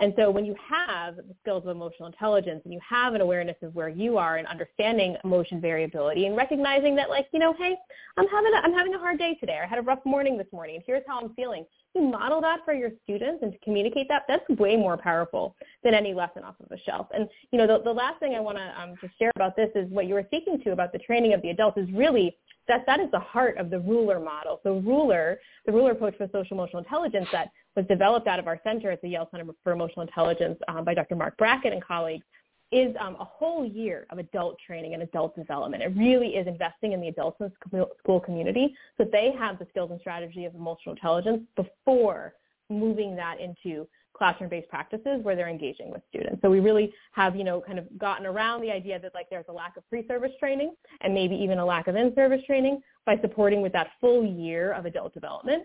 And 0.00 0.12
so 0.16 0.30
when 0.30 0.44
you 0.44 0.54
have 0.68 1.16
the 1.16 1.34
skills 1.42 1.64
of 1.64 1.70
emotional 1.70 2.06
intelligence 2.06 2.62
and 2.64 2.72
you 2.72 2.80
have 2.88 3.14
an 3.14 3.20
awareness 3.20 3.56
of 3.62 3.74
where 3.74 3.88
you 3.88 4.18
are 4.18 4.38
and 4.38 4.46
understanding 4.48 5.16
emotion 5.24 5.60
variability 5.60 6.26
and 6.26 6.36
recognizing 6.36 6.96
that 6.96 7.08
like 7.08 7.26
you 7.32 7.38
know 7.38 7.54
hey 7.58 7.76
i'm 8.16 8.26
having 8.28 8.52
a, 8.52 8.56
i'm 8.58 8.72
having 8.72 8.94
a 8.94 8.98
hard 8.98 9.18
day 9.18 9.36
today 9.38 9.60
i 9.62 9.66
had 9.66 9.78
a 9.78 9.82
rough 9.82 10.04
morning 10.04 10.36
this 10.36 10.46
morning 10.52 10.76
and 10.76 10.84
here's 10.86 11.02
how 11.06 11.20
i'm 11.20 11.32
feeling 11.34 11.64
you 11.94 12.02
model 12.02 12.40
that 12.40 12.60
for 12.64 12.72
your 12.72 12.90
students 13.04 13.42
and 13.42 13.52
to 13.52 13.58
communicate 13.58 14.08
that, 14.08 14.22
that's 14.28 14.48
way 14.58 14.76
more 14.76 14.96
powerful 14.96 15.56
than 15.84 15.94
any 15.94 16.14
lesson 16.14 16.42
off 16.42 16.54
of 16.60 16.70
a 16.70 16.80
shelf. 16.82 17.06
And, 17.14 17.28
you 17.50 17.58
know, 17.58 17.66
the, 17.66 17.82
the 17.82 17.92
last 17.92 18.18
thing 18.20 18.34
I 18.34 18.40
want 18.40 18.58
to 18.58 18.80
um, 18.80 18.94
share 19.18 19.30
about 19.36 19.56
this 19.56 19.70
is 19.74 19.90
what 19.90 20.06
you 20.06 20.14
were 20.14 20.24
speaking 20.26 20.60
to 20.64 20.72
about 20.72 20.92
the 20.92 20.98
training 20.98 21.34
of 21.34 21.42
the 21.42 21.50
adults 21.50 21.78
is 21.78 21.88
really 21.92 22.36
that 22.68 22.84
that 22.86 23.00
is 23.00 23.10
the 23.10 23.18
heart 23.18 23.58
of 23.58 23.70
the 23.70 23.80
ruler 23.80 24.20
model. 24.20 24.60
So 24.62 24.78
ruler, 24.78 25.40
the 25.66 25.72
ruler 25.72 25.92
approach 25.92 26.16
for 26.16 26.28
social 26.32 26.56
emotional 26.56 26.78
intelligence 26.78 27.26
that 27.32 27.50
was 27.76 27.84
developed 27.86 28.28
out 28.28 28.38
of 28.38 28.46
our 28.46 28.60
center 28.62 28.90
at 28.90 29.02
the 29.02 29.08
Yale 29.08 29.28
Center 29.30 29.44
for 29.64 29.72
Emotional 29.72 30.02
Intelligence 30.02 30.58
um, 30.68 30.84
by 30.84 30.94
Dr. 30.94 31.16
Mark 31.16 31.36
Brackett 31.36 31.72
and 31.72 31.82
colleagues 31.82 32.24
is 32.72 32.96
um, 32.98 33.16
a 33.20 33.24
whole 33.24 33.64
year 33.64 34.06
of 34.10 34.18
adult 34.18 34.56
training 34.66 34.94
and 34.94 35.02
adult 35.02 35.36
development. 35.36 35.82
It 35.82 35.94
really 35.96 36.28
is 36.28 36.46
investing 36.46 36.92
in 36.92 37.00
the 37.00 37.08
adults 37.08 37.36
in 37.40 37.52
the 37.70 37.86
school 37.98 38.18
community 38.18 38.74
so 38.96 39.04
that 39.04 39.12
they 39.12 39.32
have 39.38 39.58
the 39.58 39.66
skills 39.70 39.90
and 39.90 40.00
strategy 40.00 40.46
of 40.46 40.54
emotional 40.54 40.94
intelligence 40.94 41.42
before 41.54 42.32
moving 42.70 43.14
that 43.16 43.38
into 43.40 43.86
classroom-based 44.16 44.68
practices 44.68 45.20
where 45.22 45.34
they're 45.36 45.48
engaging 45.48 45.90
with 45.90 46.02
students. 46.08 46.40
So 46.42 46.50
we 46.50 46.60
really 46.60 46.92
have, 47.12 47.34
you 47.34 47.44
know, 47.44 47.60
kind 47.60 47.78
of 47.78 47.86
gotten 47.98 48.26
around 48.26 48.62
the 48.62 48.70
idea 48.70 48.98
that 49.00 49.14
like 49.14 49.28
there's 49.30 49.44
a 49.48 49.52
lack 49.52 49.76
of 49.76 49.88
pre-service 49.88 50.32
training 50.38 50.74
and 51.00 51.12
maybe 51.12 51.34
even 51.34 51.58
a 51.58 51.64
lack 51.64 51.88
of 51.88 51.96
in-service 51.96 52.42
training 52.46 52.80
by 53.04 53.16
supporting 53.20 53.62
with 53.62 53.72
that 53.72 53.88
full 54.00 54.24
year 54.24 54.72
of 54.72 54.86
adult 54.86 55.12
development 55.12 55.64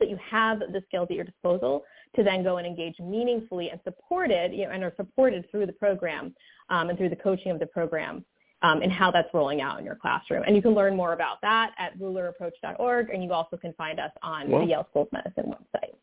that 0.00 0.10
you 0.10 0.18
have 0.28 0.58
the 0.58 0.82
skills 0.88 1.06
at 1.10 1.16
your 1.16 1.24
disposal 1.24 1.84
to 2.16 2.24
then 2.24 2.42
go 2.42 2.56
and 2.56 2.66
engage 2.66 2.98
meaningfully 2.98 3.70
and 3.70 3.80
supported, 3.84 4.52
you 4.52 4.64
know, 4.64 4.72
and 4.72 4.82
are 4.82 4.92
supported 4.96 5.48
through 5.50 5.66
the 5.66 5.72
program 5.72 6.34
um, 6.68 6.88
and 6.88 6.98
through 6.98 7.10
the 7.10 7.16
coaching 7.16 7.52
of 7.52 7.60
the 7.60 7.66
program 7.66 8.24
um, 8.62 8.82
and 8.82 8.92
how 8.92 9.10
that's 9.10 9.28
rolling 9.32 9.60
out 9.60 9.78
in 9.78 9.84
your 9.84 9.94
classroom. 9.94 10.42
And 10.46 10.54
you 10.56 10.62
can 10.62 10.74
learn 10.74 10.96
more 10.96 11.12
about 11.12 11.40
that 11.42 11.72
at 11.78 11.98
rulerapproach.org, 11.98 13.10
and 13.10 13.22
you 13.22 13.32
also 13.32 13.56
can 13.56 13.72
find 13.74 13.98
us 14.00 14.10
on 14.22 14.50
well, 14.50 14.62
the 14.62 14.68
Yale 14.68 14.86
School 14.90 15.02
of 15.02 15.12
Medicine 15.12 15.46
website. 15.46 15.94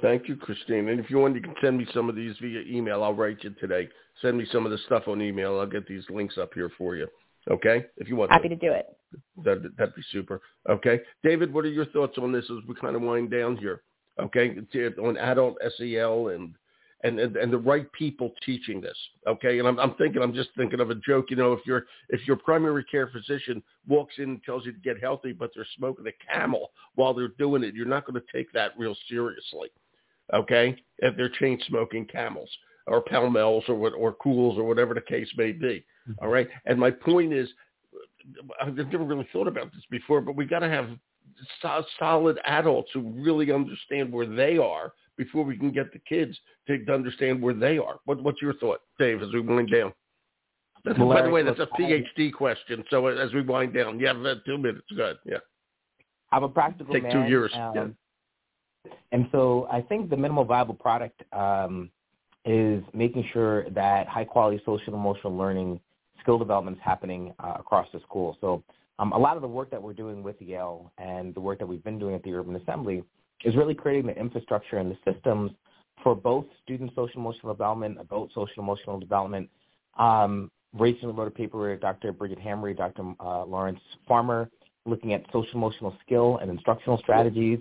Thank 0.00 0.28
you, 0.28 0.36
Christine. 0.36 0.88
And 0.88 0.98
if 0.98 1.10
you 1.10 1.18
want, 1.18 1.36
you 1.36 1.40
can 1.40 1.54
send 1.62 1.78
me 1.78 1.86
some 1.94 2.08
of 2.08 2.16
these 2.16 2.34
via 2.42 2.62
email. 2.68 3.04
I'll 3.04 3.14
write 3.14 3.38
you 3.42 3.50
today. 3.60 3.88
Send 4.20 4.36
me 4.36 4.46
some 4.50 4.66
of 4.66 4.72
the 4.72 4.78
stuff 4.86 5.04
on 5.06 5.22
email. 5.22 5.60
I'll 5.60 5.66
get 5.66 5.86
these 5.86 6.02
links 6.10 6.38
up 6.38 6.50
here 6.54 6.70
for 6.76 6.96
you. 6.96 7.06
Okay, 7.50 7.84
if 7.96 8.08
you 8.08 8.16
want. 8.16 8.30
Happy 8.30 8.48
to, 8.48 8.56
to 8.56 8.66
do 8.66 8.72
it. 8.72 8.86
That 9.44 9.62
that'd 9.76 9.94
be 9.94 10.02
super. 10.12 10.40
Okay, 10.68 11.00
David, 11.24 11.52
what 11.52 11.64
are 11.64 11.70
your 11.70 11.86
thoughts 11.86 12.18
on 12.18 12.32
this 12.32 12.44
as 12.44 12.66
we 12.68 12.74
kind 12.74 12.94
of 12.94 13.02
wind 13.02 13.30
down 13.30 13.56
here? 13.56 13.82
Okay, 14.20 14.56
on 15.02 15.16
adult 15.16 15.56
SEL 15.76 16.28
and 16.28 16.54
and, 17.04 17.18
and, 17.18 17.36
and 17.36 17.52
the 17.52 17.58
right 17.58 17.90
people 17.92 18.32
teaching 18.44 18.80
this. 18.80 18.96
Okay, 19.26 19.58
and 19.58 19.66
I'm, 19.66 19.78
I'm 19.80 19.94
thinking, 19.94 20.22
I'm 20.22 20.34
just 20.34 20.50
thinking 20.56 20.80
of 20.80 20.90
a 20.90 20.94
joke. 20.94 21.26
You 21.30 21.36
know, 21.36 21.52
if 21.52 21.66
your 21.66 21.86
if 22.10 22.26
your 22.26 22.36
primary 22.36 22.84
care 22.84 23.08
physician 23.08 23.62
walks 23.88 24.14
in 24.18 24.24
and 24.24 24.44
tells 24.44 24.64
you 24.64 24.72
to 24.72 24.78
get 24.78 25.00
healthy, 25.00 25.32
but 25.32 25.50
they're 25.54 25.66
smoking 25.76 26.06
a 26.06 26.32
camel 26.32 26.70
while 26.94 27.12
they're 27.12 27.28
doing 27.38 27.64
it, 27.64 27.74
you're 27.74 27.86
not 27.86 28.06
going 28.06 28.20
to 28.20 28.26
take 28.32 28.52
that 28.52 28.72
real 28.78 28.96
seriously. 29.08 29.68
Okay, 30.32 30.76
if 30.98 31.16
they're 31.16 31.28
chain 31.28 31.60
smoking 31.66 32.06
camels 32.06 32.48
or 32.86 33.00
Pall 33.00 33.30
Malls 33.30 33.64
or 33.68 33.74
what 33.74 33.94
or 33.94 34.14
Kools 34.14 34.56
or 34.56 34.64
whatever 34.64 34.94
the 34.94 35.00
case 35.00 35.28
may 35.36 35.52
be. 35.52 35.84
All 36.20 36.28
right. 36.28 36.48
And 36.66 36.78
my 36.78 36.90
point 36.90 37.32
is, 37.32 37.48
I've 38.60 38.76
never 38.76 39.04
really 39.04 39.28
thought 39.32 39.48
about 39.48 39.72
this 39.72 39.82
before, 39.90 40.20
but 40.20 40.36
we 40.36 40.44
got 40.44 40.60
to 40.60 40.68
have 40.68 40.88
so- 41.60 41.84
solid 41.98 42.38
adults 42.44 42.90
who 42.92 43.00
really 43.00 43.52
understand 43.52 44.12
where 44.12 44.26
they 44.26 44.58
are 44.58 44.92
before 45.16 45.44
we 45.44 45.56
can 45.56 45.70
get 45.70 45.92
the 45.92 45.98
kids 46.00 46.38
to, 46.66 46.84
to 46.84 46.92
understand 46.94 47.42
where 47.42 47.54
they 47.54 47.78
are. 47.78 47.96
What, 48.04 48.22
what's 48.22 48.40
your 48.40 48.54
thought, 48.54 48.80
Dave, 48.98 49.22
as 49.22 49.32
we 49.32 49.40
wind 49.40 49.70
down? 49.70 49.92
Well, 50.84 51.08
By 51.08 51.22
the 51.22 51.30
way, 51.30 51.44
that's 51.44 51.60
a 51.60 51.68
PhD 51.78 52.32
question. 52.32 52.84
So 52.90 53.06
as 53.06 53.32
we 53.32 53.42
wind 53.42 53.72
down, 53.72 54.00
yeah, 54.00 54.12
two 54.44 54.58
minutes. 54.58 54.86
Good. 54.96 55.16
Yeah. 55.24 55.38
I'm 56.32 56.42
a 56.42 56.48
practical 56.48 56.92
Take 56.92 57.04
man. 57.04 57.12
two 57.12 57.28
years. 57.28 57.52
Um, 57.54 57.72
yeah. 57.74 58.92
And 59.12 59.28
so 59.30 59.68
I 59.70 59.80
think 59.80 60.10
the 60.10 60.16
minimal 60.16 60.44
viable 60.44 60.74
product 60.74 61.22
um, 61.32 61.90
is 62.44 62.82
making 62.92 63.28
sure 63.32 63.68
that 63.70 64.08
high 64.08 64.24
quality 64.24 64.60
social 64.64 64.94
emotional 64.94 65.36
learning 65.36 65.78
skill 66.22 66.38
development 66.38 66.76
is 66.76 66.82
happening 66.82 67.34
uh, 67.38 67.54
across 67.58 67.86
the 67.92 68.00
school. 68.00 68.36
So 68.40 68.62
um, 68.98 69.12
a 69.12 69.18
lot 69.18 69.36
of 69.36 69.42
the 69.42 69.48
work 69.48 69.70
that 69.70 69.82
we're 69.82 69.92
doing 69.92 70.22
with 70.22 70.40
Yale 70.40 70.92
and 70.98 71.34
the 71.34 71.40
work 71.40 71.58
that 71.58 71.66
we've 71.66 71.84
been 71.84 71.98
doing 71.98 72.14
at 72.14 72.22
the 72.22 72.32
Urban 72.32 72.56
Assembly 72.56 73.02
is 73.44 73.56
really 73.56 73.74
creating 73.74 74.06
the 74.06 74.16
infrastructure 74.16 74.78
and 74.78 74.90
the 74.90 75.12
systems 75.12 75.50
for 76.02 76.14
both 76.14 76.44
student 76.62 76.90
social 76.94 77.20
emotional 77.20 77.52
development, 77.52 77.98
adult 78.00 78.30
social 78.34 78.62
emotional 78.62 78.98
development. 78.98 79.48
Um, 79.98 80.50
recently 80.72 81.14
wrote 81.14 81.28
a 81.28 81.32
paper 81.32 81.70
with 81.70 81.80
Dr. 81.80 82.12
Bridget 82.12 82.38
Hamre, 82.38 82.76
Dr. 82.76 83.14
Uh, 83.20 83.44
Lawrence 83.44 83.80
Farmer, 84.08 84.48
looking 84.86 85.12
at 85.12 85.24
social 85.32 85.54
emotional 85.54 85.94
skill 86.04 86.38
and 86.38 86.50
instructional 86.50 86.98
strategies, 86.98 87.58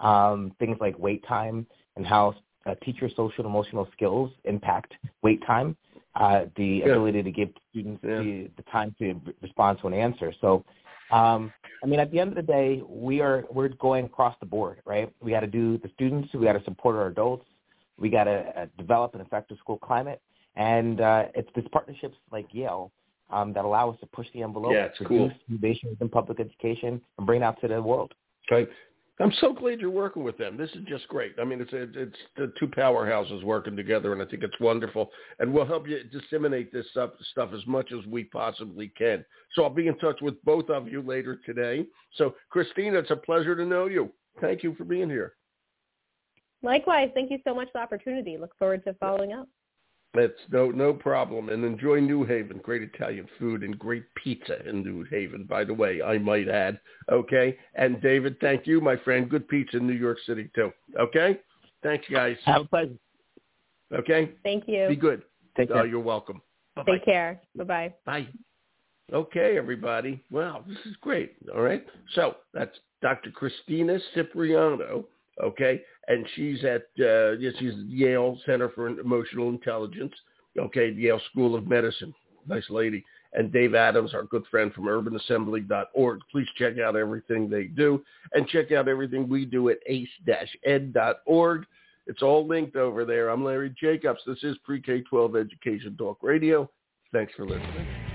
um, 0.00 0.52
things 0.58 0.76
like 0.80 0.98
wait 0.98 1.26
time 1.26 1.66
and 1.96 2.06
how 2.06 2.34
uh, 2.66 2.74
teacher 2.82 3.08
social 3.14 3.46
emotional 3.46 3.88
skills 3.92 4.30
impact 4.44 4.94
wait 5.22 5.44
time 5.46 5.76
uh, 6.18 6.46
the 6.56 6.66
yeah. 6.66 6.84
ability 6.84 7.22
to 7.22 7.30
give 7.30 7.50
students 7.70 8.00
yeah. 8.02 8.18
the, 8.18 8.50
the 8.56 8.62
time 8.72 8.94
to 8.98 9.20
respond 9.42 9.78
to 9.80 9.86
an 9.86 9.94
answer. 9.94 10.32
So, 10.40 10.64
um, 11.12 11.52
I 11.82 11.86
mean, 11.86 12.00
at 12.00 12.10
the 12.10 12.18
end 12.18 12.30
of 12.30 12.36
the 12.36 12.42
day, 12.42 12.82
we 12.88 13.20
are 13.20 13.44
we're 13.50 13.68
going 13.68 14.06
across 14.06 14.34
the 14.40 14.46
board, 14.46 14.80
right? 14.84 15.12
We 15.20 15.30
got 15.30 15.40
to 15.40 15.46
do 15.46 15.78
the 15.78 15.90
students, 15.94 16.28
we 16.34 16.44
got 16.44 16.54
to 16.54 16.64
support 16.64 16.96
our 16.96 17.06
adults, 17.06 17.46
We 17.98 18.08
got 18.10 18.24
to 18.24 18.52
uh, 18.56 18.66
develop 18.76 19.14
an 19.14 19.20
effective 19.20 19.58
school 19.58 19.78
climate, 19.78 20.20
and 20.56 21.00
uh, 21.00 21.24
it's 21.34 21.48
these 21.54 21.66
partnerships 21.70 22.16
like 22.32 22.46
Yale 22.52 22.90
um, 23.30 23.52
that 23.52 23.64
allow 23.64 23.90
us 23.90 24.00
to 24.00 24.06
push 24.06 24.26
the 24.34 24.42
envelope, 24.42 24.72
yeah, 24.72 24.86
it's 24.86 24.98
produce 24.98 25.32
cool. 25.32 25.56
innovation 25.56 25.96
in 26.00 26.08
public 26.08 26.40
education, 26.40 27.00
and 27.18 27.26
bring 27.26 27.42
it 27.42 27.44
out 27.44 27.60
to 27.60 27.68
the 27.68 27.80
world. 27.80 28.12
Okay. 28.50 28.70
I'm 29.18 29.32
so 29.40 29.54
glad 29.54 29.80
you're 29.80 29.90
working 29.90 30.24
with 30.24 30.36
them. 30.36 30.58
This 30.58 30.70
is 30.70 30.84
just 30.86 31.08
great. 31.08 31.32
I 31.40 31.44
mean, 31.44 31.60
it's 31.60 31.70
it's 31.72 32.16
the 32.36 32.52
two 32.58 32.66
powerhouses 32.66 33.42
working 33.42 33.74
together, 33.74 34.12
and 34.12 34.20
I 34.20 34.26
think 34.26 34.42
it's 34.42 34.60
wonderful. 34.60 35.10
And 35.38 35.52
we'll 35.52 35.64
help 35.64 35.88
you 35.88 36.00
disseminate 36.04 36.70
this 36.70 36.86
stuff, 36.90 37.10
stuff 37.30 37.50
as 37.54 37.66
much 37.66 37.92
as 37.92 38.04
we 38.06 38.24
possibly 38.24 38.88
can. 38.88 39.24
So 39.54 39.64
I'll 39.64 39.70
be 39.70 39.88
in 39.88 39.96
touch 39.98 40.20
with 40.20 40.42
both 40.44 40.68
of 40.68 40.86
you 40.86 41.00
later 41.00 41.40
today. 41.46 41.86
So 42.16 42.34
Christina, 42.50 42.98
it's 42.98 43.10
a 43.10 43.16
pleasure 43.16 43.56
to 43.56 43.64
know 43.64 43.86
you. 43.86 44.12
Thank 44.40 44.62
you 44.62 44.74
for 44.74 44.84
being 44.84 45.08
here. 45.08 45.32
Likewise, 46.62 47.10
thank 47.14 47.30
you 47.30 47.38
so 47.44 47.54
much 47.54 47.68
for 47.68 47.78
the 47.78 47.82
opportunity. 47.82 48.36
Look 48.36 48.56
forward 48.58 48.84
to 48.84 48.94
following 48.94 49.32
up. 49.32 49.48
That's 50.14 50.32
no 50.50 50.70
no 50.70 50.92
problem. 50.92 51.50
And 51.50 51.64
enjoy 51.64 52.00
New 52.00 52.24
Haven. 52.24 52.60
Great 52.62 52.82
Italian 52.82 53.28
food 53.38 53.62
and 53.62 53.78
great 53.78 54.04
pizza 54.14 54.66
in 54.66 54.82
New 54.82 55.04
Haven, 55.10 55.44
by 55.44 55.64
the 55.64 55.74
way, 55.74 56.00
I 56.00 56.16
might 56.18 56.48
add. 56.48 56.80
Okay? 57.10 57.56
And 57.74 58.00
David, 58.00 58.36
thank 58.40 58.66
you, 58.66 58.80
my 58.80 58.96
friend. 58.96 59.28
Good 59.28 59.46
pizza 59.48 59.76
in 59.76 59.86
New 59.86 59.92
York 59.92 60.18
City 60.26 60.48
too. 60.54 60.72
Okay? 60.98 61.38
Thanks 61.82 62.06
guys. 62.10 62.36
Have 62.46 62.62
a 62.62 62.64
pleasure. 62.64 62.94
Okay? 63.92 64.32
Thank 64.42 64.64
you. 64.66 64.88
Be 64.88 64.96
good. 64.96 65.22
Take 65.56 65.68
care. 65.68 65.78
Uh, 65.78 65.84
you're 65.84 66.00
welcome. 66.00 66.40
Bye-bye. 66.74 66.92
Take 66.92 67.04
care. 67.04 67.40
Bye-bye. 67.56 67.94
Bye. 68.04 68.26
Okay, 69.12 69.56
everybody. 69.56 70.20
Wow, 70.30 70.64
this 70.66 70.78
is 70.84 70.96
great. 71.00 71.36
All 71.54 71.62
right. 71.62 71.86
So 72.14 72.36
that's 72.52 72.76
Dr. 73.02 73.30
Christina 73.30 73.98
Cipriano. 74.14 75.04
Okay, 75.42 75.82
and 76.08 76.26
she's 76.34 76.64
at 76.64 76.86
uh, 77.00 77.32
yes, 77.32 77.54
she's 77.58 77.72
at 77.72 77.86
Yale 77.86 78.38
Center 78.46 78.68
for 78.70 78.88
Emotional 78.88 79.48
Intelligence. 79.48 80.14
Okay, 80.58 80.90
Yale 80.92 81.20
School 81.30 81.54
of 81.54 81.66
Medicine. 81.66 82.14
Nice 82.48 82.68
lady. 82.70 83.04
And 83.32 83.52
Dave 83.52 83.74
Adams, 83.74 84.14
our 84.14 84.22
good 84.22 84.44
friend 84.50 84.72
from 84.72 84.84
UrbanAssembly.org. 84.84 86.20
Please 86.30 86.46
check 86.56 86.78
out 86.78 86.96
everything 86.96 87.50
they 87.50 87.64
do, 87.64 88.02
and 88.32 88.48
check 88.48 88.72
out 88.72 88.88
everything 88.88 89.28
we 89.28 89.44
do 89.44 89.68
at 89.68 89.78
ace-ed.org. 89.86 91.66
It's 92.06 92.22
all 92.22 92.46
linked 92.46 92.76
over 92.76 93.04
there. 93.04 93.28
I'm 93.28 93.44
Larry 93.44 93.74
Jacobs. 93.78 94.20
This 94.26 94.42
is 94.42 94.56
Pre-K-12 94.64 95.38
Education 95.38 95.96
Talk 95.98 96.18
Radio. 96.22 96.70
Thanks 97.12 97.32
for 97.36 97.44
listening. 97.44 98.05